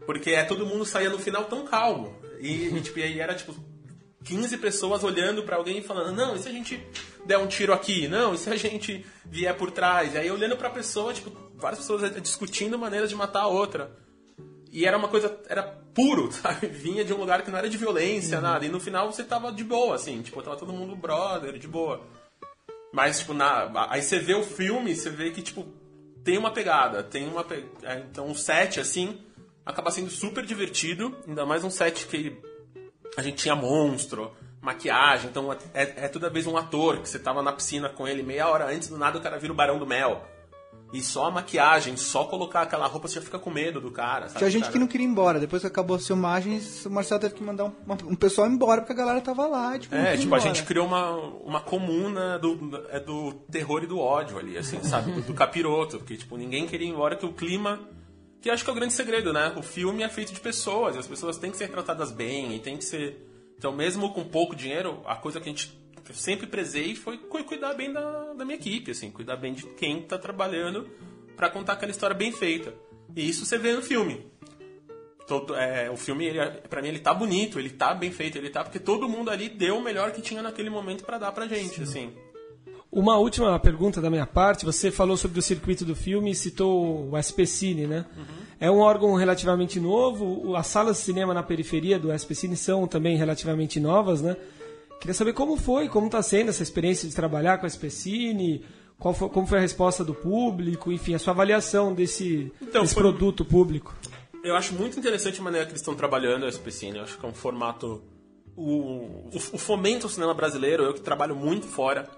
Porque 0.05 0.31
é, 0.31 0.43
todo 0.43 0.65
mundo 0.65 0.83
saía 0.83 1.09
no 1.09 1.19
final 1.19 1.45
tão 1.45 1.63
calmo. 1.65 2.13
E, 2.41 2.67
e, 2.75 2.81
tipo, 2.81 2.97
e 2.99 3.03
aí 3.03 3.19
era 3.19 3.35
tipo 3.35 3.53
15 4.23 4.57
pessoas 4.57 5.03
olhando 5.03 5.43
pra 5.43 5.55
alguém 5.57 5.77
e 5.77 5.81
falando: 5.83 6.11
Não, 6.15 6.35
e 6.35 6.39
se 6.39 6.49
a 6.49 6.51
gente 6.51 6.83
der 7.25 7.37
um 7.37 7.45
tiro 7.47 7.71
aqui? 7.71 8.07
Não, 8.07 8.33
e 8.33 8.37
se 8.37 8.49
a 8.49 8.55
gente 8.57 9.05
vier 9.25 9.55
por 9.55 9.69
trás? 9.71 10.15
E 10.15 10.17
aí 10.17 10.31
olhando 10.31 10.57
pra 10.57 10.69
pessoa, 10.69 11.13
tipo, 11.13 11.31
várias 11.55 11.79
pessoas 11.79 12.11
discutindo 12.21 12.77
maneiras 12.79 13.09
de 13.09 13.15
matar 13.15 13.41
a 13.41 13.47
outra. 13.47 13.91
E 14.71 14.85
era 14.85 14.97
uma 14.97 15.07
coisa, 15.07 15.35
era 15.47 15.61
puro, 15.93 16.31
sabe? 16.33 16.67
Vinha 16.67 17.03
de 17.05 17.13
um 17.13 17.17
lugar 17.17 17.43
que 17.43 17.51
não 17.51 17.57
era 17.59 17.69
de 17.69 17.77
violência, 17.77 18.41
nada. 18.41 18.65
E 18.65 18.69
no 18.69 18.79
final 18.79 19.11
você 19.11 19.23
tava 19.23 19.51
de 19.51 19.63
boa, 19.63 19.95
assim, 19.95 20.21
tipo, 20.23 20.41
tava 20.41 20.55
todo 20.57 20.73
mundo 20.73 20.95
brother, 20.95 21.57
de 21.59 21.67
boa. 21.67 22.01
Mas, 22.91 23.19
tipo, 23.19 23.33
na, 23.33 23.87
aí 23.89 24.01
você 24.01 24.19
vê 24.19 24.33
o 24.33 24.43
filme, 24.43 24.95
você 24.95 25.09
vê 25.09 25.31
que, 25.31 25.41
tipo, 25.41 25.65
tem 26.23 26.37
uma 26.37 26.51
pegada, 26.51 27.03
tem 27.03 27.27
uma. 27.27 27.43
pe- 27.43 27.65
é, 27.83 27.99
Então, 27.99 28.27
um 28.27 28.33
set, 28.35 28.79
assim, 28.79 29.21
acaba 29.65 29.91
sendo 29.91 30.09
super 30.09 30.45
divertido, 30.45 31.15
ainda 31.27 31.45
mais 31.45 31.63
um 31.63 31.69
set 31.69 32.07
que 32.07 32.35
a 33.17 33.21
gente 33.21 33.37
tinha 33.37 33.55
monstro, 33.55 34.31
maquiagem, 34.61 35.29
então 35.29 35.51
é, 35.53 35.57
é 35.73 36.07
toda 36.07 36.29
vez 36.29 36.45
um 36.47 36.57
ator 36.57 36.99
que 36.99 37.07
você 37.09 37.17
tava 37.19 37.41
na 37.41 37.53
piscina 37.53 37.87
com 37.89 38.07
ele 38.07 38.21
meia 38.23 38.47
hora 38.47 38.65
antes, 38.65 38.89
do 38.89 38.97
nada 38.97 39.17
o 39.17 39.21
cara 39.21 39.37
vira 39.39 39.53
o 39.53 39.55
Barão 39.55 39.79
do 39.79 39.85
Mel. 39.87 40.27
E 40.91 41.03
só 41.03 41.25
a 41.25 41.31
maquiagem, 41.31 41.95
só 41.95 42.25
colocar 42.25 42.61
aquela 42.63 42.87
roupa, 42.87 43.07
você 43.07 43.15
já 43.15 43.21
fica 43.21 43.37
com 43.37 43.51
medo 43.51 43.79
do 43.79 43.91
cara, 43.91 44.27
sabe? 44.27 44.39
Tinha 44.39 44.49
gente 44.49 44.61
Cara, 44.63 44.73
que 44.73 44.79
não 44.79 44.87
queria 44.87 45.05
ir 45.05 45.09
embora. 45.09 45.39
Depois 45.39 45.61
que 45.61 45.67
acabou 45.67 45.95
as 45.95 46.07
filmagens, 46.07 46.83
o 46.85 46.89
Marcelo 46.89 47.21
teve 47.21 47.35
que 47.35 47.43
mandar 47.43 47.65
um, 47.65 47.71
um 48.07 48.15
pessoal 48.15 48.47
embora 48.47 48.81
porque 48.81 48.93
a 48.93 48.95
galera 48.95 49.21
tava 49.21 49.45
lá. 49.45 49.77
Tipo, 49.77 49.93
É, 49.93 50.11
tipo, 50.17 50.21
a 50.23 50.25
embora. 50.25 50.41
gente 50.41 50.63
criou 50.63 50.87
uma, 50.87 51.11
uma 51.11 51.61
comuna 51.61 52.39
do, 52.39 52.83
é 52.89 52.99
do 52.99 53.33
terror 53.51 53.83
e 53.83 53.87
do 53.87 53.99
ódio 53.99 54.39
ali, 54.39 54.57
assim, 54.57 54.81
sabe? 54.81 55.11
Do, 55.11 55.21
do 55.21 55.33
capiroto, 55.35 55.99
porque, 55.99 56.17
tipo, 56.17 56.35
ninguém 56.37 56.65
queria 56.65 56.87
ir 56.87 56.91
embora, 56.91 57.15
que 57.15 57.25
o 57.25 57.33
clima... 57.33 57.79
Que 58.41 58.49
acho 58.49 58.63
que 58.63 58.69
é 58.69 58.73
o 58.73 58.75
grande 58.75 58.93
segredo, 58.93 59.31
né? 59.31 59.53
O 59.57 59.61
filme 59.61 60.01
é 60.01 60.09
feito 60.09 60.33
de 60.33 60.39
pessoas, 60.39 60.95
e 60.95 60.99
as 60.99 61.05
pessoas 61.05 61.37
têm 61.37 61.51
que 61.51 61.57
ser 61.57 61.69
tratadas 61.69 62.11
bem, 62.11 62.55
e 62.55 62.59
tem 62.59 62.77
que 62.77 62.85
ser... 62.85 63.27
Então, 63.57 63.71
mesmo 63.73 64.11
com 64.13 64.23
pouco 64.23 64.55
dinheiro, 64.55 65.01
a 65.05 65.15
coisa 65.15 65.39
que 65.41 65.47
a 65.49 65.51
gente 65.51 65.78
que 66.09 66.11
eu 66.11 66.15
sempre 66.15 66.47
prezei 66.47 66.95
foi 66.95 67.17
cu- 67.19 67.43
cuidar 67.43 67.73
bem 67.75 67.93
da, 67.93 68.33
da 68.33 68.43
minha 68.43 68.57
equipe, 68.57 68.89
assim, 68.91 69.11
cuidar 69.11 69.35
bem 69.37 69.53
de 69.53 69.63
quem 69.67 70.01
tá 70.01 70.17
trabalhando 70.17 70.89
pra 71.37 71.49
contar 71.51 71.73
aquela 71.73 71.91
história 71.91 72.15
bem 72.15 72.31
feita. 72.31 72.73
E 73.15 73.29
isso 73.29 73.45
você 73.45 73.57
vê 73.59 73.73
no 73.73 73.81
filme. 73.83 74.25
Todo, 75.27 75.55
é, 75.55 75.89
o 75.91 75.95
filme, 75.95 76.25
ele, 76.25 76.39
é- 76.39 76.49
pra 76.49 76.81
mim, 76.81 76.87
ele 76.87 76.99
tá 76.99 77.13
bonito, 77.13 77.59
ele 77.59 77.69
tá 77.69 77.93
bem 77.93 78.11
feito, 78.11 78.37
ele 78.37 78.49
tá 78.49 78.63
porque 78.63 78.79
todo 78.79 79.07
mundo 79.07 79.29
ali 79.29 79.47
deu 79.47 79.77
o 79.77 79.83
melhor 79.83 80.11
que 80.11 80.21
tinha 80.21 80.41
naquele 80.41 80.69
momento 80.71 81.05
pra 81.05 81.19
dar 81.19 81.31
pra 81.31 81.47
gente, 81.47 81.83
assim. 81.83 82.11
Uma 82.91 83.17
última 83.17 83.59
pergunta 83.59 84.01
da 84.01 84.09
minha 84.09 84.25
parte. 84.25 84.65
Você 84.65 84.89
falou 84.89 85.15
sobre 85.15 85.37
o 85.37 85.43
circuito 85.43 85.85
do 85.85 85.95
filme 85.95 86.31
e 86.31 86.35
citou 86.35 87.07
o 87.11 87.15
SP 87.21 87.45
Cine, 87.45 87.85
né? 87.85 88.03
É 88.59 88.71
um 88.71 88.79
órgão 88.79 89.13
relativamente 89.13 89.79
novo. 89.79 90.55
As 90.55 90.65
salas 90.65 90.97
de 90.97 91.03
cinema 91.03 91.31
na 91.31 91.43
periferia 91.43 91.99
do 91.99 92.11
SP 92.11 92.33
Cine 92.33 92.57
são 92.57 92.87
também 92.87 93.15
relativamente 93.15 93.79
novas, 93.79 94.23
né? 94.23 94.35
Queria 94.99 95.13
saber 95.13 95.33
como 95.33 95.55
foi, 95.57 95.87
como 95.87 96.07
está 96.07 96.21
sendo 96.21 96.49
essa 96.49 96.61
experiência 96.63 97.07
de 97.07 97.15
trabalhar 97.15 97.57
com 97.57 97.65
a 97.65 97.69
SP 97.71 97.89
Cine, 97.89 98.65
qual 98.97 99.13
foi, 99.13 99.29
como 99.29 99.47
foi 99.47 99.57
a 99.59 99.61
resposta 99.61 100.03
do 100.03 100.13
público, 100.13 100.91
enfim, 100.91 101.13
a 101.13 101.19
sua 101.19 101.31
avaliação 101.33 101.93
desse, 101.93 102.51
Então, 102.61 102.81
desse 102.81 102.93
foi- 102.93 103.03
produto 103.03 103.45
público. 103.45 103.95
Eu 104.43 104.55
acho 104.55 104.73
muito 104.73 104.97
interessante 104.99 105.39
a 105.39 105.43
maneira 105.43 105.65
que 105.65 105.71
eles 105.71 105.81
estão 105.81 105.95
trabalhando 105.95 106.45
a 106.45 106.49
SPCine. 106.49 106.97
Eu 106.97 107.03
acho 107.03 107.17
que 107.17 107.25
é 107.25 107.29
um 107.29 107.33
formato. 107.33 108.01
O, 108.55 108.63
o, 108.71 109.29
o 109.53 109.57
fomento 109.57 110.05
ao 110.05 110.09
cinema 110.09 110.33
brasileiro, 110.33 110.83
eu 110.83 110.93
que 110.93 111.01
trabalho 111.01 111.35
muito 111.35 111.65
fora, 111.65 112.09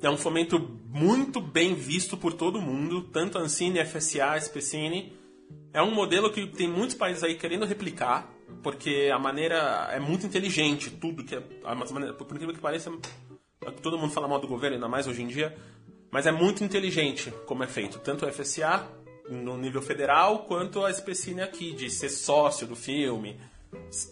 é 0.00 0.08
um 0.10 0.16
fomento 0.16 0.58
muito 0.88 1.40
bem 1.40 1.74
visto 1.74 2.16
por 2.16 2.32
todo 2.32 2.60
mundo, 2.60 3.02
tanto 3.02 3.38
a 3.38 3.40
Ancine, 3.40 3.84
FSA, 3.84 4.36
SPCine. 4.36 5.12
É 5.72 5.82
um 5.82 5.92
modelo 5.92 6.30
que 6.32 6.46
tem 6.46 6.68
muitos 6.68 6.94
países 6.94 7.22
aí 7.24 7.34
querendo 7.34 7.64
replicar, 7.66 8.32
porque 8.62 9.10
a 9.12 9.18
maneira 9.18 9.88
é 9.92 10.00
muito 10.00 10.26
inteligente, 10.26 10.90
tudo 10.90 11.24
que 11.24 11.34
é. 11.34 11.42
maneira- 11.90 12.14
Por 12.14 12.26
incrível 12.34 12.54
que 12.54 12.60
pareça, 12.60 12.90
todo 13.82 13.98
mundo 13.98 14.12
fala 14.12 14.28
mal 14.28 14.40
do 14.40 14.48
governo, 14.48 14.76
ainda 14.76 14.88
mais 14.88 15.06
hoje 15.06 15.22
em 15.22 15.26
dia, 15.26 15.56
mas 16.10 16.26
é 16.26 16.32
muito 16.32 16.64
inteligente 16.64 17.32
como 17.46 17.62
é 17.62 17.66
feito. 17.66 17.98
Tanto 17.98 18.26
a 18.26 18.32
FSA 18.32 18.86
no 19.28 19.56
nível 19.58 19.82
federal, 19.82 20.40
quanto 20.40 20.84
a 20.84 20.90
SPCine 20.90 21.42
aqui, 21.42 21.72
de 21.72 21.90
ser 21.90 22.08
sócio 22.08 22.66
do 22.66 22.74
filme, 22.74 23.38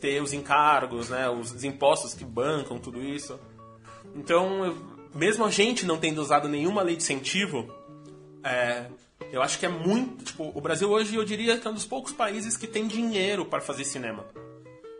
ter 0.00 0.22
os 0.22 0.32
encargos, 0.34 1.08
né, 1.08 1.28
os 1.30 1.64
impostos 1.64 2.12
que 2.12 2.24
bancam 2.24 2.78
tudo 2.78 3.02
isso. 3.02 3.38
Então, 4.14 4.76
mesmo 5.14 5.44
a 5.44 5.50
gente 5.50 5.86
não 5.86 5.96
tendo 5.96 6.20
usado 6.20 6.48
nenhuma 6.48 6.82
lei 6.82 6.96
de 6.96 7.02
incentivo, 7.02 7.72
é, 8.44 8.86
eu 9.32 9.42
acho 9.42 9.58
que 9.58 9.66
é 9.66 9.68
muito. 9.68 10.24
Tipo, 10.24 10.50
o 10.54 10.60
Brasil 10.60 10.90
hoje 10.90 11.14
eu 11.16 11.24
diria 11.24 11.58
que 11.58 11.66
é 11.66 11.70
um 11.70 11.74
dos 11.74 11.84
poucos 11.84 12.12
países 12.12 12.56
que 12.56 12.66
tem 12.66 12.86
dinheiro 12.86 13.44
para 13.44 13.60
fazer 13.60 13.84
cinema. 13.84 14.24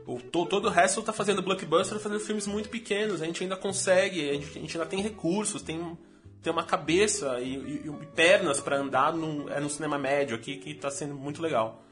O, 0.06 0.20
to- 0.20 0.46
todo 0.46 0.66
o 0.66 0.70
resto 0.70 1.00
está 1.00 1.12
fazendo 1.12 1.42
blockbuster, 1.42 1.98
fazendo 1.98 2.20
filmes 2.20 2.46
muito 2.46 2.68
pequenos. 2.68 3.20
A 3.22 3.26
gente 3.26 3.42
ainda 3.42 3.56
consegue, 3.56 4.28
a 4.30 4.34
gente, 4.34 4.58
a 4.58 4.60
gente 4.60 4.76
ainda 4.78 4.88
tem 4.88 5.00
recursos, 5.00 5.62
tem, 5.62 5.98
tem 6.42 6.52
uma 6.52 6.62
cabeça 6.62 7.40
e, 7.40 7.54
e- 7.56 7.82
e 7.88 8.06
pernas 8.14 8.60
para 8.60 8.76
andar 8.78 9.12
num, 9.12 9.48
é 9.48 9.58
no 9.60 9.68
cinema 9.68 9.98
médio 9.98 10.36
aqui 10.36 10.56
que 10.58 10.70
está 10.70 10.90
sendo 10.90 11.14
muito 11.14 11.42
legal. 11.42 11.82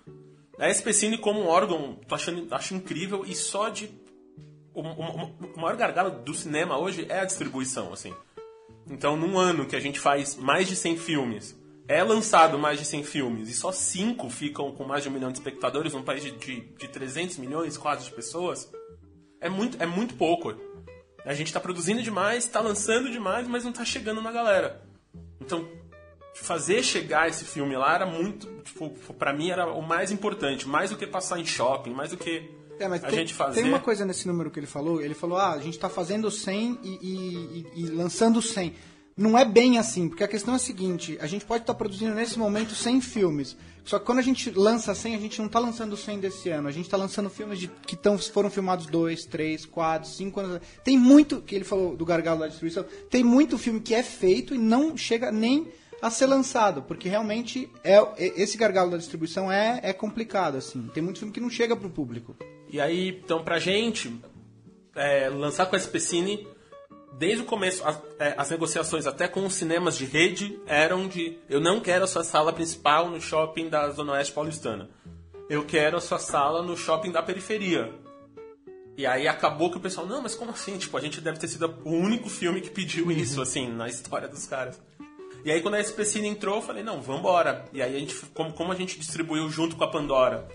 A 0.58 0.68
SPCine 0.70 1.18
como 1.18 1.40
um 1.40 1.46
órgão, 1.48 1.98
tô 2.06 2.14
achando, 2.14 2.46
acho 2.54 2.74
incrível 2.74 3.24
e 3.26 3.34
só 3.34 3.68
de 3.68 3.90
o, 4.72 4.80
o- 4.80 5.34
o 5.56 5.60
maior 5.60 5.76
gargalo 5.76 6.10
do 6.22 6.32
cinema 6.34 6.78
hoje 6.78 7.06
é 7.08 7.18
a 7.20 7.24
distribuição, 7.24 7.92
assim. 7.92 8.14
Então, 8.88 9.16
num 9.16 9.36
ano 9.38 9.66
que 9.66 9.74
a 9.74 9.80
gente 9.80 9.98
faz 9.98 10.36
mais 10.36 10.68
de 10.68 10.76
100 10.76 10.96
filmes, 10.98 11.58
é 11.86 12.02
lançado 12.02 12.58
mais 12.58 12.78
de 12.78 12.84
100 12.86 13.02
filmes 13.04 13.48
e 13.48 13.54
só 13.54 13.70
5 13.72 14.28
ficam 14.30 14.72
com 14.72 14.84
mais 14.84 15.02
de 15.02 15.08
um 15.08 15.12
milhão 15.12 15.30
de 15.30 15.38
espectadores 15.38 15.92
num 15.92 16.02
país 16.02 16.22
de, 16.22 16.30
de, 16.32 16.60
de 16.60 16.88
300 16.88 17.36
milhões 17.38 17.76
quase 17.76 18.04
de 18.06 18.10
pessoas, 18.12 18.70
é 19.40 19.48
muito, 19.48 19.76
é 19.82 19.86
muito 19.86 20.14
pouco. 20.14 20.54
A 21.26 21.34
gente 21.34 21.52
tá 21.52 21.60
produzindo 21.60 22.02
demais, 22.02 22.46
tá 22.46 22.60
lançando 22.60 23.10
demais, 23.10 23.46
mas 23.48 23.64
não 23.64 23.72
tá 23.72 23.84
chegando 23.84 24.20
na 24.22 24.30
galera. 24.32 24.82
Então, 25.40 25.66
fazer 26.34 26.82
chegar 26.82 27.28
esse 27.28 27.44
filme 27.44 27.76
lá 27.76 27.94
era 27.94 28.06
muito, 28.06 28.46
tipo, 28.62 28.90
pra 29.14 29.32
mim 29.32 29.50
era 29.50 29.66
o 29.66 29.82
mais 29.82 30.10
importante, 30.10 30.66
mais 30.68 30.90
do 30.90 30.96
que 30.96 31.06
passar 31.06 31.38
em 31.38 31.46
shopping, 31.46 31.90
mais 31.90 32.10
do 32.10 32.16
que 32.16 32.50
É, 32.78 32.88
mas 32.88 33.04
a 33.04 33.08
tem, 33.08 33.18
gente 33.20 33.34
fazer. 33.34 33.60
tem 33.60 33.68
uma 33.70 33.78
coisa 33.80 34.04
nesse 34.04 34.26
número 34.26 34.50
que 34.50 34.58
ele 34.58 34.66
falou. 34.66 35.00
Ele 35.00 35.14
falou, 35.14 35.38
ah, 35.38 35.52
a 35.52 35.60
gente 35.60 35.78
tá 35.78 35.88
fazendo 35.88 36.30
100 36.30 36.78
e, 36.82 36.88
e- 36.88 37.66
e- 37.76 37.84
e 37.84 37.86
lançando 37.88 38.40
100. 38.42 38.74
Não 39.16 39.38
é 39.38 39.44
bem 39.44 39.78
assim, 39.78 40.08
porque 40.08 40.24
a 40.24 40.28
questão 40.28 40.54
é 40.54 40.56
a 40.56 40.60
seguinte, 40.60 41.16
a 41.20 41.26
gente 41.26 41.44
pode 41.44 41.62
estar 41.62 41.74
produzindo 41.74 42.14
nesse 42.14 42.38
momento 42.38 42.74
100 42.74 43.00
filmes, 43.00 43.56
só 43.84 43.98
que 43.98 44.06
quando 44.06 44.18
a 44.18 44.22
gente 44.22 44.50
lança 44.50 44.94
100, 44.94 45.14
a 45.14 45.18
gente 45.18 45.38
não 45.38 45.46
está 45.46 45.58
lançando 45.58 45.96
100 45.96 46.18
desse 46.18 46.48
ano, 46.48 46.68
a 46.68 46.72
gente 46.72 46.86
está 46.86 46.96
lançando 46.96 47.28
filmes 47.28 47.58
de, 47.58 47.68
que 47.68 47.94
tão, 47.94 48.18
foram 48.18 48.50
filmados 48.50 48.86
2, 48.86 49.26
3, 49.26 49.66
4, 49.66 50.08
5 50.08 50.40
anos. 50.40 50.60
Tem 50.82 50.98
muito, 50.98 51.42
que 51.42 51.54
ele 51.54 51.64
falou 51.64 51.94
do 51.94 52.04
gargalo 52.04 52.40
da 52.40 52.48
distribuição, 52.48 52.84
tem 53.10 53.22
muito 53.22 53.58
filme 53.58 53.80
que 53.80 53.94
é 53.94 54.02
feito 54.02 54.54
e 54.54 54.58
não 54.58 54.96
chega 54.96 55.30
nem 55.30 55.68
a 56.00 56.10
ser 56.10 56.26
lançado, 56.26 56.82
porque 56.82 57.08
realmente 57.08 57.70
é, 57.82 57.98
esse 58.18 58.56
gargalo 58.56 58.90
da 58.90 58.96
distribuição 58.96 59.52
é, 59.52 59.80
é 59.82 59.92
complicado, 59.92 60.56
assim. 60.56 60.88
Tem 60.92 61.02
muito 61.02 61.18
filme 61.18 61.32
que 61.32 61.40
não 61.40 61.50
chega 61.50 61.76
pro 61.76 61.88
público. 61.88 62.36
E 62.70 62.80
aí, 62.80 63.20
então, 63.22 63.44
pra 63.44 63.58
gente, 63.58 64.14
é, 64.94 65.28
lançar 65.28 65.66
com 65.66 65.76
a 65.76 65.78
SPCine, 65.78 66.46
desde 67.18 67.42
o 67.42 67.44
começo, 67.44 67.86
as, 67.86 68.00
é, 68.18 68.34
as, 68.36 68.50
negociações 68.50 69.06
até 69.06 69.28
com 69.28 69.44
os 69.46 69.54
cinemas 69.54 69.96
de 69.96 70.04
rede 70.04 70.58
eram 70.66 71.06
de 71.08 71.38
eu 71.48 71.60
não 71.60 71.80
quero 71.80 72.04
a 72.04 72.06
sua 72.06 72.24
sala 72.24 72.52
principal 72.52 73.08
no 73.08 73.20
shopping 73.20 73.68
da 73.68 73.88
Zona 73.90 74.12
Oeste 74.12 74.32
Paulistana. 74.32 74.88
Eu 75.48 75.64
quero 75.64 75.96
a 75.96 76.00
sua 76.00 76.18
sala 76.18 76.62
no 76.62 76.76
shopping 76.76 77.12
da 77.12 77.22
periferia. 77.22 77.92
E 78.96 79.06
aí 79.06 79.26
acabou 79.26 79.70
que 79.70 79.76
o 79.76 79.80
pessoal, 79.80 80.06
não, 80.06 80.22
mas 80.22 80.34
como 80.34 80.52
assim? 80.52 80.78
Tipo, 80.78 80.96
a 80.96 81.00
gente 81.00 81.20
deve 81.20 81.38
ter 81.38 81.48
sido 81.48 81.74
o 81.84 81.90
único 81.90 82.28
filme 82.28 82.60
que 82.60 82.70
pediu 82.70 83.10
isso, 83.10 83.42
assim, 83.42 83.68
na 83.68 83.88
história 83.88 84.28
dos 84.28 84.46
caras. 84.46 84.80
E 85.44 85.50
aí 85.50 85.60
quando 85.60 85.74
a 85.74 85.80
SPCine 85.80 86.28
entrou, 86.28 86.56
eu 86.56 86.62
falei, 86.62 86.82
não, 86.82 87.02
vambora. 87.02 87.64
E 87.72 87.82
aí 87.82 87.94
a 87.94 87.98
gente, 87.98 88.14
como, 88.32 88.52
como 88.52 88.72
a 88.72 88.76
gente 88.76 88.98
distribuiu 88.98 89.50
junto 89.50 89.76
com 89.76 89.84
a 89.84 89.90
Pandora, 89.90 90.48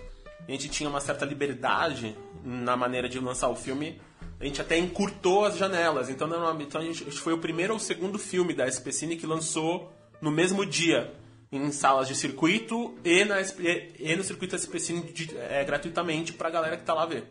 a 0.48 0.52
gente 0.52 0.70
tinha 0.70 0.90
uma 0.90 1.02
certa 1.02 1.26
liberdade 1.26 2.18
na 2.44 2.76
maneira 2.76 3.08
de 3.08 3.20
lançar 3.20 3.50
o 3.50 3.56
filme, 3.56 4.02
a 4.40 4.46
gente 4.46 4.62
até 4.62 4.78
encurtou 4.78 5.46
as 5.46 5.58
janelas. 5.58 6.10
Então, 6.10 6.28
então 6.62 6.82
a, 6.82 6.84
gente, 6.84 7.08
a 7.08 7.12
foi 7.12 7.34
o 7.34 7.38
primeiro 7.38 7.74
ou 7.74 7.80
segundo 7.80 8.18
filme 8.18 8.54
da 8.54 8.68
SPCine 8.68 9.18
que 9.18 9.28
lançou 9.28 9.92
no 10.22 10.32
mesmo 10.32 10.66
dia 10.66 11.14
em 11.52 11.72
salas 11.72 12.08
de 12.08 12.16
circuito 12.16 12.96
e, 13.04 13.26
na, 13.26 13.38
e 13.42 14.16
no 14.16 14.24
circuito 14.24 14.56
SPCine 14.56 15.02
de, 15.12 15.36
é, 15.38 15.64
gratuitamente 15.64 16.32
pra 16.34 16.50
galera 16.50 16.78
que 16.78 16.84
tá 16.84 16.94
lá 16.94 17.06
ver. 17.06 17.26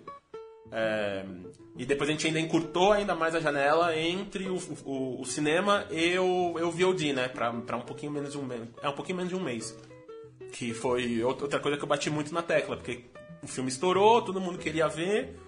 É, 0.71 1.25
e 1.79 1.87
depois 1.87 2.11
a 2.11 2.13
gente 2.13 2.27
ainda 2.27 2.41
encurtou 2.41 2.93
ainda 2.93 3.15
mais 3.15 3.35
a 3.35 3.41
janela 3.41 3.97
entre 3.97 4.49
o, 4.49 4.59
o, 4.85 5.21
o 5.23 5.25
cinema 5.25 5.87
e 5.91 6.19
o, 6.19 6.57
o 6.57 6.71
VOD, 6.71 7.13
né? 7.13 7.29
Pra 7.29 7.51
um 7.51 7.81
pouquinho 7.83 8.13
menos 8.13 8.33
de 8.33 8.39
um 8.39 8.45
mês. 8.45 8.63
É 8.83 8.89
um 8.89 8.93
pouquinho 8.93 9.17
menos 9.17 9.31
de 9.31 9.37
um 9.37 9.43
mês. 9.43 9.79
Que 10.53 10.75
foi 10.75 11.23
outra 11.23 11.61
coisa 11.61 11.79
que 11.79 11.85
eu 11.85 11.89
bati 11.89 12.11
muito 12.11 12.35
na 12.35 12.43
tecla, 12.43 12.77
porque 12.77 13.05
o 13.43 13.47
filme 13.47 13.71
estourou, 13.71 14.21
todo 14.21 14.41
mundo 14.41 14.59
queria 14.59 14.89
ver. 14.89 15.39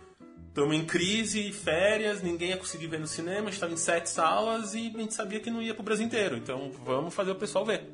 Estamos 0.51 0.75
em 0.75 0.85
crise, 0.85 1.53
férias, 1.53 2.23
ninguém 2.23 2.49
ia 2.49 2.57
conseguir 2.57 2.89
ver 2.89 2.99
no 2.99 3.07
cinema, 3.07 3.49
estava 3.49 3.73
em 3.73 3.77
sete 3.77 4.11
salas 4.11 4.75
e 4.75 4.93
a 4.93 4.99
gente 4.99 5.15
sabia 5.15 5.39
que 5.39 5.49
não 5.49 5.63
ia 5.63 5.73
pro 5.73 5.85
Brasil 5.85 6.05
inteiro. 6.05 6.37
Então 6.37 6.73
vamos 6.85 7.15
fazer 7.15 7.31
o 7.31 7.37
pessoal 7.37 7.65
ver. 7.65 7.89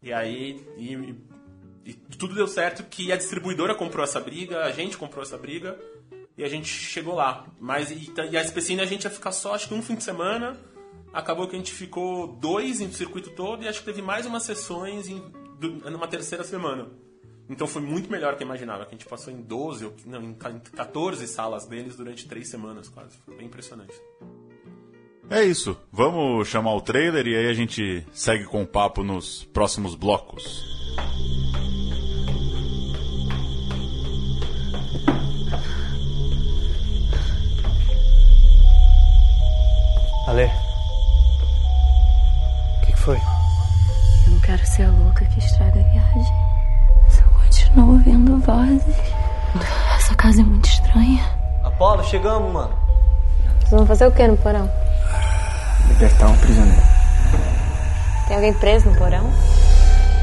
E 0.00 0.12
aí 0.12 0.64
e, 0.76 1.16
e 1.84 1.94
tudo 2.16 2.36
deu 2.36 2.46
certo 2.46 2.84
que 2.84 3.10
a 3.10 3.16
distribuidora 3.16 3.74
comprou 3.74 4.04
essa 4.04 4.20
briga, 4.20 4.64
a 4.64 4.70
gente 4.70 4.96
comprou 4.96 5.24
essa 5.24 5.36
briga 5.36 5.76
e 6.36 6.44
a 6.44 6.48
gente 6.48 6.68
chegou 6.68 7.16
lá. 7.16 7.44
Mas 7.58 7.90
e, 7.90 8.12
e 8.30 8.36
a 8.36 8.44
SPCine 8.44 8.80
a 8.80 8.86
gente 8.86 9.02
ia 9.02 9.10
ficar 9.10 9.32
só 9.32 9.56
acho 9.56 9.66
que 9.66 9.74
um 9.74 9.82
fim 9.82 9.96
de 9.96 10.04
semana. 10.04 10.56
Acabou 11.12 11.48
que 11.48 11.56
a 11.56 11.58
gente 11.58 11.72
ficou 11.72 12.28
dois 12.28 12.78
no 12.78 12.92
circuito 12.92 13.30
todo 13.30 13.64
e 13.64 13.68
acho 13.68 13.80
que 13.80 13.86
teve 13.86 14.02
mais 14.02 14.24
umas 14.24 14.44
sessões 14.44 15.08
em, 15.08 15.20
numa 15.90 16.06
terceira 16.06 16.44
semana. 16.44 16.88
Então 17.48 17.66
foi 17.66 17.80
muito 17.80 18.10
melhor 18.10 18.36
que 18.36 18.42
eu 18.42 18.46
imaginava, 18.46 18.84
que 18.84 18.94
a 18.94 18.98
gente 18.98 19.08
passou 19.08 19.32
em 19.32 19.40
12, 19.40 19.90
não, 20.04 20.22
em 20.22 20.34
14 20.34 21.26
salas 21.26 21.66
deles 21.66 21.96
durante 21.96 22.28
três 22.28 22.48
semanas 22.48 22.88
quase. 22.88 23.16
Foi 23.24 23.36
bem 23.36 23.46
impressionante. 23.46 23.94
É 25.30 25.42
isso. 25.44 25.76
Vamos 25.92 26.48
chamar 26.48 26.74
o 26.74 26.80
trailer 26.80 27.26
e 27.26 27.36
aí 27.36 27.48
a 27.48 27.52
gente 27.52 28.06
segue 28.12 28.44
com 28.44 28.62
o 28.62 28.66
papo 28.66 29.02
nos 29.02 29.44
próximos 29.44 29.94
blocos. 29.94 30.64
Ale. 40.26 40.44
O 42.76 42.86
que, 42.86 42.92
que, 42.92 42.98
foi? 42.98 43.16
Eu 43.16 44.32
não 44.32 44.40
quero 44.40 44.66
ser 44.66 44.82
a 44.82 44.90
louca 44.90 45.24
que 45.26 45.38
estraga 45.38 45.80
a 45.80 45.82
viagem. 45.82 46.47
Continuo 47.68 47.92
ouvindo 47.92 48.38
vozes. 48.38 48.96
Essa 49.96 50.14
casa 50.14 50.40
é 50.40 50.44
muito 50.44 50.66
estranha. 50.66 51.22
Apolo, 51.62 52.02
chegamos, 52.02 52.52
mano. 52.52 52.72
Vocês 53.58 53.70
vão 53.70 53.86
fazer 53.86 54.06
o 54.06 54.12
que 54.12 54.26
no 54.26 54.36
porão? 54.38 54.70
Libertar 55.88 56.28
um 56.28 56.38
prisioneiro. 56.38 56.82
Tem 58.26 58.36
alguém 58.36 58.54
preso 58.54 58.88
no 58.88 58.96
porão? 58.96 59.30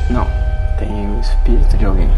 Não. 0.10 0.28
Tem 0.80 0.90
o 0.90 1.20
espírito 1.20 1.78
de 1.78 1.86
alguém. 1.86 2.10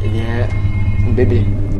Ele 0.00 0.20
é 0.20 0.48
um 1.06 1.14
bebê. 1.14 1.71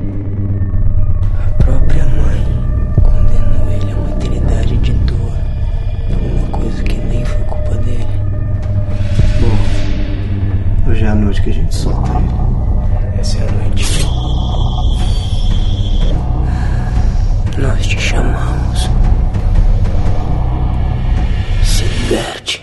A 11.12 11.14
noite 11.14 11.42
que 11.42 11.50
a 11.50 11.52
gente 11.52 11.74
solta 11.74 12.10
ele. 12.12 13.20
Essa 13.20 13.38
é 13.38 13.48
a 13.48 13.52
noite. 13.52 13.84
Nós 17.58 17.86
te 17.86 18.00
chamamos. 18.00 18.88
Se 21.62 21.84
liberte. 21.84 22.62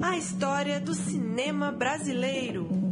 A 0.00 0.16
história 0.16 0.80
do 0.80 0.94
cinema 0.94 1.72
brasileiro. 1.72 2.87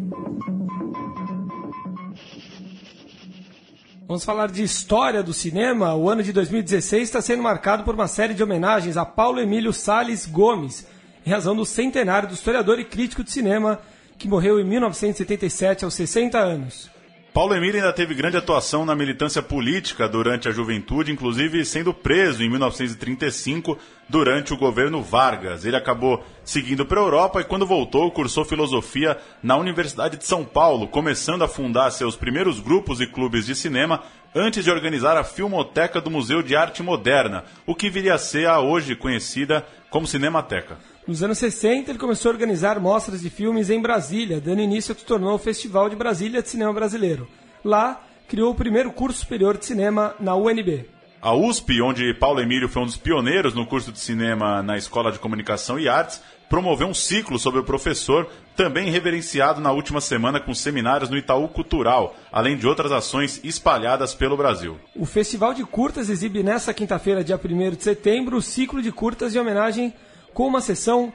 Vamos 4.08 4.24
falar 4.24 4.52
de 4.52 4.62
história 4.62 5.20
do 5.20 5.34
cinema. 5.34 5.96
O 5.96 6.08
ano 6.08 6.22
de 6.22 6.32
2016 6.32 7.02
está 7.02 7.20
sendo 7.20 7.42
marcado 7.42 7.82
por 7.82 7.92
uma 7.92 8.06
série 8.06 8.34
de 8.34 8.42
homenagens 8.42 8.96
a 8.96 9.04
Paulo 9.04 9.40
Emílio 9.40 9.72
Sales 9.72 10.26
Gomes, 10.26 10.86
em 11.26 11.30
razão 11.30 11.56
do 11.56 11.66
centenário 11.66 12.28
do 12.28 12.34
historiador 12.34 12.78
e 12.78 12.84
crítico 12.84 13.24
de 13.24 13.32
cinema 13.32 13.80
que 14.16 14.28
morreu 14.28 14.60
em 14.60 14.64
1977 14.64 15.84
aos 15.84 15.94
60 15.94 16.38
anos. 16.38 16.88
Paulo 17.36 17.54
Emílio 17.54 17.76
ainda 17.76 17.92
teve 17.92 18.14
grande 18.14 18.38
atuação 18.38 18.86
na 18.86 18.94
militância 18.94 19.42
política 19.42 20.08
durante 20.08 20.48
a 20.48 20.52
juventude, 20.52 21.12
inclusive 21.12 21.66
sendo 21.66 21.92
preso 21.92 22.42
em 22.42 22.48
1935 22.48 23.78
durante 24.08 24.54
o 24.54 24.56
governo 24.56 25.02
Vargas. 25.02 25.66
Ele 25.66 25.76
acabou 25.76 26.24
seguindo 26.42 26.86
para 26.86 26.98
a 26.98 27.04
Europa 27.04 27.42
e, 27.42 27.44
quando 27.44 27.66
voltou, 27.66 28.10
cursou 28.10 28.42
filosofia 28.42 29.18
na 29.42 29.54
Universidade 29.54 30.16
de 30.16 30.24
São 30.24 30.46
Paulo, 30.46 30.88
começando 30.88 31.44
a 31.44 31.48
fundar 31.48 31.90
seus 31.90 32.16
primeiros 32.16 32.58
grupos 32.58 33.02
e 33.02 33.06
clubes 33.06 33.44
de 33.44 33.54
cinema 33.54 34.02
antes 34.34 34.64
de 34.64 34.70
organizar 34.70 35.18
a 35.18 35.22
Filmoteca 35.22 36.00
do 36.00 36.10
Museu 36.10 36.42
de 36.42 36.56
Arte 36.56 36.82
Moderna, 36.82 37.44
o 37.66 37.74
que 37.74 37.90
viria 37.90 38.14
a 38.14 38.18
ser 38.18 38.48
a 38.48 38.60
hoje 38.60 38.96
conhecida 38.96 39.62
como 39.90 40.06
Cinemateca. 40.06 40.78
Nos 41.06 41.22
anos 41.22 41.38
60, 41.38 41.92
ele 41.92 42.00
começou 42.00 42.30
a 42.30 42.34
organizar 42.34 42.80
mostras 42.80 43.20
de 43.20 43.30
filmes 43.30 43.70
em 43.70 43.80
Brasília, 43.80 44.40
dando 44.40 44.60
início 44.60 44.90
ao 44.90 44.96
que 44.96 45.02
se 45.02 45.06
tornou 45.06 45.34
o 45.34 45.38
Festival 45.38 45.88
de 45.88 45.94
Brasília 45.94 46.42
de 46.42 46.48
Cinema 46.48 46.72
Brasileiro. 46.72 47.28
Lá, 47.64 48.04
criou 48.26 48.50
o 48.50 48.56
primeiro 48.56 48.90
curso 48.90 49.20
superior 49.20 49.56
de 49.56 49.64
cinema 49.64 50.16
na 50.18 50.34
UNB. 50.34 50.84
A 51.22 51.32
USP, 51.32 51.80
onde 51.80 52.12
Paulo 52.14 52.40
Emílio 52.40 52.68
foi 52.68 52.82
um 52.82 52.86
dos 52.86 52.96
pioneiros 52.96 53.54
no 53.54 53.66
curso 53.66 53.92
de 53.92 54.00
cinema 54.00 54.64
na 54.64 54.76
Escola 54.76 55.12
de 55.12 55.20
Comunicação 55.20 55.78
e 55.78 55.88
Artes, 55.88 56.20
promoveu 56.48 56.88
um 56.88 56.94
ciclo 56.94 57.38
sobre 57.38 57.60
o 57.60 57.64
professor, 57.64 58.28
também 58.56 58.90
reverenciado 58.90 59.60
na 59.60 59.70
última 59.70 60.00
semana 60.00 60.40
com 60.40 60.52
seminários 60.54 61.08
no 61.08 61.16
Itaú 61.16 61.46
Cultural, 61.46 62.16
além 62.32 62.56
de 62.56 62.66
outras 62.66 62.90
ações 62.90 63.40
espalhadas 63.44 64.12
pelo 64.12 64.36
Brasil. 64.36 64.76
O 64.94 65.06
Festival 65.06 65.54
de 65.54 65.64
Curtas 65.64 66.10
exibe 66.10 66.42
nesta 66.42 66.74
quinta-feira, 66.74 67.22
dia 67.22 67.40
1 67.42 67.70
de 67.76 67.82
setembro, 67.84 68.36
o 68.36 68.42
ciclo 68.42 68.82
de 68.82 68.90
curtas 68.90 69.32
de 69.32 69.38
homenagem 69.38 69.94
com 70.36 70.46
uma 70.46 70.60
sessão 70.60 71.10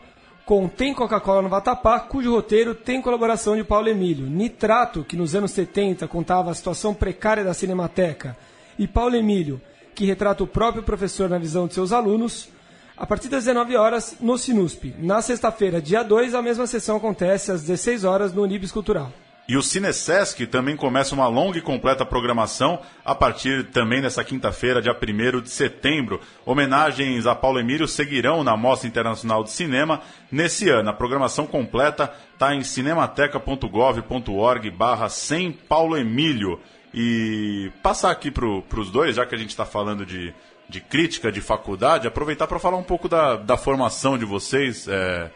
com 0.48 0.68
Tem 0.68 0.96
Coca-Cola 0.96 1.44
no 1.44 1.48
Vatapá, 1.48 2.00
cujo 2.00 2.32
roteiro 2.32 2.74
tem 2.74 3.00
colaboração 3.00 3.56
de 3.56 3.64
Paulo 3.64 3.88
Emílio, 3.88 4.26
Nitrato, 4.26 5.04
que 5.04 5.16
nos 5.16 5.36
anos 5.36 5.52
70 5.52 6.08
contava 6.08 6.50
a 6.50 6.56
situação 6.56 6.92
precária 6.92 7.44
da 7.44 7.54
Cinemateca, 7.54 8.36
e 8.80 8.88
Paulo 8.88 9.16
Emílio, 9.16 9.62
que 9.94 10.06
retrata 10.06 10.44
o 10.44 10.48
próprio 10.48 10.82
professor 10.82 11.30
na 11.30 11.38
visão 11.38 11.68
de 11.68 11.76
seus 11.76 11.92
alunos, 11.92 12.50
a 12.98 13.06
partir 13.06 13.30
das 13.30 13.46
19 13.46 13.76
horas 13.76 14.16
no 14.20 14.40
Sinusp. 14.40 14.86
Na 14.98 15.22
sexta-feira, 15.22 15.80
dia 15.80 16.02
2, 16.02 16.34
a 16.34 16.42
mesma 16.42 16.66
sessão 16.66 16.98
acontece 16.98 17.52
às 17.52 17.62
16 17.62 18.04
horas 18.04 18.34
no 18.34 18.42
Unibis 18.42 18.72
Cultural. 18.72 19.14
E 19.52 19.58
o 19.58 19.62
Cinesesc 19.62 20.48
também 20.48 20.78
começa 20.78 21.14
uma 21.14 21.28
longa 21.28 21.58
e 21.58 21.62
completa 21.62 22.06
programação 22.06 22.80
a 23.04 23.14
partir 23.14 23.66
também 23.66 24.02
dessa 24.02 24.24
quinta-feira, 24.24 24.82
dia 24.82 24.96
1 24.96 25.42
de 25.42 25.50
setembro. 25.50 26.22
Homenagens 26.46 27.28
a 27.28 27.36
Paulo 27.36 27.60
Emílio 27.60 27.86
seguirão 27.86 28.46
na 28.46 28.56
Mostra 28.56 28.88
Internacional 28.88 29.44
de 29.44 29.52
Cinema 29.52 30.00
nesse 30.32 30.70
ano. 30.70 30.90
A 30.90 30.94
programação 30.94 31.46
completa 31.46 32.14
está 32.32 32.56
em 32.56 32.64
cinemateca.gov.org 32.64 34.72
barra 34.72 35.10
sem 35.10 35.52
Paulo 35.52 35.98
Emílio. 35.98 36.58
E 36.94 37.74
passar 37.84 38.12
aqui 38.12 38.32
para 38.32 38.48
os 38.48 38.90
dois, 38.90 39.18
já 39.18 39.26
que 39.26 39.36
a 39.36 39.38
gente 39.38 39.50
está 39.50 39.66
falando 39.66 40.06
de, 40.06 40.34
de 40.70 40.80
crítica 40.80 41.30
de 41.30 41.42
faculdade, 41.42 42.08
aproveitar 42.08 42.48
para 42.48 42.58
falar 42.58 42.78
um 42.78 42.84
pouco 42.84 43.10
da, 43.10 43.36
da 43.36 43.58
formação 43.58 44.18
de 44.18 44.24
vocês. 44.24 44.88
O 44.88 44.92
é, 44.92 45.30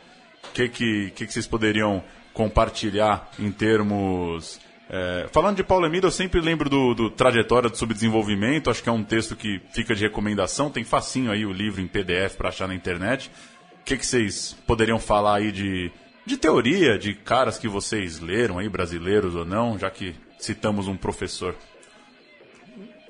que, 0.54 0.70
que, 0.70 1.12
que, 1.12 1.28
que 1.28 1.34
vocês 1.34 1.46
poderiam 1.46 2.02
compartilhar 2.36 3.32
em 3.40 3.52
termos. 3.52 4.60
É, 4.88 5.28
falando 5.32 5.56
de 5.56 5.64
Paulo 5.64 5.88
Emílio, 5.88 6.08
eu 6.08 6.12
sempre 6.12 6.40
lembro 6.40 6.70
do, 6.70 6.94
do 6.94 7.10
Trajetória 7.10 7.70
do 7.70 7.76
Subdesenvolvimento, 7.76 8.70
acho 8.70 8.84
que 8.84 8.90
é 8.90 8.92
um 8.92 9.04
texto 9.04 9.36
que 9.36 9.60
fica 9.72 9.96
de 9.96 10.04
recomendação, 10.04 10.70
tem 10.70 10.84
facinho 10.84 11.32
aí 11.32 11.44
o 11.44 11.52
livro 11.52 11.82
em 11.82 11.88
PDF 11.88 12.36
para 12.38 12.50
achar 12.50 12.68
na 12.68 12.76
internet. 12.76 13.32
O 13.82 13.84
que, 13.86 13.98
que 13.98 14.06
vocês 14.06 14.56
poderiam 14.68 15.00
falar 15.00 15.38
aí 15.38 15.52
de, 15.52 15.92
de 16.24 16.38
teoria, 16.38 17.00
de 17.00 17.16
caras 17.16 17.58
que 17.58 17.68
vocês 17.68 18.20
leram 18.20 18.60
aí, 18.60 18.70
brasileiros 18.70 19.34
ou 19.34 19.46
não, 19.46 19.80
já 19.80 19.90
que 19.90 20.14
citamos 20.38 20.88
um 20.88 20.96
professor? 20.96 21.56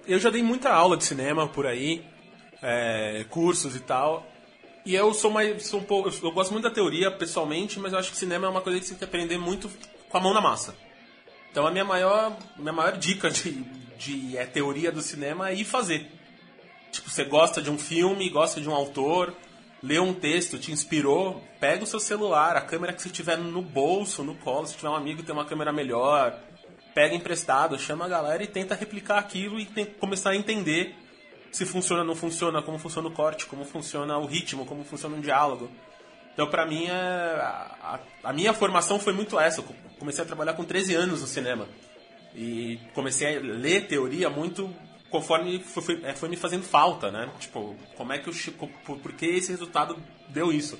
Eu 0.07 0.19
já 0.19 0.29
dei 0.29 0.43
muita 0.43 0.71
aula 0.71 0.95
de 0.95 1.03
cinema 1.03 1.47
por 1.47 1.65
aí, 1.65 2.05
é, 2.61 3.25
cursos 3.29 3.75
e 3.75 3.79
tal. 3.79 4.25
E 4.85 4.93
eu 4.93 5.13
sou 5.13 5.31
mais. 5.31 5.65
Sou 5.65 5.79
um 5.79 5.83
pouco, 5.83 6.09
eu 6.09 6.31
gosto 6.31 6.51
muito 6.51 6.65
da 6.65 6.69
teoria, 6.69 7.09
pessoalmente, 7.09 7.79
mas 7.79 7.91
eu 7.91 7.97
acho 7.97 8.11
que 8.11 8.17
cinema 8.17 8.45
é 8.45 8.49
uma 8.49 8.61
coisa 8.61 8.79
que 8.79 8.85
você 8.85 8.91
tem 8.91 8.99
que 8.99 9.03
aprender 9.03 9.37
muito 9.37 9.69
com 10.09 10.17
a 10.17 10.21
mão 10.21 10.33
na 10.33 10.39
massa. 10.39 10.75
Então 11.51 11.65
a 11.65 11.71
minha 11.71 11.83
maior, 11.83 12.37
minha 12.55 12.71
maior 12.71 12.95
dica 12.95 13.31
de, 13.31 13.51
de 13.97 14.37
é, 14.37 14.45
teoria 14.45 14.91
do 14.91 15.01
cinema 15.01 15.49
é 15.49 15.55
ir 15.55 15.65
fazer. 15.65 16.11
Tipo, 16.91 17.09
você 17.09 17.23
gosta 17.23 17.61
de 17.61 17.71
um 17.71 17.79
filme, 17.79 18.29
gosta 18.29 18.61
de 18.61 18.69
um 18.69 18.75
autor, 18.75 19.33
lê 19.81 19.99
um 19.99 20.13
texto, 20.13 20.59
te 20.59 20.71
inspirou, 20.71 21.43
pega 21.59 21.83
o 21.83 21.87
seu 21.87 21.99
celular, 21.99 22.55
a 22.55 22.61
câmera 22.61 22.93
que 22.93 23.01
você 23.01 23.09
tiver 23.09 23.37
no 23.37 23.61
bolso, 23.61 24.23
no 24.23 24.35
colo, 24.35 24.67
se 24.67 24.75
tiver 24.75 24.89
um 24.89 24.95
amigo 24.95 25.21
que 25.21 25.25
tem 25.25 25.33
uma 25.33 25.45
câmera 25.45 25.73
melhor, 25.73 26.39
pega 26.93 27.15
emprestado, 27.15 27.79
chama 27.79 28.05
a 28.05 28.09
galera 28.09 28.43
e 28.43 28.47
tenta 28.47 28.75
replicar 28.75 29.17
aquilo 29.17 29.59
e 29.59 29.65
tem, 29.65 29.85
começar 29.85 30.29
a 30.29 30.35
entender 30.35 30.95
se 31.55 31.65
funciona 31.65 32.01
ou 32.01 32.07
não 32.07 32.15
funciona, 32.15 32.61
como 32.61 32.77
funciona 32.77 33.07
o 33.07 33.11
corte, 33.11 33.45
como 33.45 33.63
funciona 33.63 34.17
o 34.17 34.25
ritmo, 34.25 34.65
como 34.65 34.83
funciona 34.83 35.15
um 35.15 35.21
diálogo. 35.21 35.71
Então, 36.33 36.47
pra 36.47 36.65
mim, 36.65 36.85
é, 36.87 36.91
a, 36.91 37.99
a, 38.25 38.33
minha 38.33 38.53
formação 38.53 38.99
foi 38.99 39.13
muito 39.13 39.39
essa. 39.39 39.61
Eu 39.61 39.75
comecei 39.97 40.21
a 40.21 40.27
trabalhar 40.27 40.53
com 40.53 40.65
13 40.65 40.93
anos 40.95 41.21
no 41.21 41.27
cinema. 41.27 41.65
E 42.35 42.77
comecei 42.93 43.37
a 43.37 43.39
ler 43.39 43.87
teoria 43.87 44.29
muito 44.29 44.69
conforme 45.09 45.59
foi, 45.59 45.81
foi, 45.81 46.01
é, 46.03 46.13
foi 46.13 46.27
me 46.27 46.35
fazendo 46.35 46.63
falta, 46.63 47.09
né? 47.09 47.29
Tipo, 47.39 47.73
como 47.95 48.11
é 48.11 48.19
que 48.19 48.27
eu... 48.27 48.33
Por, 48.85 48.97
por 48.99 49.13
que 49.13 49.25
esse 49.25 49.49
resultado 49.49 49.95
deu 50.27 50.51
isso? 50.51 50.77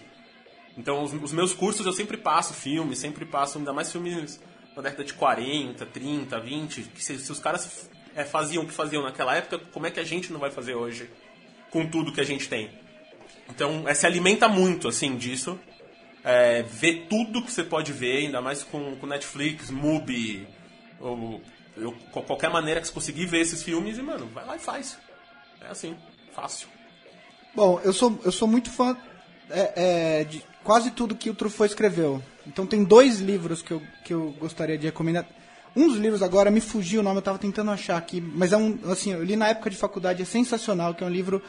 Então, 0.77 1.01
os, 1.01 1.13
os 1.13 1.31
meus 1.31 1.53
cursos 1.53 1.85
eu 1.85 1.93
sempre 1.93 2.17
passo 2.17 2.53
filmes, 2.53 2.99
sempre 2.99 3.25
passo 3.25 3.57
ainda 3.57 3.71
mais 3.71 3.89
filmes 3.89 4.41
da 4.75 4.81
década 4.81 5.05
de 5.05 5.13
40, 5.13 5.85
30, 5.85 6.37
20, 6.37 6.81
que 6.93 7.01
se, 7.01 7.17
se 7.17 7.31
os 7.31 7.39
caras 7.39 7.89
é, 8.15 8.23
faziam 8.23 8.63
o 8.63 8.67
que 8.67 8.73
faziam 8.73 9.03
naquela 9.03 9.35
época, 9.35 9.59
como 9.71 9.85
é 9.85 9.91
que 9.91 9.99
a 9.99 10.03
gente 10.03 10.31
não 10.31 10.39
vai 10.39 10.49
fazer 10.49 10.73
hoje 10.73 11.09
com 11.69 11.85
tudo 11.85 12.13
que 12.13 12.21
a 12.21 12.25
gente 12.25 12.47
tem? 12.47 12.69
Então, 13.49 13.87
é, 13.87 13.93
se 13.93 14.05
alimenta 14.05 14.47
muito, 14.47 14.87
assim, 14.87 15.17
disso. 15.17 15.59
É, 16.23 16.63
vê 16.63 17.05
tudo 17.07 17.43
que 17.43 17.51
você 17.51 17.63
pode 17.63 17.91
ver, 17.91 18.25
ainda 18.25 18.41
mais 18.41 18.63
com, 18.63 18.95
com 18.95 19.05
Netflix, 19.05 19.69
Mubi, 19.69 20.47
ou, 20.99 21.41
ou, 21.77 21.91
qualquer 22.23 22.49
maneira 22.49 22.81
que 22.81 22.87
você 22.87 22.93
conseguir 22.93 23.25
ver 23.27 23.41
esses 23.41 23.61
filmes 23.61 23.97
e, 23.97 24.01
mano, 24.01 24.25
vai 24.33 24.45
lá 24.45 24.55
e 24.55 24.59
faz. 24.59 24.97
É 25.61 25.67
assim, 25.67 25.95
fácil. 26.33 26.67
Bom, 27.53 27.79
eu 27.83 27.93
sou, 27.93 28.19
eu 28.23 28.31
sou 28.31 28.47
muito 28.47 28.71
fã 28.71 28.97
é, 29.49 30.19
é, 30.19 30.23
de 30.23 30.43
quase 30.63 30.89
tudo 30.91 31.15
que 31.15 31.29
o 31.29 31.35
Truffaut 31.35 31.71
escreveu. 31.71 32.21
Então 32.47 32.65
tem 32.65 32.83
dois 32.83 33.19
livros 33.19 33.61
que 33.61 33.71
eu, 33.71 33.81
que 34.03 34.13
eu 34.13 34.31
gostaria 34.39 34.77
de 34.77 34.87
recomendar. 34.87 35.25
Um 35.75 35.87
dos 35.87 35.97
livros 35.97 36.23
agora 36.23 36.49
me 36.49 36.61
fugiu 36.61 37.01
o 37.01 37.03
nome, 37.03 37.17
eu 37.17 37.19
estava 37.19 37.37
tentando 37.37 37.69
achar 37.69 37.97
aqui, 37.97 38.21
mas 38.21 38.53
é 38.53 38.57
um, 38.57 38.79
assim, 38.85 39.11
eu 39.11 39.23
li 39.23 39.35
na 39.35 39.49
época 39.49 39.69
de 39.69 39.75
faculdade, 39.75 40.21
é 40.21 40.25
sensacional, 40.25 40.93
que 40.93 41.03
é 41.03 41.07
um 41.07 41.09
livro 41.09 41.41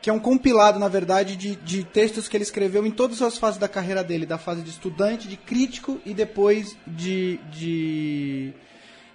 que 0.00 0.10
é 0.10 0.12
um 0.12 0.18
compilado, 0.18 0.78
na 0.78 0.88
verdade, 0.88 1.36
de, 1.36 1.56
de 1.56 1.84
textos 1.84 2.28
que 2.28 2.36
ele 2.36 2.44
escreveu 2.44 2.86
em 2.86 2.90
todas 2.90 3.20
as 3.20 3.36
fases 3.36 3.58
da 3.58 3.68
carreira 3.68 4.02
dele, 4.02 4.26
da 4.26 4.38
fase 4.38 4.62
de 4.62 4.70
estudante, 4.70 5.28
de 5.28 5.36
crítico 5.36 6.00
e 6.04 6.14
depois 6.14 6.76
de, 6.86 7.38
de, 7.50 8.52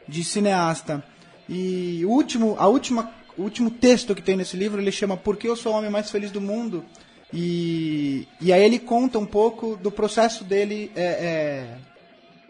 de 0.08 0.24
cineasta. 0.24 1.04
E 1.48 2.04
o 2.06 2.10
último, 2.10 2.56
a 2.58 2.68
última, 2.68 3.12
o 3.38 3.44
último 3.44 3.70
texto 3.72 4.14
que 4.14 4.22
tem 4.22 4.36
nesse 4.36 4.58
livro, 4.58 4.82
ele 4.82 4.92
chama 4.92 5.16
Por 5.16 5.38
que 5.38 5.48
eu 5.48 5.56
sou 5.56 5.74
o 5.74 5.76
homem 5.76 5.90
mais 5.90 6.12
feliz 6.12 6.32
do 6.32 6.42
mundo? 6.42 6.84
E, 7.34 8.28
e 8.40 8.54
aí 8.54 8.64
ele 8.64 8.78
conta 8.78 9.18
um 9.18 9.26
pouco 9.26 9.76
do 9.76 9.92
processo 9.92 10.44
dele 10.44 10.92
é, 10.96 11.02
é, 11.04 11.78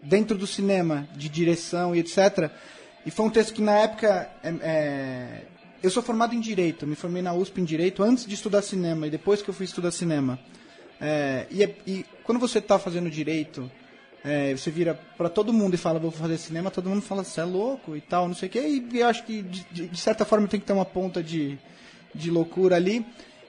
dentro 0.04 0.36
do 0.36 0.46
cinema, 0.46 1.08
de 1.16 1.28
direção 1.28 1.94
e 1.94 1.98
etc. 1.98 2.50
E 3.04 3.10
foi 3.10 3.26
um 3.26 3.30
texto 3.30 3.54
que 3.54 3.62
na 3.62 3.78
época. 3.78 4.30
É, 4.42 4.54
é, 4.62 5.42
eu 5.82 5.90
sou 5.90 6.02
formado 6.02 6.34
em 6.34 6.40
Direito, 6.40 6.86
me 6.86 6.96
formei 6.96 7.20
na 7.20 7.34
USP 7.34 7.60
em 7.60 7.64
Direito 7.64 8.02
antes 8.02 8.24
de 8.24 8.34
estudar 8.34 8.62
cinema 8.62 9.06
e 9.06 9.10
depois 9.10 9.42
que 9.42 9.50
eu 9.50 9.54
fui 9.54 9.66
estudar 9.66 9.90
cinema. 9.90 10.38
É, 10.98 11.46
e, 11.50 11.62
é, 11.62 11.76
e, 11.86 12.06
quando 12.24 12.38
você 12.38 12.58
está 12.58 12.78
fazendo 12.78 13.10
Direito, 13.10 13.70
é, 14.24 14.56
você 14.56 14.70
vira 14.70 14.98
para 15.18 15.28
todo 15.28 15.52
mundo 15.52 15.74
e 15.74 15.76
fala, 15.76 15.98
vou 15.98 16.10
fazer 16.10 16.38
cinema, 16.38 16.70
todo 16.70 16.88
mundo 16.88 17.02
fala, 17.02 17.22
você 17.22 17.42
é 17.42 17.44
louco 17.44 17.94
e 17.94 18.00
tal, 18.00 18.26
não 18.26 18.34
sei 18.34 18.48
o 18.48 18.52
quê. 18.52 18.82
E 18.90 18.98
eu 18.98 19.06
acho 19.06 19.24
que, 19.24 19.42
de, 19.42 19.88
de 19.88 20.00
certa 20.00 20.24
forma, 20.24 20.48
tem 20.48 20.58
que 20.58 20.64
ter 20.64 20.72
uma 20.72 20.86
ponta 20.86 21.22
de, 21.22 21.58
de 22.14 22.30
loucura 22.30 22.76
ali. 22.76 23.04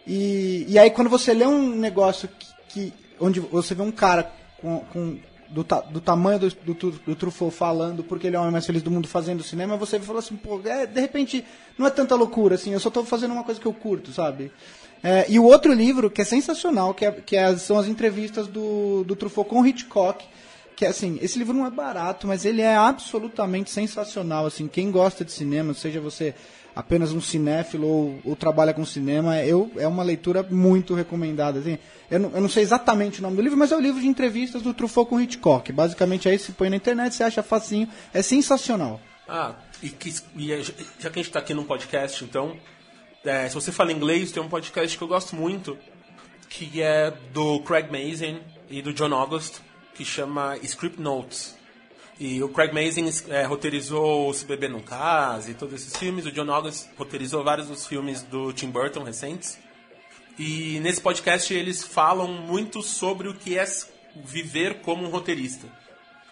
E, 0.05 0.65
e 0.67 0.77
aí, 0.77 0.91
quando 0.91 1.09
você 1.09 1.33
lê 1.33 1.45
um 1.45 1.73
negócio 1.73 2.27
que, 2.27 2.47
que 2.67 2.93
onde 3.17 3.39
você 3.39 3.73
vê 3.73 3.81
um 3.81 3.91
cara 3.91 4.29
com, 4.59 4.79
com 4.91 5.17
do, 5.49 5.63
ta, 5.63 5.81
do 5.81 6.01
tamanho 6.01 6.39
do, 6.39 6.49
do, 6.49 6.91
do, 6.91 7.15
Truffaut 7.15 7.55
falando 7.55 8.03
porque 8.03 8.27
ele 8.27 8.35
é 8.35 8.39
o 8.39 8.41
homem 8.41 8.53
mais 8.53 8.65
feliz 8.65 8.81
do 8.81 8.91
mundo 8.91 9.07
fazendo 9.07 9.43
cinema, 9.43 9.77
você 9.77 9.99
falou 9.99 10.19
assim, 10.19 10.35
pô, 10.35 10.59
é, 10.65 10.85
de 10.85 10.99
repente 10.99 11.45
não 11.77 11.85
é 11.85 11.89
tanta 11.89 12.15
loucura, 12.15 12.55
assim, 12.55 12.71
eu 12.71 12.79
só 12.79 12.89
estou 12.89 13.05
fazendo 13.05 13.31
uma 13.31 13.43
coisa 13.43 13.59
que 13.59 13.65
eu 13.65 13.73
curto, 13.73 14.11
sabe? 14.11 14.51
É, 15.03 15.25
e 15.29 15.37
o 15.37 15.43
outro 15.43 15.71
livro, 15.71 16.09
que 16.09 16.21
é 16.21 16.25
sensacional, 16.25 16.93
que, 16.93 17.05
é, 17.05 17.11
que 17.11 17.35
é, 17.35 17.55
são 17.57 17.77
as 17.77 17.87
entrevistas 17.87 18.47
do, 18.47 19.03
do 19.03 19.15
Truffaut 19.15 19.49
com 19.49 19.65
Hitchcock, 19.65 20.25
que 20.75 20.85
é 20.85 20.89
assim, 20.89 21.17
esse 21.21 21.37
livro 21.37 21.53
não 21.53 21.65
é 21.65 21.69
barato, 21.69 22.27
mas 22.27 22.43
ele 22.43 22.61
é 22.61 22.75
absolutamente 22.75 23.69
sensacional, 23.69 24.45
assim, 24.45 24.67
quem 24.67 24.91
gosta 24.91 25.23
de 25.23 25.31
cinema, 25.31 25.73
seja 25.73 26.01
você 26.01 26.33
apenas 26.75 27.13
um 27.13 27.21
cinéfilo 27.21 27.87
ou, 27.87 28.19
ou, 28.25 28.35
trabalha 28.35 28.73
com 28.73 28.85
cinema, 28.85 29.41
eu, 29.43 29.71
é 29.77 29.87
uma 29.87 30.03
leitura 30.03 30.43
muito 30.43 30.93
recomendada. 30.93 31.59
Assim. 31.59 31.77
Eu, 32.11 32.19
não, 32.19 32.31
eu 32.31 32.41
não 32.41 32.49
sei 32.49 32.63
exatamente 32.63 33.19
o 33.19 33.21
nome 33.21 33.37
do 33.37 33.41
livro, 33.41 33.57
mas 33.57 33.71
é 33.71 33.77
o 33.77 33.79
livro 33.79 34.01
de 34.01 34.07
entrevistas 34.07 34.61
do 34.61 34.73
Truffaut 34.73 35.09
com 35.09 35.21
Hitchcock. 35.21 35.71
Basicamente 35.71 36.27
aí 36.27 36.37
se 36.37 36.51
põe 36.51 36.69
na 36.69 36.75
internet, 36.75 37.15
você 37.15 37.23
acha 37.23 37.41
facinho, 37.41 37.87
é 38.13 38.21
sensacional. 38.21 38.99
Ah, 39.27 39.55
e, 39.81 39.89
que, 39.89 40.13
e 40.35 40.51
é, 40.51 40.61
já 40.61 40.73
que 40.73 41.07
a 41.07 41.11
gente 41.13 41.27
está 41.27 41.39
aqui 41.39 41.53
num 41.53 41.63
podcast, 41.63 42.23
então, 42.23 42.57
é, 43.23 43.47
se 43.47 43.55
você 43.55 43.71
fala 43.71 43.91
inglês, 43.91 44.31
tem 44.31 44.43
um 44.43 44.49
podcast 44.49 44.97
que 44.97 45.03
eu 45.03 45.07
gosto 45.07 45.35
muito, 45.35 45.77
que 46.49 46.81
é 46.81 47.11
do 47.33 47.59
Craig 47.61 47.89
Mazin 47.89 48.39
e 48.69 48.81
do 48.81 48.93
John 48.93 49.13
August, 49.13 49.59
que 49.95 50.03
chama 50.03 50.57
Script 50.57 51.01
Notes. 51.01 51.55
E 52.19 52.41
o 52.41 52.47
Craig 52.47 52.73
Mazin 52.73 53.09
é, 53.29 53.43
roteirizou 53.43 54.33
Se 54.33 54.45
Beber 54.45 54.69
Não 54.69 54.79
Case 54.79 55.51
e 55.51 55.53
todos 55.53 55.75
esses 55.75 55.97
filmes. 55.97 56.25
O 56.25 56.31
John 56.31 56.49
August 56.49 56.87
roteirizou 56.97 57.43
vários 57.43 57.67
dos 57.67 57.85
filmes 57.85 58.21
do 58.23 58.53
Tim 58.53 58.69
Burton 58.69 59.03
recentes. 59.03 59.57
E 60.39 60.79
nesse 60.79 61.01
podcast 61.01 61.53
eles 61.53 61.83
falam 61.83 62.27
muito 62.27 62.81
sobre 62.81 63.27
o 63.27 63.33
que 63.33 63.57
é 63.57 63.65
viver 64.15 64.81
como 64.81 65.05
um 65.05 65.09
roteirista. 65.09 65.67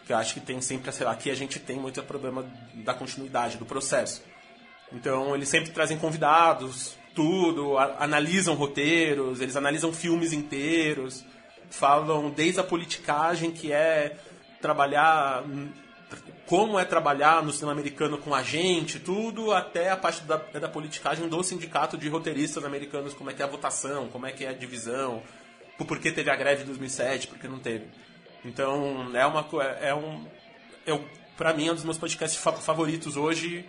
Que 0.06 0.14
eu 0.14 0.18
acho 0.18 0.34
que 0.34 0.40
tem 0.40 0.62
sempre, 0.62 0.92
sei 0.92 1.06
lá, 1.06 1.12
aqui 1.12 1.30
a 1.30 1.36
gente 1.36 1.60
tem 1.60 1.78
muito 1.78 2.02
problema 2.04 2.46
da 2.74 2.94
continuidade, 2.94 3.58
do 3.58 3.66
processo. 3.66 4.22
Então 4.92 5.36
eles 5.36 5.50
sempre 5.50 5.72
trazem 5.72 5.98
convidados, 5.98 6.96
tudo, 7.14 7.78
analisam 7.78 8.56
roteiros, 8.56 9.42
eles 9.42 9.56
analisam 9.56 9.92
filmes 9.92 10.32
inteiros, 10.34 11.26
falam 11.70 12.30
desde 12.30 12.60
a 12.60 12.64
politicagem 12.64 13.52
que 13.52 13.72
é 13.72 14.18
trabalhar 14.64 15.43
como 16.47 16.80
é 16.80 16.86
trabalhar 16.86 17.43
no 17.43 17.51
cinema 17.51 17.74
americano 17.74 18.18
com 18.18 18.34
a 18.34 18.41
gente, 18.41 18.99
tudo, 18.99 19.51
até 19.51 19.89
a 19.89 19.97
parte 19.97 20.22
da, 20.24 20.38
da 20.38 20.70
politicagem 20.70 21.28
do 21.28 21.43
sindicato 21.43 21.97
de 21.97 22.07
roteiristas 22.07 22.64
americanos, 22.64 23.14
como 23.14 23.30
é 23.30 23.34
que 23.34 23.41
é 23.41 23.45
a 23.45 23.47
votação, 23.47 24.07
como 24.07 24.26
é 24.26 24.32
que 24.32 24.45
é 24.45 24.49
a 24.49 24.53
divisão, 24.53 25.22
por 25.78 25.99
que 25.99 26.11
teve 26.11 26.30
a 26.30 26.36
greve 26.36 26.61
de 26.61 26.68
2007, 26.68 27.28
por 27.28 27.38
que 27.38 27.47
não 27.47 27.59
teve. 27.59 27.88
Então, 28.45 29.11
é 29.14 29.26
uma 29.26 29.45
é 29.82 29.93
um 29.93 30.26
eu 30.86 31.03
para 31.36 31.53
mim 31.53 31.68
é 31.68 31.72
um 31.72 31.76
dos 31.76 31.84
meus 31.84 31.97
podcasts 31.97 32.39
favoritos 32.61 33.18
hoje 33.18 33.66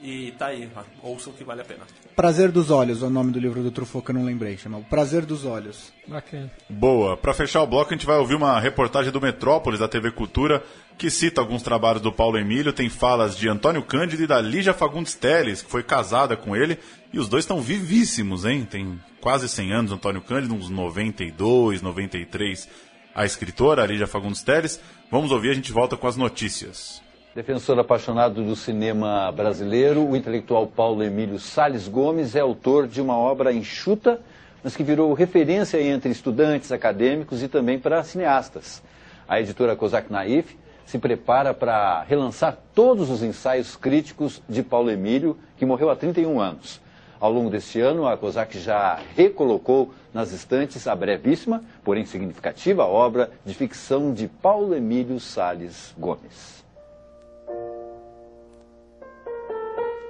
E 0.00 0.32
tá 0.32 0.46
aí, 0.48 0.68
ouçam 1.02 1.32
que 1.32 1.42
vale 1.42 1.62
a 1.62 1.64
pena. 1.64 1.80
Prazer 2.14 2.52
dos 2.52 2.70
Olhos, 2.70 3.02
é 3.02 3.06
o 3.06 3.10
nome 3.10 3.32
do 3.32 3.38
livro 3.38 3.62
do 3.62 3.70
Truffaut 3.70 4.04
que 4.04 4.10
eu 4.10 4.14
não 4.14 4.24
lembrei, 4.24 4.56
chama 4.58 4.78
O 4.78 4.84
Prazer 4.84 5.24
dos 5.24 5.44
Olhos. 5.44 5.92
Bacana. 6.06 6.50
Boa. 6.68 7.16
Para 7.16 7.32
fechar 7.32 7.62
o 7.62 7.66
bloco, 7.66 7.92
a 7.92 7.96
gente 7.96 8.06
vai 8.06 8.18
ouvir 8.18 8.34
uma 8.34 8.60
reportagem 8.60 9.10
do 9.10 9.20
Metrópolis, 9.20 9.80
da 9.80 9.88
TV 9.88 10.10
Cultura, 10.10 10.62
que 10.98 11.10
cita 11.10 11.40
alguns 11.40 11.62
trabalhos 11.62 12.02
do 12.02 12.12
Paulo 12.12 12.38
Emílio. 12.38 12.74
Tem 12.74 12.90
falas 12.90 13.36
de 13.36 13.48
Antônio 13.48 13.82
Cândido 13.82 14.22
e 14.22 14.26
da 14.26 14.40
Lígia 14.40 14.74
Fagundes 14.74 15.14
Teles, 15.14 15.62
que 15.62 15.70
foi 15.70 15.82
casada 15.82 16.36
com 16.36 16.54
ele. 16.54 16.78
E 17.10 17.18
os 17.18 17.28
dois 17.28 17.44
estão 17.44 17.60
vivíssimos, 17.60 18.44
hein? 18.44 18.66
Tem 18.70 19.00
quase 19.20 19.48
100 19.48 19.72
anos, 19.72 19.92
Antônio 19.92 20.20
Cândido, 20.20 20.54
uns 20.54 20.68
92, 20.68 21.80
93. 21.80 22.68
A 23.14 23.24
escritora, 23.24 23.82
a 23.82 23.86
Lígia 23.86 24.06
Fagundes 24.06 24.42
Teles. 24.42 24.78
Vamos 25.10 25.32
ouvir, 25.32 25.50
a 25.50 25.54
gente 25.54 25.72
volta 25.72 25.96
com 25.96 26.06
as 26.06 26.16
notícias. 26.16 27.05
Defensor 27.36 27.78
apaixonado 27.78 28.42
do 28.42 28.56
cinema 28.56 29.30
brasileiro, 29.30 30.02
o 30.08 30.16
intelectual 30.16 30.66
Paulo 30.66 31.04
Emílio 31.04 31.38
Sales 31.38 31.86
Gomes 31.86 32.34
é 32.34 32.40
autor 32.40 32.88
de 32.88 32.98
uma 32.98 33.14
obra 33.14 33.52
enxuta, 33.52 34.18
mas 34.64 34.74
que 34.74 34.82
virou 34.82 35.12
referência 35.12 35.78
entre 35.82 36.10
estudantes 36.10 36.72
acadêmicos 36.72 37.42
e 37.42 37.48
também 37.48 37.78
para 37.78 38.02
cineastas. 38.02 38.82
A 39.28 39.38
editora 39.38 39.76
Kozak 39.76 40.10
Naif 40.10 40.56
se 40.86 40.98
prepara 40.98 41.52
para 41.52 42.02
relançar 42.04 42.56
todos 42.74 43.10
os 43.10 43.22
ensaios 43.22 43.76
críticos 43.76 44.42
de 44.48 44.62
Paulo 44.62 44.90
Emílio, 44.90 45.36
que 45.58 45.66
morreu 45.66 45.90
há 45.90 45.94
31 45.94 46.40
anos. 46.40 46.80
Ao 47.20 47.30
longo 47.30 47.50
deste 47.50 47.78
ano, 47.82 48.08
a 48.08 48.16
Kozak 48.16 48.58
já 48.58 48.98
recolocou 49.14 49.92
nas 50.10 50.32
estantes 50.32 50.88
a 50.88 50.96
brevíssima, 50.96 51.62
porém 51.84 52.06
significativa, 52.06 52.86
obra 52.86 53.30
de 53.44 53.52
ficção 53.52 54.14
de 54.14 54.26
Paulo 54.26 54.74
Emílio 54.74 55.20
Sales 55.20 55.94
Gomes. 55.98 56.64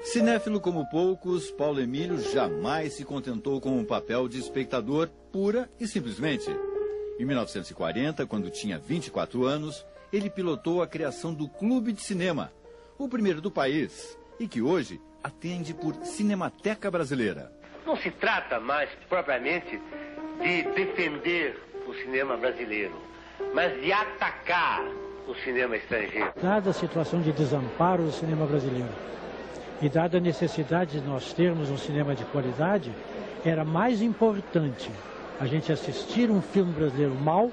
Cinéfilo 0.06 0.60
como 0.60 0.88
poucos, 0.88 1.50
Paulo 1.50 1.80
Emílio 1.80 2.16
jamais 2.32 2.92
se 2.92 3.04
contentou 3.04 3.60
com 3.60 3.76
um 3.76 3.84
papel 3.84 4.28
de 4.28 4.38
espectador 4.38 5.08
pura 5.32 5.68
e 5.80 5.88
simplesmente. 5.88 6.48
Em 7.18 7.24
1940, 7.24 8.24
quando 8.24 8.48
tinha 8.48 8.78
24 8.78 9.44
anos, 9.44 9.84
ele 10.12 10.30
pilotou 10.30 10.80
a 10.80 10.86
criação 10.86 11.34
do 11.34 11.48
Clube 11.48 11.92
de 11.92 12.02
Cinema, 12.02 12.52
o 12.96 13.08
primeiro 13.08 13.40
do 13.40 13.50
país, 13.50 14.16
e 14.38 14.46
que 14.46 14.62
hoje 14.62 15.00
atende 15.24 15.74
por 15.74 15.96
Cinemateca 16.04 16.88
Brasileira. 16.88 17.52
Não 17.84 17.96
se 17.96 18.12
trata 18.12 18.60
mais 18.60 18.88
propriamente 19.08 19.76
de 20.40 20.62
defender 20.70 21.60
o 21.84 21.92
cinema 21.94 22.36
brasileiro, 22.36 22.94
mas 23.52 23.82
de 23.82 23.92
atacar 23.92 24.84
o 25.26 25.34
cinema 25.44 25.76
estrangeiro. 25.76 26.32
Dada 26.40 26.70
a 26.70 26.72
situação 26.72 27.20
de 27.20 27.32
desamparo 27.32 28.04
do 28.04 28.12
cinema 28.12 28.46
brasileiro 28.46 29.16
e 29.80 29.88
dada 29.88 30.18
a 30.18 30.20
necessidade 30.20 31.00
de 31.00 31.06
nós 31.06 31.32
termos 31.32 31.70
um 31.70 31.76
cinema 31.76 32.14
de 32.14 32.24
qualidade, 32.26 32.90
era 33.44 33.64
mais 33.64 34.00
importante 34.02 34.90
a 35.38 35.46
gente 35.46 35.70
assistir 35.70 36.30
um 36.30 36.40
filme 36.40 36.72
brasileiro 36.72 37.14
mal 37.14 37.50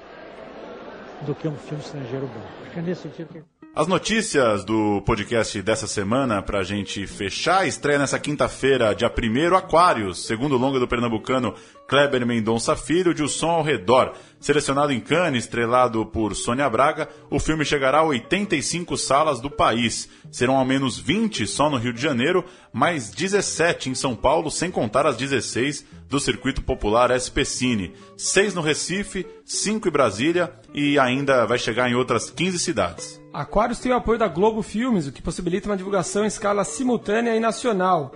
do 1.22 1.34
que 1.34 1.46
um 1.46 1.56
filme 1.56 1.82
estrangeiro 1.82 2.26
bom. 2.26 2.42
Acho 2.62 2.70
que 2.72 2.78
é 2.78 2.82
nesse 2.82 3.02
sentido 3.02 3.28
que... 3.28 3.53
As 3.76 3.88
notícias 3.88 4.64
do 4.64 5.02
podcast 5.02 5.60
dessa 5.60 5.88
semana, 5.88 6.40
pra 6.40 6.62
gente 6.62 7.08
fechar, 7.08 7.66
estreia 7.66 7.98
nessa 7.98 8.20
quinta-feira, 8.20 8.94
dia 8.94 9.10
1 9.10 9.56
Aquários, 9.56 10.26
segundo 10.26 10.56
longa 10.56 10.78
do 10.78 10.86
pernambucano 10.86 11.52
Kleber 11.88 12.24
Mendonça 12.24 12.76
Filho, 12.76 13.12
de 13.12 13.24
O 13.24 13.28
Som 13.28 13.50
ao 13.50 13.64
Redor. 13.64 14.12
Selecionado 14.38 14.92
em 14.92 15.00
Cannes, 15.00 15.42
estrelado 15.42 16.06
por 16.06 16.36
Sônia 16.36 16.70
Braga, 16.70 17.08
o 17.28 17.40
filme 17.40 17.64
chegará 17.64 17.98
a 17.98 18.04
85 18.04 18.96
salas 18.96 19.40
do 19.40 19.50
país. 19.50 20.08
Serão 20.30 20.56
ao 20.56 20.64
menos 20.64 20.96
20 20.96 21.44
só 21.44 21.68
no 21.68 21.76
Rio 21.76 21.92
de 21.92 22.00
Janeiro, 22.00 22.44
mais 22.72 23.10
17 23.10 23.90
em 23.90 23.94
São 23.96 24.14
Paulo, 24.14 24.52
sem 24.52 24.70
contar 24.70 25.04
as 25.04 25.16
16 25.16 25.84
do 26.08 26.20
Circuito 26.20 26.62
Popular 26.62 27.10
SP 27.10 27.42
Cine. 27.44 27.92
6 28.16 28.54
no 28.54 28.60
Recife, 28.60 29.26
5 29.44 29.88
em 29.88 29.90
Brasília 29.90 30.52
e 30.72 30.96
ainda 30.96 31.44
vai 31.44 31.58
chegar 31.58 31.90
em 31.90 31.96
outras 31.96 32.30
15 32.30 32.60
cidades. 32.60 33.23
Aquários 33.34 33.80
tem 33.80 33.90
o 33.90 33.96
apoio 33.96 34.16
da 34.16 34.28
Globo 34.28 34.62
Filmes, 34.62 35.08
o 35.08 35.12
que 35.12 35.20
possibilita 35.20 35.68
uma 35.68 35.76
divulgação 35.76 36.22
em 36.22 36.28
escala 36.28 36.62
simultânea 36.62 37.34
e 37.34 37.40
nacional. 37.40 38.14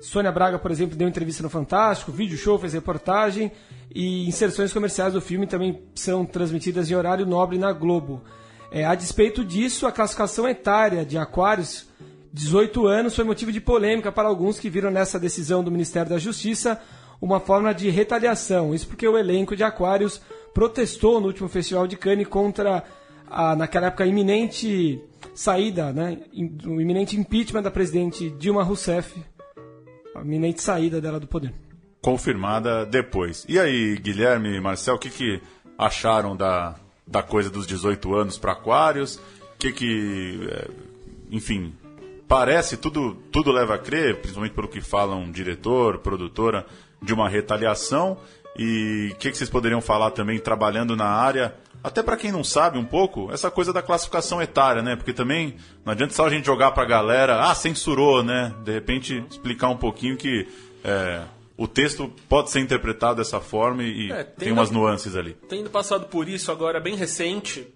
Sônia 0.00 0.32
Braga, 0.32 0.58
por 0.58 0.72
exemplo, 0.72 0.96
deu 0.96 1.06
entrevista 1.06 1.44
no 1.44 1.48
Fantástico, 1.48 2.10
vídeo 2.10 2.36
show, 2.36 2.58
fez 2.58 2.72
reportagem 2.72 3.52
e 3.94 4.26
inserções 4.26 4.72
comerciais 4.72 5.12
do 5.12 5.20
filme 5.20 5.46
também 5.46 5.84
são 5.94 6.26
transmitidas 6.26 6.90
em 6.90 6.96
horário 6.96 7.24
nobre 7.24 7.56
na 7.56 7.72
Globo. 7.72 8.20
É, 8.72 8.84
a 8.84 8.96
despeito 8.96 9.44
disso, 9.44 9.86
a 9.86 9.92
classificação 9.92 10.48
etária 10.48 11.06
de 11.06 11.16
Aquários, 11.16 11.86
18 12.32 12.84
anos, 12.84 13.14
foi 13.14 13.24
motivo 13.24 13.52
de 13.52 13.60
polêmica 13.60 14.10
para 14.10 14.26
alguns 14.26 14.58
que 14.58 14.68
viram 14.68 14.90
nessa 14.90 15.20
decisão 15.20 15.62
do 15.62 15.70
Ministério 15.70 16.10
da 16.10 16.18
Justiça 16.18 16.80
uma 17.20 17.38
forma 17.38 17.72
de 17.72 17.90
retaliação. 17.90 18.74
Isso 18.74 18.88
porque 18.88 19.06
o 19.06 19.16
elenco 19.16 19.54
de 19.54 19.62
Aquários 19.62 20.20
protestou 20.52 21.20
no 21.20 21.28
último 21.28 21.48
Festival 21.48 21.86
de 21.86 21.96
Cannes 21.96 22.26
contra 22.26 22.82
a, 23.30 23.56
naquela 23.56 23.88
época, 23.88 24.06
iminente 24.06 25.00
saída, 25.34 25.92
né, 25.92 26.18
o 26.66 26.80
iminente 26.80 27.16
impeachment 27.16 27.62
da 27.62 27.70
presidente 27.70 28.30
Dilma 28.30 28.62
Rousseff, 28.62 29.22
a 30.14 30.20
iminente 30.20 30.62
saída 30.62 31.00
dela 31.00 31.20
do 31.20 31.26
poder. 31.26 31.54
Confirmada 32.00 32.86
depois. 32.86 33.44
E 33.48 33.58
aí, 33.58 33.96
Guilherme 33.96 34.56
e 34.56 34.60
Marcel, 34.60 34.94
o 34.94 34.98
que, 34.98 35.10
que 35.10 35.40
acharam 35.76 36.36
da, 36.36 36.76
da 37.06 37.22
coisa 37.22 37.50
dos 37.50 37.66
18 37.66 38.14
anos 38.14 38.38
para 38.38 38.52
Aquários? 38.52 39.16
O 39.16 39.58
que 39.58 39.72
que, 39.72 40.48
é, 40.50 40.68
enfim, 41.30 41.74
parece, 42.28 42.76
tudo, 42.76 43.14
tudo 43.32 43.50
leva 43.50 43.74
a 43.74 43.78
crer, 43.78 44.20
principalmente 44.20 44.54
pelo 44.54 44.68
que 44.68 44.80
falam 44.80 45.30
diretor, 45.30 45.98
produtora, 45.98 46.66
de 47.02 47.12
uma 47.12 47.28
retaliação. 47.28 48.18
E 48.56 49.10
o 49.12 49.16
que, 49.16 49.30
que 49.30 49.36
vocês 49.38 49.50
poderiam 49.50 49.80
falar 49.80 50.10
também, 50.10 50.38
trabalhando 50.38 50.96
na 50.96 51.06
área, 51.06 51.54
até 51.82 52.02
para 52.02 52.16
quem 52.16 52.32
não 52.32 52.42
sabe 52.42 52.78
um 52.78 52.84
pouco, 52.84 53.30
essa 53.32 53.50
coisa 53.50 53.72
da 53.72 53.82
classificação 53.82 54.42
etária, 54.42 54.82
né? 54.82 54.96
Porque 54.96 55.12
também 55.12 55.56
não 55.84 55.92
adianta 55.92 56.14
só 56.14 56.26
a 56.26 56.30
gente 56.30 56.44
jogar 56.46 56.72
para 56.72 56.82
a 56.82 56.86
galera, 56.86 57.50
ah, 57.50 57.54
censurou, 57.54 58.22
né? 58.22 58.54
De 58.64 58.72
repente 58.72 59.24
explicar 59.30 59.68
um 59.68 59.76
pouquinho 59.76 60.16
que 60.16 60.46
é, 60.84 61.22
o 61.56 61.66
texto 61.66 62.12
pode 62.28 62.50
ser 62.50 62.60
interpretado 62.60 63.16
dessa 63.16 63.40
forma 63.40 63.82
e 63.82 64.10
É, 64.12 64.24
tem 64.24 64.52
umas 64.52 64.70
nuances 64.70 65.16
ali. 65.16 65.34
Tendo 65.48 65.68
passado 65.70 66.06
por 66.06 66.28
isso 66.28 66.52
agora 66.52 66.80
bem 66.80 66.94
recente, 66.94 67.66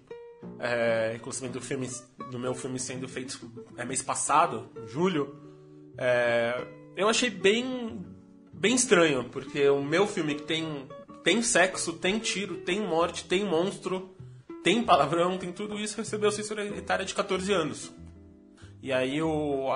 é, 0.59 1.13
inclusive 1.15 1.49
do, 1.49 1.61
filme, 1.61 1.89
do 2.31 2.39
meu 2.39 2.53
filme 2.53 2.79
sendo 2.79 3.07
feito 3.07 3.39
é, 3.77 3.85
mês 3.85 4.01
passado, 4.01 4.69
julho, 4.87 5.35
é, 5.97 6.65
eu 6.95 7.09
achei 7.09 7.29
bem, 7.29 8.05
bem 8.53 8.75
estranho, 8.75 9.25
porque 9.25 9.67
o 9.69 9.83
meu 9.83 10.07
filme 10.07 10.35
que 10.35 10.43
tem, 10.43 10.87
tem 11.23 11.41
sexo, 11.41 11.93
tem 11.93 12.19
tiro, 12.19 12.57
tem 12.57 12.81
morte, 12.81 13.25
tem 13.25 13.45
monstro, 13.45 14.15
tem 14.63 14.83
palavrão, 14.83 15.37
tem 15.37 15.51
tudo 15.51 15.79
isso, 15.79 15.97
recebeu 15.97 16.31
censura 16.31 16.65
etária 16.65 17.05
de 17.05 17.13
14 17.13 17.51
anos. 17.51 17.91
E 18.81 18.91
aí 18.91 19.21
o, 19.21 19.69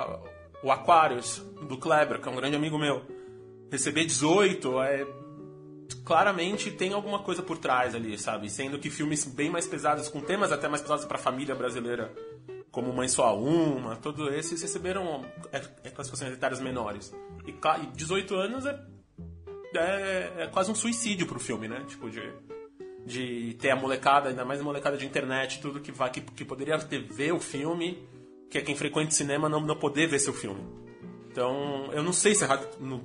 o 0.63 0.71
Aquarius, 0.71 1.37
do 1.67 1.77
Kleber, 1.77 2.19
que 2.21 2.27
é 2.27 2.31
um 2.31 2.35
grande 2.35 2.55
amigo 2.55 2.77
meu, 2.77 3.05
receber 3.71 4.05
18 4.05 4.81
é 4.81 5.07
claramente 6.03 6.71
tem 6.71 6.93
alguma 6.93 7.19
coisa 7.19 7.41
por 7.41 7.57
trás 7.57 7.95
ali, 7.95 8.17
sabe? 8.17 8.49
Sendo 8.49 8.79
que 8.79 8.89
filmes 8.89 9.25
bem 9.25 9.49
mais 9.49 9.67
pesados, 9.67 10.09
com 10.09 10.21
temas 10.21 10.51
até 10.51 10.67
mais 10.67 10.81
pesados 10.81 11.05
para 11.05 11.17
a 11.17 11.21
família 11.21 11.55
brasileira, 11.55 12.13
como 12.71 12.93
Mãe 12.93 13.07
Só 13.07 13.37
Uma, 13.37 13.95
todos 13.95 14.33
esses 14.33 14.61
receberam 14.61 15.25
é, 15.51 15.57
é, 15.83 15.89
classificações 15.89 16.33
etárias 16.33 16.59
menores. 16.59 17.13
E 17.45 17.53
18 17.87 18.35
anos 18.35 18.65
é, 18.65 18.79
é, 19.73 20.33
é 20.43 20.47
quase 20.47 20.71
um 20.71 20.75
suicídio 20.75 21.27
pro 21.27 21.39
filme, 21.39 21.67
né? 21.67 21.83
Tipo, 21.87 22.09
de, 22.09 22.21
de 23.05 23.53
ter 23.55 23.71
a 23.71 23.75
molecada, 23.75 24.29
ainda 24.29 24.45
mais 24.45 24.59
a 24.59 24.63
molecada 24.63 24.97
de 24.97 25.05
internet, 25.05 25.59
tudo 25.61 25.79
que, 25.79 25.91
vai, 25.91 26.09
que, 26.09 26.21
que 26.21 26.45
poderia 26.45 26.77
ter 26.79 27.01
ver 27.03 27.33
o 27.33 27.39
filme, 27.39 28.07
que 28.49 28.57
é 28.57 28.61
quem 28.61 28.75
frequenta 28.75 29.11
cinema 29.11 29.47
não, 29.49 29.59
não 29.61 29.75
poder 29.75 30.07
ver 30.07 30.19
seu 30.19 30.33
filme. 30.33 30.61
Então, 31.29 31.89
eu 31.93 32.01
não 32.01 32.13
sei 32.13 32.33
se 32.33 32.43
é 32.43 32.47
não- 32.79 33.03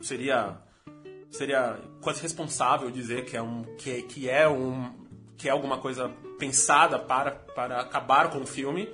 seria 0.00 0.58
seria 1.30 1.78
quase 2.00 2.20
responsável 2.20 2.90
dizer 2.90 3.24
que 3.24 3.36
é 3.36 3.42
um 3.42 3.62
que, 3.76 3.90
é- 3.90 4.02
que 4.02 4.28
é 4.28 4.48
um 4.48 4.92
que 5.36 5.48
é 5.48 5.52
alguma 5.52 5.78
coisa 5.78 6.08
pensada 6.38 6.98
para 6.98 7.30
para 7.30 7.80
acabar 7.80 8.30
com 8.30 8.38
o 8.40 8.46
filme, 8.46 8.88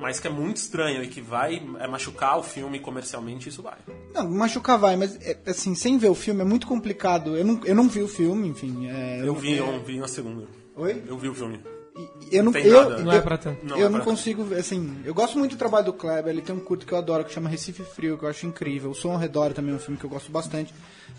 mas 0.00 0.18
que 0.18 0.26
é 0.26 0.30
muito 0.30 0.56
estranho 0.56 1.04
e 1.04 1.08
que 1.08 1.20
vai 1.20 1.62
é, 1.78 1.86
machucar 1.86 2.38
o 2.38 2.42
filme 2.42 2.80
comercialmente, 2.80 3.48
isso 3.48 3.62
vai. 3.62 3.76
Não, 4.14 4.28
machucar 4.30 4.78
vai, 4.78 4.96
mas 4.96 5.16
é, 5.20 5.38
assim, 5.46 5.74
sem 5.74 5.98
ver 5.98 6.08
o 6.08 6.14
filme 6.14 6.40
é 6.40 6.44
muito 6.44 6.66
complicado. 6.66 7.36
Eu 7.36 7.44
não, 7.44 7.60
eu 7.64 7.74
não 7.74 7.88
vi 7.88 8.02
o 8.02 8.08
filme, 8.08 8.48
enfim. 8.48 8.88
é, 8.88 9.20
Eu 9.22 9.34
vi, 9.34 9.58
é, 9.58 9.60
eu 9.60 9.84
vi 9.84 9.98
na 9.98 10.08
segunda. 10.08 10.46
Oi? 10.74 11.02
Eu 11.06 11.18
vi 11.18 11.28
o 11.28 11.34
filme. 11.34 11.60
Eu 12.30 12.44
não, 12.44 12.52
eu, 12.54 12.90
eu, 12.90 13.04
Não 13.04 13.12
é 13.12 13.20
pra 13.20 13.36
tanto. 13.36 13.66
Não 13.66 13.76
eu 13.76 13.86
é 13.86 13.90
não 13.90 14.00
consigo, 14.00 14.44
ver, 14.44 14.60
assim, 14.60 15.02
eu 15.04 15.12
gosto 15.12 15.38
muito 15.38 15.52
do 15.52 15.58
trabalho 15.58 15.86
do 15.86 15.92
Kleber, 15.92 16.32
ele 16.32 16.40
tem 16.40 16.54
um 16.54 16.60
curto 16.60 16.86
que 16.86 16.92
eu 16.92 16.98
adoro 16.98 17.24
que 17.24 17.32
chama 17.32 17.50
Recife 17.50 17.82
Frio, 17.82 18.16
que 18.16 18.24
eu 18.24 18.28
acho 18.28 18.46
incrível. 18.46 18.90
O 18.90 18.94
Som 18.94 19.12
ao 19.12 19.18
Redor 19.18 19.52
também 19.52 19.72
é 19.72 19.76
um 19.76 19.80
filme 19.80 19.98
que 19.98 20.04
eu 20.06 20.10
gosto 20.10 20.30
bastante. 20.30 20.72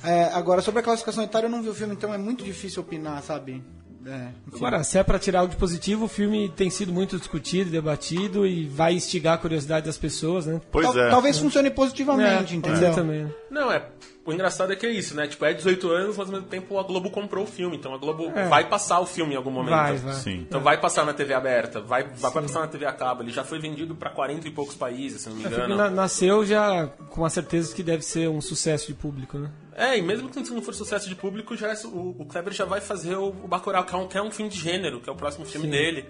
É, 0.03 0.23
agora, 0.33 0.61
sobre 0.61 0.79
a 0.79 0.83
classificação 0.83 1.23
etária, 1.23 1.45
eu 1.45 1.51
não 1.51 1.61
vi 1.61 1.69
o 1.69 1.73
filme, 1.73 1.93
então 1.93 2.13
é 2.13 2.17
muito 2.17 2.43
difícil 2.43 2.81
opinar, 2.81 3.21
sabe? 3.21 3.61
É. 4.05 4.29
Agora, 4.55 4.83
se 4.83 4.97
é 4.97 5.03
pra 5.03 5.19
tirar 5.19 5.41
algo 5.41 5.51
de 5.51 5.57
positivo, 5.57 6.05
o 6.05 6.07
filme 6.07 6.49
tem 6.49 6.69
sido 6.69 6.91
muito 6.91 7.17
discutido, 7.17 7.69
debatido 7.69 8.45
e 8.47 8.65
vai 8.67 8.93
instigar 8.93 9.35
a 9.35 9.37
curiosidade 9.37 9.85
das 9.85 9.97
pessoas, 9.97 10.45
né? 10.45 10.59
Pois 10.71 10.87
Tal- 10.87 10.99
é. 10.99 11.09
Talvez 11.09 11.37
funcione 11.37 11.69
positivamente, 11.69 12.53
É, 12.53 12.57
entendeu? 12.57 12.77
Exatamente. 12.77 13.33
Não, 13.49 13.71
é. 13.71 13.85
O 14.23 14.31
engraçado 14.31 14.71
é 14.71 14.75
que 14.75 14.85
é 14.85 14.91
isso, 14.91 15.15
né? 15.15 15.27
Tipo, 15.27 15.45
é 15.45 15.53
18 15.53 15.89
anos, 15.89 16.15
mas 16.15 16.27
ao 16.27 16.33
mesmo 16.33 16.47
tempo 16.47 16.77
a 16.77 16.83
Globo 16.83 17.09
comprou 17.09 17.43
o 17.43 17.47
filme. 17.47 17.75
Então 17.75 17.91
a 17.93 17.97
Globo 17.97 18.31
É. 18.35 18.47
vai 18.47 18.67
passar 18.69 18.99
o 18.99 19.05
filme 19.05 19.33
em 19.33 19.37
algum 19.37 19.49
momento. 19.49 19.71
Vai, 19.71 19.97
vai. 19.97 20.13
Sim. 20.13 20.45
Então 20.47 20.61
vai 20.61 20.79
passar 20.79 21.03
na 21.05 21.13
TV 21.13 21.33
aberta, 21.33 21.81
vai, 21.81 22.03
vai 22.03 22.31
passar 22.31 22.59
na 22.59 22.67
TV 22.67 22.85
a 22.85 22.93
cabo. 22.93 23.23
Ele 23.23 23.31
já 23.31 23.43
foi 23.43 23.57
vendido 23.59 23.95
pra 23.95 24.11
40 24.11 24.47
e 24.47 24.51
poucos 24.51 24.75
países, 24.75 25.21
se 25.21 25.29
não 25.29 25.35
me 25.37 25.41
O 25.45 25.49
filme 25.49 25.63
engano. 25.65 25.75
na- 25.75 25.89
nasceu 25.89 26.45
já 26.45 26.87
com 27.09 27.25
a 27.25 27.29
certeza 27.31 27.73
que 27.73 27.81
deve 27.81 28.03
ser 28.03 28.29
um 28.29 28.39
sucesso 28.41 28.87
de 28.87 28.93
público, 28.93 29.39
né? 29.39 29.49
É, 29.75 29.97
e 29.97 30.01
mesmo 30.01 30.29
que 30.29 30.39
não 30.51 30.61
for 30.61 30.73
sucesso 30.73 31.07
de 31.07 31.15
público, 31.15 31.55
já, 31.55 31.69
é- 31.71 31.85
o, 31.85 32.15
o 32.19 32.25
Kleber 32.25 32.53
já 32.53 32.65
vai 32.65 32.81
fazer 32.81 33.15
o, 33.15 33.27
o 33.29 33.47
Bacurau, 33.47 33.83
que 33.85 33.93
é, 33.95 33.97
um, 33.97 34.07
que 34.07 34.17
é 34.17 34.21
um 34.21 34.31
filme 34.31 34.51
de 34.51 34.57
gênero, 34.59 34.99
que 34.99 35.09
é 35.09 35.13
o 35.13 35.15
próximo 35.15 35.45
filme 35.45 35.67
dele. 35.67 36.05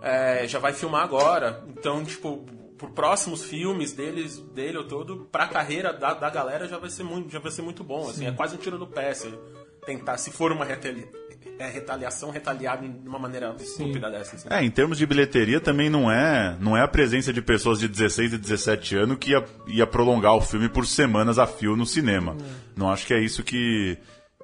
É, 0.00 0.46
já 0.48 0.58
vai 0.58 0.72
filmar 0.72 1.02
agora. 1.02 1.62
Então, 1.68 2.04
tipo, 2.04 2.44
por 2.78 2.90
próximos 2.90 3.44
filmes 3.44 3.92
deles, 3.92 4.38
dele 4.38 4.78
ou 4.78 4.84
todo, 4.84 5.28
pra 5.30 5.46
carreira 5.46 5.92
da, 5.92 6.14
da 6.14 6.28
galera 6.30 6.66
já 6.66 6.78
vai 6.78 6.90
ser 6.90 7.02
muito, 7.04 7.30
já 7.30 7.38
vai 7.38 7.50
ser 7.52 7.62
muito 7.62 7.84
bom. 7.84 8.08
Assim, 8.08 8.26
é 8.26 8.32
quase 8.32 8.54
um 8.54 8.58
tiro 8.58 8.78
no 8.78 8.86
pé. 8.86 9.12
Se 9.14 9.32
tentar, 9.86 10.16
se 10.16 10.30
for 10.30 10.50
uma 10.52 10.64
retali- 10.64 11.08
é, 11.58 11.68
retaliação, 11.68 12.30
retaliar 12.30 12.80
de 12.80 13.08
uma 13.08 13.18
maneira 13.18 13.54
estúpida 13.58 14.10
dessa. 14.10 14.36
assim. 14.36 14.48
É, 14.50 14.64
em 14.64 14.70
termos 14.70 14.98
de 14.98 15.06
bilheteria 15.06 15.60
também 15.60 15.88
não 15.88 16.10
é, 16.10 16.56
não 16.60 16.76
é 16.76 16.82
a 16.82 16.88
presença 16.88 17.32
de 17.32 17.40
pessoas 17.40 17.78
de 17.78 17.88
16 17.88 18.34
e 18.34 18.38
17 18.38 18.96
anos 18.96 19.18
que 19.18 19.30
ia, 19.30 19.44
ia 19.66 19.86
prolongar 19.86 20.34
o 20.34 20.40
filme 20.40 20.68
por 20.68 20.86
semanas 20.86 21.38
a 21.38 21.46
fio 21.46 21.76
no 21.76 21.86
cinema. 21.86 22.36
Não 22.76 22.90
acho 22.90 23.06
que 23.06 23.14
é 23.14 23.20
isso 23.20 23.42
que, 23.42 23.98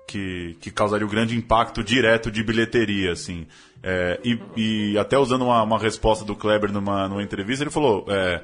que, 0.07 0.57
que 0.61 0.71
causaria 0.71 1.07
o 1.07 1.11
grande 1.11 1.37
impacto 1.37 1.83
direto 1.83 2.31
de 2.31 2.43
bilheteria, 2.43 3.13
assim. 3.13 3.47
É, 3.83 4.21
e, 4.25 4.41
e 4.57 4.99
até 4.99 5.19
usando 5.19 5.43
uma, 5.43 5.63
uma 5.63 5.79
resposta 5.79 6.25
do 6.25 6.35
Kleber 6.37 6.73
numa, 6.73 7.09
numa 7.09 7.23
entrevista, 7.23 7.65
ele 7.65 7.71
falou, 7.71 8.05
é, 8.09 8.43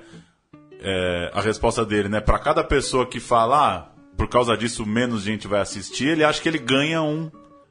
é, 0.81 1.31
a 1.33 1.41
resposta 1.41 1.85
dele, 1.85 2.09
né? 2.09 2.21
Para 2.21 2.39
cada 2.39 2.63
pessoa 2.63 3.07
que 3.07 3.19
fala, 3.19 3.77
ah, 3.77 3.95
por 4.17 4.29
causa 4.29 4.57
disso 4.57 4.87
menos 4.87 5.23
gente 5.23 5.49
vai 5.49 5.61
assistir, 5.61 6.09
ele 6.09 6.25
acha 6.25 6.41
que 6.41 6.49
ele 6.49 6.59
ganha 6.59 7.03
um 7.03 7.31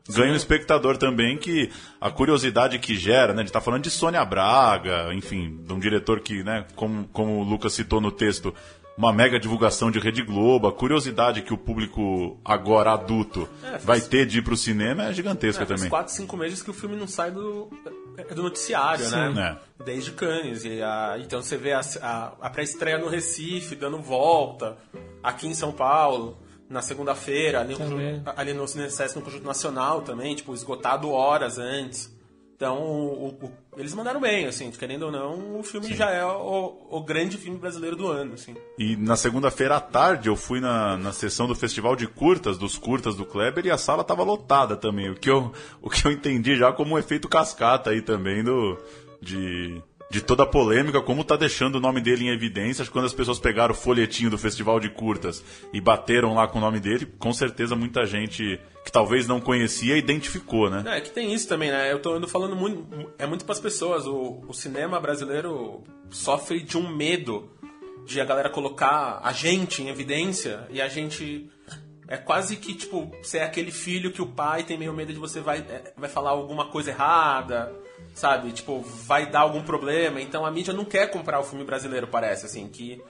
ganha 0.10 0.34
um 0.34 0.36
espectador 0.36 0.98
também 0.98 1.38
que 1.38 1.70
a 2.02 2.10
curiosidade 2.12 2.78
que 2.80 2.96
gera, 2.96 3.34
né? 3.34 3.42
A 3.42 3.46
gente 3.46 3.54
tá 3.54 3.62
falando 3.62 3.84
de 3.84 3.90
Sônia 3.90 4.24
Braga, 4.26 5.14
enfim, 5.14 5.60
de 5.66 5.74
um 5.74 5.80
diretor 5.80 6.20
que, 6.20 6.44
né, 6.44 6.66
como, 6.76 7.08
como 7.14 7.40
o 7.40 7.44
Lucas 7.44 7.74
citou 7.74 8.02
no 8.02 8.12
texto, 8.12 8.54
uma 8.96 9.12
mega 9.12 9.40
divulgação 9.40 9.90
de 9.90 9.98
Rede 9.98 10.22
Globo, 10.22 10.68
a 10.68 10.72
curiosidade 10.72 11.42
que 11.42 11.52
o 11.54 11.58
público 11.58 12.40
agora 12.46 12.92
adulto 12.92 13.50
É, 13.64 13.72
vai 13.72 13.80
faz- 14.00 14.08
ter 14.08 14.26
de 14.28 14.38
ir 14.38 14.42
pro 14.44 14.56
cinema 14.56 15.06
é 15.06 15.14
gigantesca 15.14 15.64
É, 15.64 15.66
faz 15.66 15.80
também. 15.80 15.90
4, 15.90 16.14
5 16.14 16.38
meses 16.38 16.62
que 16.62 16.70
o 16.70 16.74
filme 16.74 16.96
não 16.96 17.08
sai 17.08 17.32
do, 17.32 17.70
é 18.18 18.36
do 18.36 18.44
noticiário, 18.44 19.04
Sim. 19.04 19.34
né? 19.34 19.58
Desde 19.84 20.12
Cannes. 20.12 20.64
E 20.64 20.80
a- 20.84 21.16
então 21.20 21.42
você 21.42 21.58
vê 21.58 21.74
a, 21.74 21.82
a- 22.04 22.34
a 22.42 22.50
pré-estreia 22.52 23.00
no 23.00 23.08
Recife, 23.08 23.76
dando 23.76 23.98
volta, 24.00 24.78
aqui 25.24 25.48
em 25.48 25.56
São 25.56 25.72
Paulo, 25.72 26.38
na 26.74 26.82
segunda-feira, 26.82 27.62
ali, 27.62 27.76
ali 28.36 28.54
no 28.54 28.68
CineSesc, 28.68 29.16
no 29.16 29.22
Conjunto 29.24 29.46
Nacional 29.46 30.02
também, 30.02 30.36
tipo, 30.36 30.54
esgotado 30.54 31.10
horas 31.12 31.58
antes. 31.58 32.12
Então, 32.56 32.78
o- 32.82 33.28
o- 33.42 33.46
o- 33.46 33.52
eles 33.78 33.94
mandaram 33.94 34.22
bem, 34.22 34.46
assim, 34.46 34.72
querendo 34.72 35.04
ou 35.04 35.12
não, 35.12 35.60
o 35.60 35.64
filme 35.64 35.94
já 35.94 36.10
é 36.12 36.24
o, 36.24 36.88
o 36.92 37.02
grande 37.04 37.36
filme 37.38 37.58
brasileiro 37.58 37.96
do 37.96 38.08
ano, 38.08 38.36
assim. 38.36 38.56
E 38.78 38.96
na 38.96 39.16
segunda-feira 39.18 39.76
à 39.78 39.82
tarde 39.82 40.30
eu 40.30 40.36
fui 40.36 40.60
na, 40.62 40.96
na 40.98 41.12
sessão 41.12 41.46
do 41.48 41.56
festival 41.56 41.96
de 41.96 42.08
curtas, 42.08 42.58
dos 42.58 42.78
curtas 42.78 43.16
do 43.16 43.26
Kleber, 43.26 43.66
e 43.66 43.72
a 43.72 43.78
sala 43.78 44.02
estava 44.02 44.24
lotada 44.24 44.78
também. 44.78 45.10
O 45.10 45.16
que, 45.16 45.30
eu, 45.30 45.52
o 45.82 45.90
que 45.90 46.06
eu 46.08 46.12
entendi 46.12 46.56
já 46.56 46.72
como 46.72 46.96
um 46.96 46.98
efeito 47.00 47.28
cascata 47.28 47.90
aí 47.90 48.02
também 48.02 48.44
do, 48.44 48.78
de, 49.22 49.82
de 50.10 50.22
toda 50.22 50.44
a 50.44 50.46
polêmica, 50.46 51.02
como 51.02 51.24
tá 51.24 51.36
deixando 51.36 51.76
o 51.76 51.80
nome 51.80 52.00
dele 52.00 52.26
em 52.26 52.30
evidência. 52.30 52.86
Quando 52.86 53.06
as 53.06 53.14
pessoas 53.14 53.40
pegaram 53.40 53.74
o 53.74 53.78
folhetinho 53.78 54.30
do 54.30 54.38
festival 54.38 54.80
de 54.80 54.90
curtas 54.90 55.44
e 55.74 55.82
bateram 55.82 56.34
lá 56.36 56.48
com 56.48 56.60
o 56.60 56.62
nome 56.62 56.80
dele, 56.80 57.06
com 57.18 57.34
certeza 57.34 57.76
muita 57.76 58.06
gente 58.06 58.60
que 58.84 58.92
talvez 58.92 59.28
não 59.28 59.40
conhecia 59.40 59.98
identificou, 59.98 60.70
né? 60.70 60.84
É, 60.86 61.02
que 61.02 61.10
tem 61.10 61.34
isso 61.34 61.48
também, 61.48 61.72
né? 61.72 61.92
Eu 61.92 62.00
tô 62.00 62.14
ando 62.14 62.28
falando 62.28 62.56
muito. 62.56 63.12
É 63.18 63.26
muito 63.26 63.46
pras 63.46 63.60
pessoas. 63.60 64.06
O, 64.06 64.44
o 64.48 64.54
cinema 64.54 65.00
brasileiro 65.00 65.84
sofre 66.10 66.62
de 66.62 66.78
um 66.78 66.94
medo 66.96 67.50
de 68.06 68.20
a 68.20 68.26
galera 68.26 68.50
colocar 68.50 69.22
a 69.24 69.32
gente 69.32 69.82
em 69.82 69.90
evidência 69.90 70.68
e 70.70 70.82
a 70.82 70.88
gente. 70.88 71.50
É 72.06 72.18
quase 72.18 72.58
que, 72.58 72.76
tipo, 72.76 73.10
você 73.24 73.38
é 73.38 73.44
aquele 73.44 73.72
filho 73.72 74.12
que 74.12 74.22
o 74.22 74.28
pai 74.28 74.64
tem 74.64 74.78
meio 74.78 74.94
medo 74.94 75.14
de 75.14 75.20
você 75.20 75.40
vai, 75.40 75.60
é, 75.60 75.94
vai 75.96 76.10
falar 76.10 76.32
alguma 76.32 76.68
coisa 76.68 76.92
errada, 76.92 77.74
sabe? 78.14 78.52
Tipo, 78.52 78.82
vai 78.82 79.30
dar 79.30 79.42
algum 79.42 79.62
problema. 79.64 80.22
Então 80.22 80.46
a 80.46 80.52
mídia 80.52 80.74
não 80.74 80.86
quer 80.86 81.10
comprar 81.12 81.40
o 81.40 81.44
filme 81.44 81.64
brasileiro, 81.66 82.08
parece, 82.08 82.46
assim. 82.46 82.68
Que, 82.68 83.02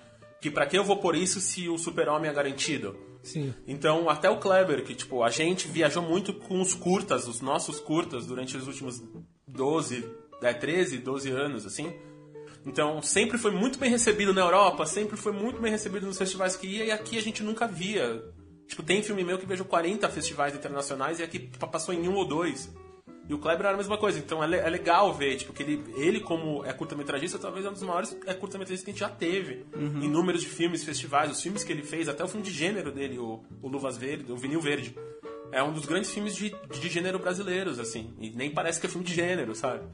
que 0.41 0.49
pra 0.51 0.65
que 0.65 0.77
eu 0.77 0.83
vou 0.83 0.97
por 0.97 1.15
isso 1.15 1.39
se 1.39 1.67
o 1.69 1.77
super-homem 1.77 2.29
é 2.29 2.33
garantido? 2.33 2.95
Sim. 3.21 3.53
Então, 3.65 4.09
até 4.09 4.29
o 4.29 4.37
Kleber, 4.37 4.83
que 4.83 4.93
tipo, 4.93 5.23
a 5.23 5.29
gente 5.29 5.67
viajou 5.67 6.03
muito 6.03 6.33
com 6.33 6.59
os 6.59 6.73
curtas, 6.73 7.25
os 7.27 7.39
nossos 7.39 7.79
curtas, 7.79 8.25
durante 8.25 8.57
os 8.57 8.67
últimos 8.67 9.01
12, 9.47 10.05
é, 10.41 10.53
13, 10.53 10.97
12 10.97 11.29
anos, 11.31 11.65
assim. 11.65 11.93
Então, 12.65 13.01
sempre 13.01 13.37
foi 13.37 13.51
muito 13.51 13.77
bem 13.79 13.89
recebido 13.89 14.33
na 14.33 14.41
Europa, 14.41 14.85
sempre 14.85 15.15
foi 15.17 15.31
muito 15.31 15.61
bem 15.61 15.71
recebido 15.71 16.05
nos 16.05 16.17
festivais 16.17 16.55
que 16.57 16.67
ia, 16.67 16.85
e 16.85 16.91
aqui 16.91 17.17
a 17.17 17.21
gente 17.21 17.43
nunca 17.43 17.67
via. 17.67 18.23
Tipo, 18.67 18.83
tem 18.83 19.01
filme 19.03 19.23
meu 19.23 19.37
que 19.37 19.45
vejo 19.45 19.65
40 19.65 20.07
festivais 20.09 20.55
internacionais 20.55 21.19
e 21.19 21.23
aqui 21.23 21.39
pa- 21.39 21.67
passou 21.67 21.93
em 21.93 22.07
um 22.07 22.15
ou 22.15 22.25
dois. 22.25 22.73
E 23.27 23.33
o 23.33 23.39
Kleber 23.39 23.65
era 23.65 23.73
a 23.73 23.77
mesma 23.77 23.97
coisa, 23.97 24.19
então 24.19 24.43
é, 24.43 24.57
é 24.57 24.69
legal 24.69 25.13
ver, 25.13 25.37
tipo, 25.37 25.53
que 25.53 25.63
ele, 25.63 25.83
ele 25.95 26.19
como 26.19 26.63
é 26.65 26.73
curta-metragista, 26.73 27.39
talvez 27.39 27.65
é 27.65 27.69
um 27.69 27.73
dos 27.73 27.83
maiores 27.83 28.17
é 28.25 28.33
curta-metragistas 28.33 28.83
que 28.83 28.89
a 28.89 28.93
gente 28.93 28.99
já 28.99 29.09
teve. 29.09 29.65
Em 30.03 30.09
números 30.09 30.41
de 30.41 30.47
filmes, 30.47 30.83
festivais, 30.83 31.31
os 31.31 31.41
filmes 31.41 31.63
que 31.63 31.71
ele 31.71 31.83
fez, 31.83 32.09
até 32.09 32.23
o 32.23 32.27
filme 32.27 32.45
de 32.45 32.51
gênero 32.51 32.91
dele, 32.91 33.17
o, 33.17 33.41
o 33.61 33.67
Luvas 33.69 33.97
Verde, 33.97 34.31
o 34.31 34.35
Vinil 34.35 34.59
Verde. 34.59 34.93
É 35.51 35.63
um 35.63 35.71
dos 35.71 35.85
grandes 35.85 36.11
filmes 36.11 36.35
de, 36.35 36.53
de 36.69 36.89
gênero 36.89 37.19
brasileiros, 37.19 37.79
assim. 37.79 38.13
E 38.19 38.29
nem 38.31 38.51
parece 38.51 38.79
que 38.79 38.87
é 38.87 38.89
filme 38.89 39.05
de 39.05 39.13
gênero, 39.13 39.55
sabe? 39.55 39.85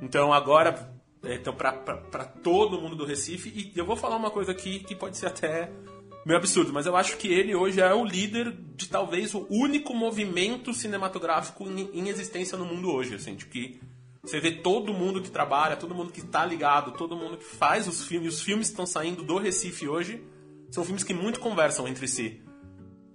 Então 0.00 0.32
agora, 0.32 0.90
é, 1.22 1.34
então, 1.34 1.54
pra, 1.54 1.72
pra, 1.72 1.98
pra 1.98 2.24
todo 2.24 2.80
mundo 2.80 2.96
do 2.96 3.04
Recife, 3.04 3.50
e 3.50 3.78
eu 3.78 3.84
vou 3.84 3.96
falar 3.96 4.16
uma 4.16 4.30
coisa 4.30 4.52
aqui 4.52 4.78
que 4.80 4.94
pode 4.94 5.18
ser 5.18 5.26
até 5.26 5.70
meio 6.24 6.38
absurdo, 6.38 6.72
mas 6.72 6.86
eu 6.86 6.96
acho 6.96 7.16
que 7.16 7.28
ele 7.28 7.54
hoje 7.54 7.80
é 7.80 7.94
o 7.94 8.04
líder 8.04 8.54
de 8.74 8.88
talvez 8.88 9.34
o 9.34 9.46
único 9.50 9.94
movimento 9.94 10.72
cinematográfico 10.74 11.68
em, 11.68 11.90
em 11.92 12.08
existência 12.08 12.58
no 12.58 12.64
mundo 12.64 12.90
hoje, 12.92 13.14
assim, 13.14 13.34
de 13.34 13.46
que 13.46 13.80
você 14.22 14.38
vê 14.38 14.52
todo 14.52 14.92
mundo 14.92 15.22
que 15.22 15.30
trabalha, 15.30 15.76
todo 15.76 15.94
mundo 15.94 16.12
que 16.12 16.22
tá 16.22 16.44
ligado, 16.44 16.92
todo 16.92 17.16
mundo 17.16 17.38
que 17.38 17.44
faz 17.44 17.88
os 17.88 18.04
filmes, 18.04 18.34
os 18.34 18.42
filmes 18.42 18.68
que 18.68 18.72
estão 18.72 18.86
saindo 18.86 19.22
do 19.22 19.38
Recife 19.38 19.88
hoje, 19.88 20.22
são 20.70 20.84
filmes 20.84 21.02
que 21.02 21.14
muito 21.14 21.40
conversam 21.40 21.88
entre 21.88 22.06
si. 22.06 22.42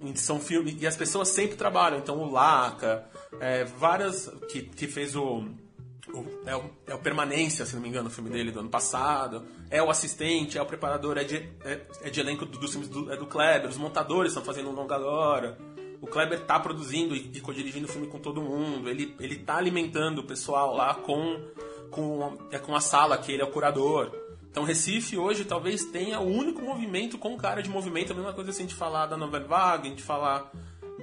E 0.02 0.18
São 0.20 0.40
filmes, 0.40 0.76
e 0.80 0.86
as 0.86 0.98
pessoas 0.98 1.30
sempre 1.30 1.56
trabalham, 1.56 2.00
então 2.00 2.18
o 2.20 2.32
Laca, 2.32 3.08
é, 3.40 3.64
várias, 3.64 4.28
que, 4.50 4.64
que 4.64 4.88
fez 4.88 5.16
o, 5.16 5.46
o- 6.14 6.26
é, 6.46 6.56
o, 6.56 6.64
é 6.88 6.94
o 6.96 7.00
Permanência, 7.00 7.66
se 7.66 7.76
não 7.76 7.82
me 7.82 7.90
engano, 7.90 8.08
o 8.08 8.12
filme 8.12 8.30
dele 8.30 8.52
do 8.52 8.60
ano 8.60 8.70
passado. 8.70 9.44
É 9.70 9.82
o 9.82 9.90
assistente, 9.90 10.58
é 10.58 10.62
o 10.62 10.66
preparador, 10.66 11.18
é 11.18 11.24
de, 11.24 11.38
é, 11.64 11.82
é 12.04 12.10
de 12.10 12.20
elenco 12.20 12.46
do- 12.46 12.58
dos 12.60 12.72
filmes 12.72 12.88
do, 12.90 13.12
é 13.12 13.18
do 13.18 13.26
Kleber. 13.26 13.70
Os 13.70 13.78
montadores 13.78 14.32
estão 14.32 14.44
fazendo 14.44 14.70
um 14.70 14.74
longa 14.74 14.96
agora. 14.96 15.58
O 16.02 16.08
Kleber 16.08 16.42
tá 16.42 16.60
produzindo 16.60 17.16
e, 17.16 17.32
e 17.34 17.42
co-dirigindo 17.42 17.86
o 17.88 17.90
filme 17.90 18.08
com 18.08 18.20
todo 18.20 18.42
mundo. 18.42 18.90
Ele, 18.90 19.16
ele 19.20 19.38
tá 19.38 19.56
alimentando 19.58 20.20
o 20.20 20.24
pessoal 20.24 20.76
lá 20.76 20.94
com, 20.94 21.42
com, 21.90 22.38
é, 22.52 22.60
com 22.60 22.76
a 22.76 22.82
sala, 22.82 23.18
que 23.18 23.32
ele 23.32 23.42
é 23.42 23.46
o 23.46 23.52
curador. 23.52 24.12
Então 24.52 24.64
Recife 24.64 25.18
hoje 25.18 25.44
talvez 25.44 25.84
tenha 25.86 26.20
o 26.20 26.28
único 26.28 26.62
movimento 26.62 27.18
com 27.18 27.36
cara 27.38 27.62
de 27.62 27.70
movimento. 27.70 28.12
A 28.12 28.16
mesma 28.16 28.32
coisa 28.34 28.52
assim, 28.52 28.64
a 28.64 28.68
gente 28.68 28.76
falar 28.76 29.06
da 29.08 29.18
Nouvelle 29.18 29.46
Vague, 29.48 29.88
a 29.88 29.90
gente 29.90 30.04
falar 30.04 30.50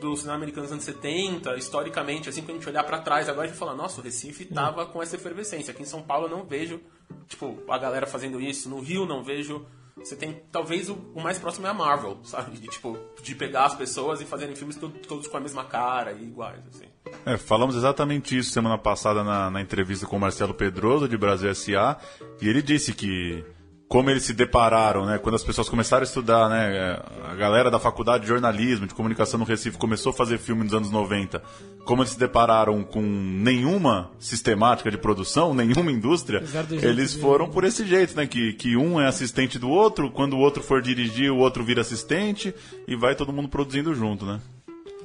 do 0.02 0.16
cinema 0.16 0.36
americano 0.36 0.64
dos 0.66 0.72
anos 0.72 0.84
70, 0.84 1.56
historicamente, 1.56 2.28
assim, 2.28 2.42
quando 2.42 2.50
a 2.50 2.54
gente 2.54 2.68
olhar 2.68 2.84
pra 2.84 2.98
trás, 3.00 3.28
agora 3.28 3.46
a 3.46 3.48
gente 3.48 3.58
fala, 3.58 3.74
nossa, 3.74 4.00
o 4.00 4.04
Recife 4.04 4.44
tava 4.44 4.84
com 4.86 5.02
essa 5.02 5.16
efervescência. 5.16 5.72
Aqui 5.72 5.82
em 5.82 5.86
São 5.86 6.02
Paulo 6.02 6.26
eu 6.26 6.30
não 6.30 6.44
vejo, 6.44 6.80
tipo, 7.28 7.62
a 7.68 7.78
galera 7.78 8.06
fazendo 8.06 8.40
isso. 8.40 8.68
No 8.68 8.80
Rio 8.80 9.06
não 9.06 9.22
vejo. 9.24 9.64
Você 9.96 10.16
tem, 10.16 10.42
talvez, 10.50 10.88
o, 10.88 10.94
o 11.14 11.22
mais 11.22 11.38
próximo 11.38 11.66
é 11.66 11.70
a 11.70 11.74
Marvel, 11.74 12.18
sabe? 12.24 12.58
De, 12.58 12.66
tipo, 12.66 12.98
de 13.22 13.34
pegar 13.34 13.66
as 13.66 13.74
pessoas 13.74 14.20
e 14.20 14.24
fazerem 14.24 14.56
filmes 14.56 14.76
to- 14.76 14.88
todos 14.88 15.26
com 15.28 15.36
a 15.36 15.40
mesma 15.40 15.64
cara 15.64 16.12
e 16.12 16.22
iguais, 16.24 16.62
assim. 16.74 16.86
É, 17.26 17.36
falamos 17.36 17.76
exatamente 17.76 18.36
isso 18.36 18.50
semana 18.50 18.78
passada 18.78 19.22
na, 19.22 19.50
na 19.50 19.60
entrevista 19.60 20.06
com 20.06 20.16
o 20.16 20.20
Marcelo 20.20 20.54
Pedroso, 20.54 21.06
de 21.08 21.16
Brasil 21.16 21.50
S.A., 21.50 21.98
e 22.40 22.48
ele 22.48 22.62
disse 22.62 22.94
que, 22.94 23.44
como 23.92 24.08
eles 24.08 24.22
se 24.22 24.32
depararam, 24.32 25.04
né, 25.04 25.18
quando 25.18 25.34
as 25.34 25.44
pessoas 25.44 25.68
começaram 25.68 26.00
a 26.00 26.06
estudar, 26.06 26.48
né, 26.48 26.98
a 27.28 27.34
galera 27.34 27.70
da 27.70 27.78
faculdade 27.78 28.22
de 28.22 28.28
jornalismo, 28.30 28.86
de 28.86 28.94
comunicação 28.94 29.38
no 29.38 29.44
Recife 29.44 29.76
começou 29.76 30.08
a 30.08 30.12
fazer 30.14 30.38
filme 30.38 30.64
nos 30.64 30.72
anos 30.72 30.90
90, 30.90 31.42
como 31.84 32.00
eles 32.00 32.12
se 32.12 32.18
depararam 32.18 32.82
com 32.84 33.02
nenhuma 33.02 34.10
sistemática 34.18 34.90
de 34.90 34.96
produção, 34.96 35.52
nenhuma 35.54 35.92
indústria, 35.92 36.42
eles 36.82 37.12
foram 37.12 37.50
por 37.50 37.64
esse 37.64 37.84
jeito, 37.86 38.16
né, 38.16 38.26
que, 38.26 38.54
que 38.54 38.78
um 38.78 38.98
é 38.98 39.06
assistente 39.06 39.58
do 39.58 39.68
outro, 39.68 40.10
quando 40.10 40.38
o 40.38 40.38
outro 40.38 40.62
for 40.62 40.80
dirigir, 40.80 41.30
o 41.30 41.36
outro 41.36 41.62
vira 41.62 41.82
assistente, 41.82 42.54
e 42.88 42.96
vai 42.96 43.14
todo 43.14 43.30
mundo 43.30 43.50
produzindo 43.50 43.94
junto, 43.94 44.24
né? 44.24 44.40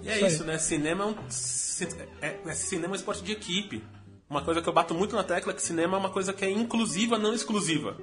E 0.02 0.08
é 0.08 0.26
isso, 0.26 0.46
né? 0.46 0.58
Cinema 0.58 1.04
é, 1.04 1.08
um, 1.08 1.16
é, 2.22 2.38
é- 2.46 2.54
cinema 2.54 2.88
é 2.88 2.92
um 2.92 2.96
esporte 2.96 3.22
de 3.22 3.34
equipe. 3.34 3.84
Uma 4.30 4.42
coisa 4.42 4.62
que 4.62 4.70
eu 4.70 4.74
bato 4.74 4.94
muito 4.94 5.14
na 5.14 5.26
tecla 5.26 5.52
é 5.52 5.56
que 5.56 5.62
cinema 5.62 5.98
é 5.98 6.00
uma 6.00 6.10
coisa 6.10 6.32
que 6.32 6.46
é 6.46 6.50
inclusiva, 6.50 7.18
não 7.18 7.34
exclusiva. 7.34 7.98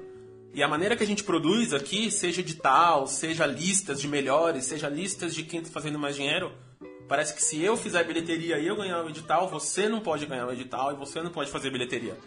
E 0.55 0.63
a 0.63 0.69
maneira 0.69 0.95
que 0.95 1.03
a 1.03 1.05
gente 1.05 1.21
produz 1.21 1.73
aqui, 1.73 2.09
seja 2.09 2.39
edital, 2.39 3.07
seja 3.07 3.45
listas 3.45 3.99
de 3.99 4.07
melhores, 4.07 4.63
seja 4.63 4.87
listas 4.87 5.35
de 5.35 5.43
quem 5.43 5.59
está 5.59 5.69
fazendo 5.69 5.99
mais 5.99 6.15
dinheiro, 6.15 6.49
parece 7.09 7.35
que 7.35 7.43
se 7.43 7.61
eu 7.61 7.75
fizer 7.75 8.01
bilheteria 8.05 8.57
e 8.57 8.65
eu 8.65 8.77
ganhar 8.77 9.03
o 9.03 9.09
edital, 9.09 9.49
você 9.49 9.89
não 9.89 9.99
pode 9.99 10.25
ganhar 10.25 10.47
o 10.47 10.53
edital 10.53 10.93
e 10.93 10.95
você 10.95 11.21
não 11.21 11.29
pode 11.29 11.51
fazer 11.51 11.69
bilheteria. 11.71 12.17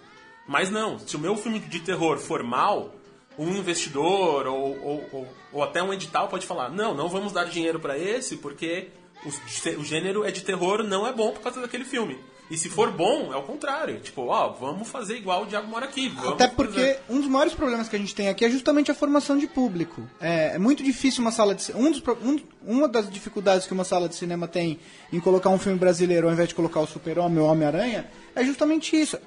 Mas 0.46 0.68
não, 0.68 0.98
se 0.98 1.16
o 1.16 1.18
meu 1.18 1.36
filme 1.36 1.58
de 1.58 1.80
terror 1.80 2.18
for 2.18 2.42
mal, 2.42 2.94
um 3.38 3.48
investidor 3.56 4.46
ou, 4.46 4.78
ou, 4.78 5.08
ou, 5.10 5.28
ou 5.50 5.62
até 5.62 5.82
um 5.82 5.94
edital 5.94 6.28
pode 6.28 6.46
falar: 6.46 6.68
não, 6.68 6.94
não 6.94 7.08
vamos 7.08 7.32
dar 7.32 7.44
dinheiro 7.44 7.80
para 7.80 7.96
esse 7.96 8.36
porque 8.36 8.90
o, 9.24 9.80
o 9.80 9.84
gênero 9.84 10.22
é 10.22 10.30
de 10.30 10.42
terror, 10.42 10.82
não 10.82 11.06
é 11.06 11.14
bom 11.14 11.32
por 11.32 11.40
causa 11.40 11.62
daquele 11.62 11.86
filme. 11.86 12.18
E 12.50 12.56
se 12.56 12.68
for 12.70 12.90
bom, 12.90 13.32
é 13.32 13.36
o 13.36 13.42
contrário. 13.42 14.00
Tipo, 14.00 14.26
ó, 14.28 14.48
vamos 14.48 14.88
fazer 14.88 15.16
igual 15.16 15.42
o 15.42 15.46
Diabo 15.46 15.68
Mora 15.68 15.84
Aqui. 15.84 16.10
Até 16.26 16.48
porque 16.48 16.72
fazer- 16.80 17.00
um 17.10 17.20
dos 17.20 17.28
maiores 17.28 17.52
problemas 17.52 17.88
que 17.88 17.96
a 17.96 17.98
gente 17.98 18.14
tem 18.14 18.28
aqui 18.28 18.44
é 18.44 18.50
justamente 18.50 18.90
a 18.90 18.94
formação 18.94 19.36
de 19.36 19.46
público. 19.46 20.02
É, 20.20 20.54
é 20.54 20.58
muito 20.58 20.82
difícil 20.82 21.20
uma 21.20 21.30
sala 21.30 21.54
de 21.54 21.70
um 21.74 21.90
dos, 21.90 22.02
um- 22.22 22.40
Uma 22.66 22.88
das 22.88 23.10
dificuldades 23.10 23.66
que 23.66 23.72
uma 23.74 23.84
sala 23.84 24.08
de 24.08 24.14
cinema 24.14 24.48
tem 24.48 24.78
em 25.12 25.20
colocar 25.20 25.50
um 25.50 25.58
filme 25.58 25.78
brasileiro 25.78 26.26
ao 26.26 26.32
invés 26.32 26.48
de 26.48 26.54
colocar 26.54 26.80
o 26.80 26.86
Super-Homem 26.86 27.38
ou 27.38 27.46
o 27.46 27.50
Homem-Aranha 27.50 28.08
é 28.34 28.44
justamente 28.44 28.98
isso. 28.98 29.18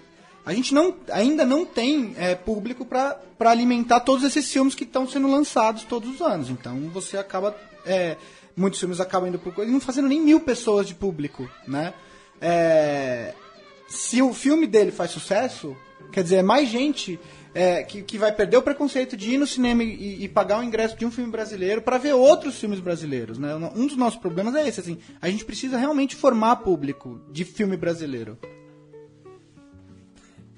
A 0.44 0.54
gente 0.54 0.74
não, 0.74 0.96
ainda 1.12 1.46
não 1.46 1.64
tem 1.64 2.16
é, 2.18 2.34
público 2.34 2.84
para 2.84 3.20
alimentar 3.42 4.00
todos 4.00 4.24
esses 4.24 4.52
filmes 4.52 4.74
que 4.74 4.84
estão 4.84 5.08
sendo 5.08 5.28
lançados 5.30 5.84
todos 5.84 6.10
os 6.16 6.22
anos. 6.22 6.50
Então 6.50 6.90
você 6.92 7.18
acaba. 7.18 7.56
é, 7.86 8.18
muitos 8.58 8.80
filmes 8.80 9.00
acabam 9.00 9.30
indo 9.30 9.38
por 9.40 9.54
coisa 9.54 9.70
e 9.70 9.74
não 9.74 9.80
fazendo 9.80 10.08
nem 10.08 10.20
mil 10.20 10.40
pessoas 10.40 10.88
de 10.88 10.96
público, 10.96 11.48
né? 11.68 11.94
É, 12.42 13.34
se 13.88 14.22
o 14.22 14.34
filme 14.34 14.66
dele 14.66 14.92
faz 14.92 15.12
sucesso, 15.12 15.78
quer 16.12 16.24
dizer, 16.24 16.38
é 16.38 16.42
mais 16.42 16.68
gente 16.68 17.20
é, 17.54 17.84
que, 17.84 18.02
que 18.02 18.18
vai 18.18 18.32
perder 18.32 18.58
o 18.58 18.62
preconceito 18.62 19.16
de 19.16 19.32
ir 19.32 19.38
no 19.38 19.46
cinema 19.46 19.84
e, 19.84 20.24
e 20.24 20.28
pagar 20.28 20.60
o 20.60 20.64
ingresso 20.64 20.98
de 20.98 21.06
um 21.06 21.12
filme 21.12 21.32
brasileiro 21.32 21.82
para 21.82 21.98
ver 21.98 22.14
outros 22.14 22.58
filmes 22.58 22.80
brasileiros. 22.80 23.38
Né? 23.38 23.54
Um 23.76 23.86
dos 23.86 23.98
nossos 23.98 24.20
problemas 24.20 24.56
é 24.56 24.68
esse, 24.68 24.80
assim, 24.80 24.98
a 25.22 25.30
gente 25.30 25.46
precisa 25.46 25.78
realmente 25.78 26.16
formar 26.16 26.58
público 26.58 27.22
de 27.32 27.46
filme 27.46 27.78
brasileiro. 27.78 28.38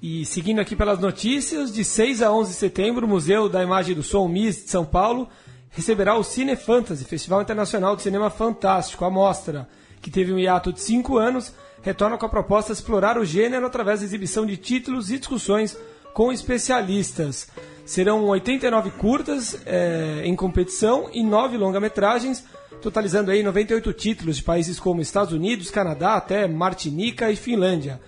E 0.00 0.24
seguindo 0.26 0.60
aqui 0.60 0.76
pelas 0.76 0.98
notícias, 0.98 1.72
de 1.72 1.82
6 1.82 2.22
a 2.22 2.30
11 2.30 2.50
de 2.50 2.56
setembro, 2.56 3.06
o 3.06 3.08
Museu 3.08 3.48
da 3.48 3.62
Imagem 3.62 3.94
do 3.94 4.02
Som 4.02 4.28
MIS 4.28 4.64
de 4.64 4.70
São 4.70 4.84
Paulo 4.84 5.28
receberá 5.70 6.14
o 6.14 6.22
Cine 6.22 6.56
Fantasy, 6.56 7.04
Festival 7.04 7.42
Internacional 7.42 7.96
de 7.96 8.02
Cinema 8.02 8.30
Fantástico, 8.30 9.04
a 9.04 9.10
mostra, 9.10 9.68
que 10.00 10.10
teve 10.10 10.32
um 10.32 10.38
hiato 10.38 10.72
de 10.72 10.80
5 10.80 11.16
anos, 11.16 11.54
retorna 11.84 12.16
com 12.16 12.24
a 12.24 12.30
proposta 12.30 12.72
de 12.72 12.78
explorar 12.80 13.18
o 13.18 13.24
gênero 13.24 13.66
através 13.66 14.00
da 14.00 14.06
exibição 14.06 14.46
de 14.46 14.56
títulos 14.56 15.10
e 15.10 15.18
discussões 15.18 15.78
com 16.14 16.32
especialistas. 16.32 17.48
Serão 17.84 18.24
89 18.24 18.90
curtas 18.92 19.60
eh, 19.66 20.22
em 20.24 20.34
competição 20.34 21.10
e 21.12 21.22
9 21.22 21.58
longa-metragens, 21.58 22.42
totalizando 22.80 23.30
aí 23.30 23.42
98 23.42 23.92
títulos 23.92 24.38
de 24.38 24.42
países 24.42 24.80
como 24.80 25.02
Estados 25.02 25.34
Unidos, 25.34 25.70
Canadá, 25.70 26.14
até 26.14 26.48
Martinica 26.48 27.30
e 27.30 27.36
Finlândia. 27.36 28.00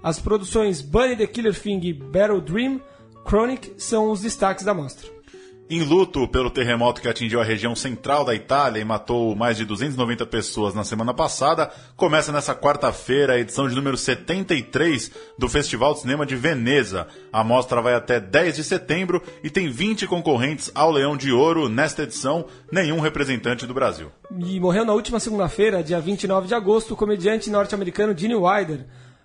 As 0.00 0.20
produções 0.20 0.80
Bunny 0.80 1.16
the 1.16 1.26
Killer 1.26 1.58
Thing 1.58 1.80
e 1.82 1.92
Battle 1.92 2.40
Dream 2.40 2.80
Chronic 3.26 3.72
são 3.76 4.12
os 4.12 4.20
destaques 4.20 4.64
da 4.64 4.72
mostra. 4.72 5.13
Em 5.68 5.82
luto 5.82 6.28
pelo 6.28 6.50
terremoto 6.50 7.00
que 7.00 7.08
atingiu 7.08 7.40
a 7.40 7.44
região 7.44 7.74
central 7.74 8.22
da 8.22 8.34
Itália 8.34 8.80
e 8.80 8.84
matou 8.84 9.34
mais 9.34 9.56
de 9.56 9.64
290 9.64 10.26
pessoas 10.26 10.74
na 10.74 10.84
semana 10.84 11.14
passada, 11.14 11.70
começa 11.96 12.30
nessa 12.30 12.54
quarta-feira 12.54 13.32
a 13.32 13.38
edição 13.38 13.66
de 13.66 13.74
número 13.74 13.96
73 13.96 15.10
do 15.38 15.48
Festival 15.48 15.94
de 15.94 16.00
Cinema 16.00 16.26
de 16.26 16.36
Veneza. 16.36 17.08
A 17.32 17.42
mostra 17.42 17.80
vai 17.80 17.94
até 17.94 18.20
10 18.20 18.56
de 18.56 18.62
setembro 18.62 19.22
e 19.42 19.48
tem 19.48 19.70
20 19.70 20.06
concorrentes 20.06 20.70
ao 20.74 20.92
Leão 20.92 21.16
de 21.16 21.32
Ouro 21.32 21.66
nesta 21.70 22.02
edição, 22.02 22.44
nenhum 22.70 23.00
representante 23.00 23.66
do 23.66 23.72
Brasil. 23.72 24.12
E 24.38 24.60
morreu 24.60 24.84
na 24.84 24.92
última 24.92 25.18
segunda-feira, 25.18 25.82
dia 25.82 25.98
29 25.98 26.46
de 26.46 26.54
agosto, 26.54 26.92
o 26.92 26.96
comediante 26.96 27.48
norte-americano 27.48 28.14
Gene 28.14 28.34
Wilder, 28.34 28.84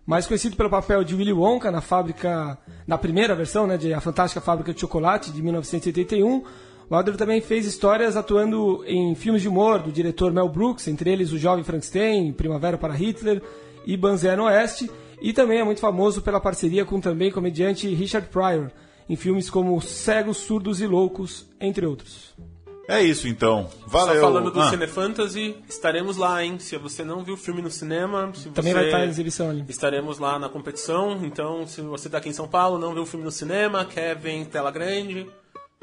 mais 0.09 0.25
conhecido 0.25 0.55
pelo 0.55 0.71
papel 0.71 1.03
de 1.03 1.13
Willy 1.13 1.31
Wonka 1.31 1.69
na 1.69 1.81
fábrica, 1.81 2.57
na 2.87 2.97
primeira 2.97 3.35
versão, 3.35 3.67
né, 3.67 3.77
de 3.77 3.93
A 3.93 4.01
Fantástica 4.01 4.41
Fábrica 4.41 4.73
de 4.73 4.81
Chocolate, 4.81 5.31
de 5.31 5.39
1981. 5.39 6.43
Wilder 6.89 7.15
também 7.15 7.39
fez 7.41 7.67
histórias 7.67 8.17
atuando 8.17 8.83
em 8.87 9.13
filmes 9.13 9.43
de 9.43 9.47
humor 9.47 9.77
do 9.77 9.91
diretor 9.91 10.33
Mel 10.33 10.49
Brooks, 10.49 10.87
entre 10.87 11.11
eles 11.11 11.31
O 11.31 11.37
Jovem 11.37 11.63
Frankenstein, 11.63 12.33
Primavera 12.33 12.75
para 12.75 12.95
Hitler 12.95 13.39
e 13.85 13.95
Banzé 13.95 14.35
no 14.35 14.45
Oeste, 14.45 14.89
e 15.21 15.31
também 15.31 15.59
é 15.59 15.63
muito 15.63 15.79
famoso 15.79 16.23
pela 16.23 16.41
parceria 16.41 16.83
com 16.83 16.99
também 16.99 17.31
comediante 17.31 17.87
Richard 17.93 18.29
Pryor, 18.29 18.71
em 19.07 19.15
filmes 19.15 19.47
como 19.47 19.79
Cegos, 19.79 20.37
Surdos 20.37 20.81
e 20.81 20.87
Loucos, 20.87 21.45
entre 21.61 21.85
outros. 21.85 22.33
É 22.89 23.03
isso 23.03 23.27
então. 23.27 23.69
Valeu. 23.85 24.15
Só 24.15 24.21
falando 24.21 24.49
do 24.51 24.59
Ah. 24.59 24.69
Cine 24.71 24.87
Fantasy, 24.87 25.55
estaremos 25.69 26.17
lá, 26.17 26.43
hein? 26.43 26.57
Se 26.59 26.75
você 26.77 27.03
não 27.03 27.23
viu 27.23 27.35
o 27.35 27.37
filme 27.37 27.61
no 27.61 27.69
cinema, 27.69 28.31
se 28.33 28.49
Também 28.49 28.73
você- 28.73 28.79
vai 28.79 28.85
estar 28.87 29.05
em 29.05 29.09
exibição 29.09 29.49
ali. 29.49 29.63
Estaremos 29.69 30.17
lá 30.17 30.39
na 30.39 30.49
competição, 30.49 31.23
então 31.23 31.67
se 31.67 31.81
você 31.81 32.07
está 32.07 32.17
aqui 32.17 32.29
em 32.29 32.33
São 32.33 32.47
Paulo, 32.47 32.79
não 32.79 32.93
viu 32.93 33.03
o 33.03 33.05
filme 33.05 33.23
no 33.23 33.31
cinema, 33.31 33.85
quer 33.85 34.15
ver 34.17 34.31
em 34.31 34.43
tela 34.45 34.71
grande, 34.71 35.27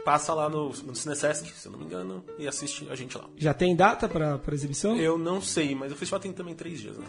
passa 0.05 0.35
lá 0.35 0.49
no, 0.49 0.69
no 0.71 0.95
Cinesesc, 0.97 1.49
se 1.53 1.67
eu 1.67 1.73
não 1.73 1.79
me 1.79 1.85
engano, 1.85 2.25
e 2.39 2.47
assiste 2.49 2.87
a 2.91 2.95
gente 2.97 3.17
lá. 3.17 3.25
Já 3.37 3.55
tem 3.55 3.75
data 3.77 4.09
para 4.09 4.41
exibição? 4.53 4.97
Eu 4.97 5.17
não 5.17 5.41
sei, 5.41 5.75
mas 5.75 5.93
o 5.93 5.97
festival 5.97 6.19
tem 6.21 6.33
também 6.33 6.55
três 6.55 6.81
dias, 6.81 6.97
né? 6.99 7.07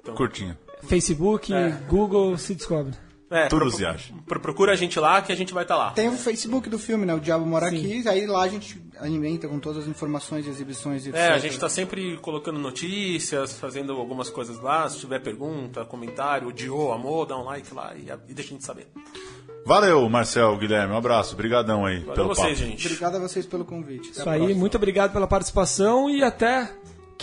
Então, 0.00 0.14
Curtinho. 0.14 0.56
Facebook, 0.82 1.54
É. 1.54 1.70
Google, 1.88 2.36
se 2.36 2.54
descobre. 2.54 2.92
É, 3.32 3.48
Tudo 3.48 3.62
pro- 3.62 3.70
se 3.70 3.84
acha. 3.86 4.12
pro- 4.26 4.38
procura 4.40 4.72
a 4.72 4.76
gente 4.76 5.00
lá 5.00 5.22
que 5.22 5.32
a 5.32 5.34
gente 5.34 5.54
vai 5.54 5.64
estar 5.64 5.76
lá. 5.76 5.90
Tem 5.92 6.08
o 6.08 6.12
Facebook 6.12 6.68
do 6.68 6.78
filme, 6.78 7.06
né? 7.06 7.14
O 7.14 7.20
Diabo 7.20 7.46
Mora 7.46 7.66
Aqui, 7.68 8.06
aí 8.06 8.26
lá 8.26 8.42
a 8.42 8.48
gente 8.48 8.80
alimenta 9.00 9.48
com 9.48 9.58
todas 9.58 9.84
as 9.84 9.88
informações, 9.88 10.46
exibições 10.46 11.06
e 11.06 11.08
etc. 11.08 11.20
É, 11.20 11.28
a 11.32 11.38
gente 11.38 11.58
tá 11.58 11.68
sempre 11.68 12.18
colocando 12.18 12.58
notícias, 12.58 13.58
fazendo 13.58 13.92
algumas 13.94 14.28
coisas 14.30 14.60
lá. 14.60 14.88
Se 14.88 14.98
tiver 14.98 15.18
pergunta, 15.20 15.84
comentário, 15.84 16.48
odiou, 16.48 16.92
amor, 16.92 17.26
dá 17.26 17.36
um 17.38 17.44
like 17.44 17.72
lá 17.74 17.94
e, 17.96 18.10
e 18.30 18.34
deixa 18.34 18.50
a 18.50 18.52
gente 18.52 18.64
saber. 18.64 18.86
Valeu, 19.64 20.08
Marcel, 20.08 20.56
Guilherme. 20.58 20.92
Um 20.92 20.96
abraço. 20.96 21.34
Obrigadão 21.34 21.86
aí 21.86 22.00
Valeu 22.00 22.14
pelo 22.14 22.28
vocês, 22.28 22.58
papo. 22.58 22.70
gente. 22.70 22.86
Obrigado 22.86 23.16
a 23.16 23.18
vocês 23.20 23.46
pelo 23.46 23.64
convite. 23.64 24.10
Até 24.10 24.20
Isso 24.20 24.28
aí, 24.28 24.54
muito 24.54 24.76
obrigado 24.76 25.12
pela 25.12 25.26
participação 25.26 26.10
e 26.10 26.22
até 26.22 26.68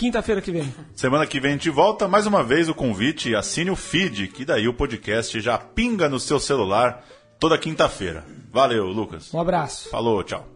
quinta-feira 0.00 0.40
que 0.40 0.50
vem. 0.50 0.74
Semana 0.94 1.26
que 1.26 1.38
vem 1.38 1.50
a 1.50 1.54
gente 1.54 1.68
volta. 1.68 2.08
Mais 2.08 2.26
uma 2.26 2.42
vez 2.42 2.70
o 2.70 2.74
convite, 2.74 3.34
assine 3.34 3.70
o 3.70 3.76
feed, 3.76 4.28
que 4.28 4.46
daí 4.46 4.66
o 4.66 4.72
podcast 4.72 5.38
já 5.40 5.58
pinga 5.58 6.08
no 6.08 6.18
seu 6.18 6.40
celular 6.40 7.04
toda 7.38 7.58
quinta-feira. 7.58 8.24
Valeu, 8.50 8.86
Lucas. 8.86 9.32
Um 9.34 9.40
abraço. 9.40 9.90
Falou, 9.90 10.24
tchau. 10.24 10.49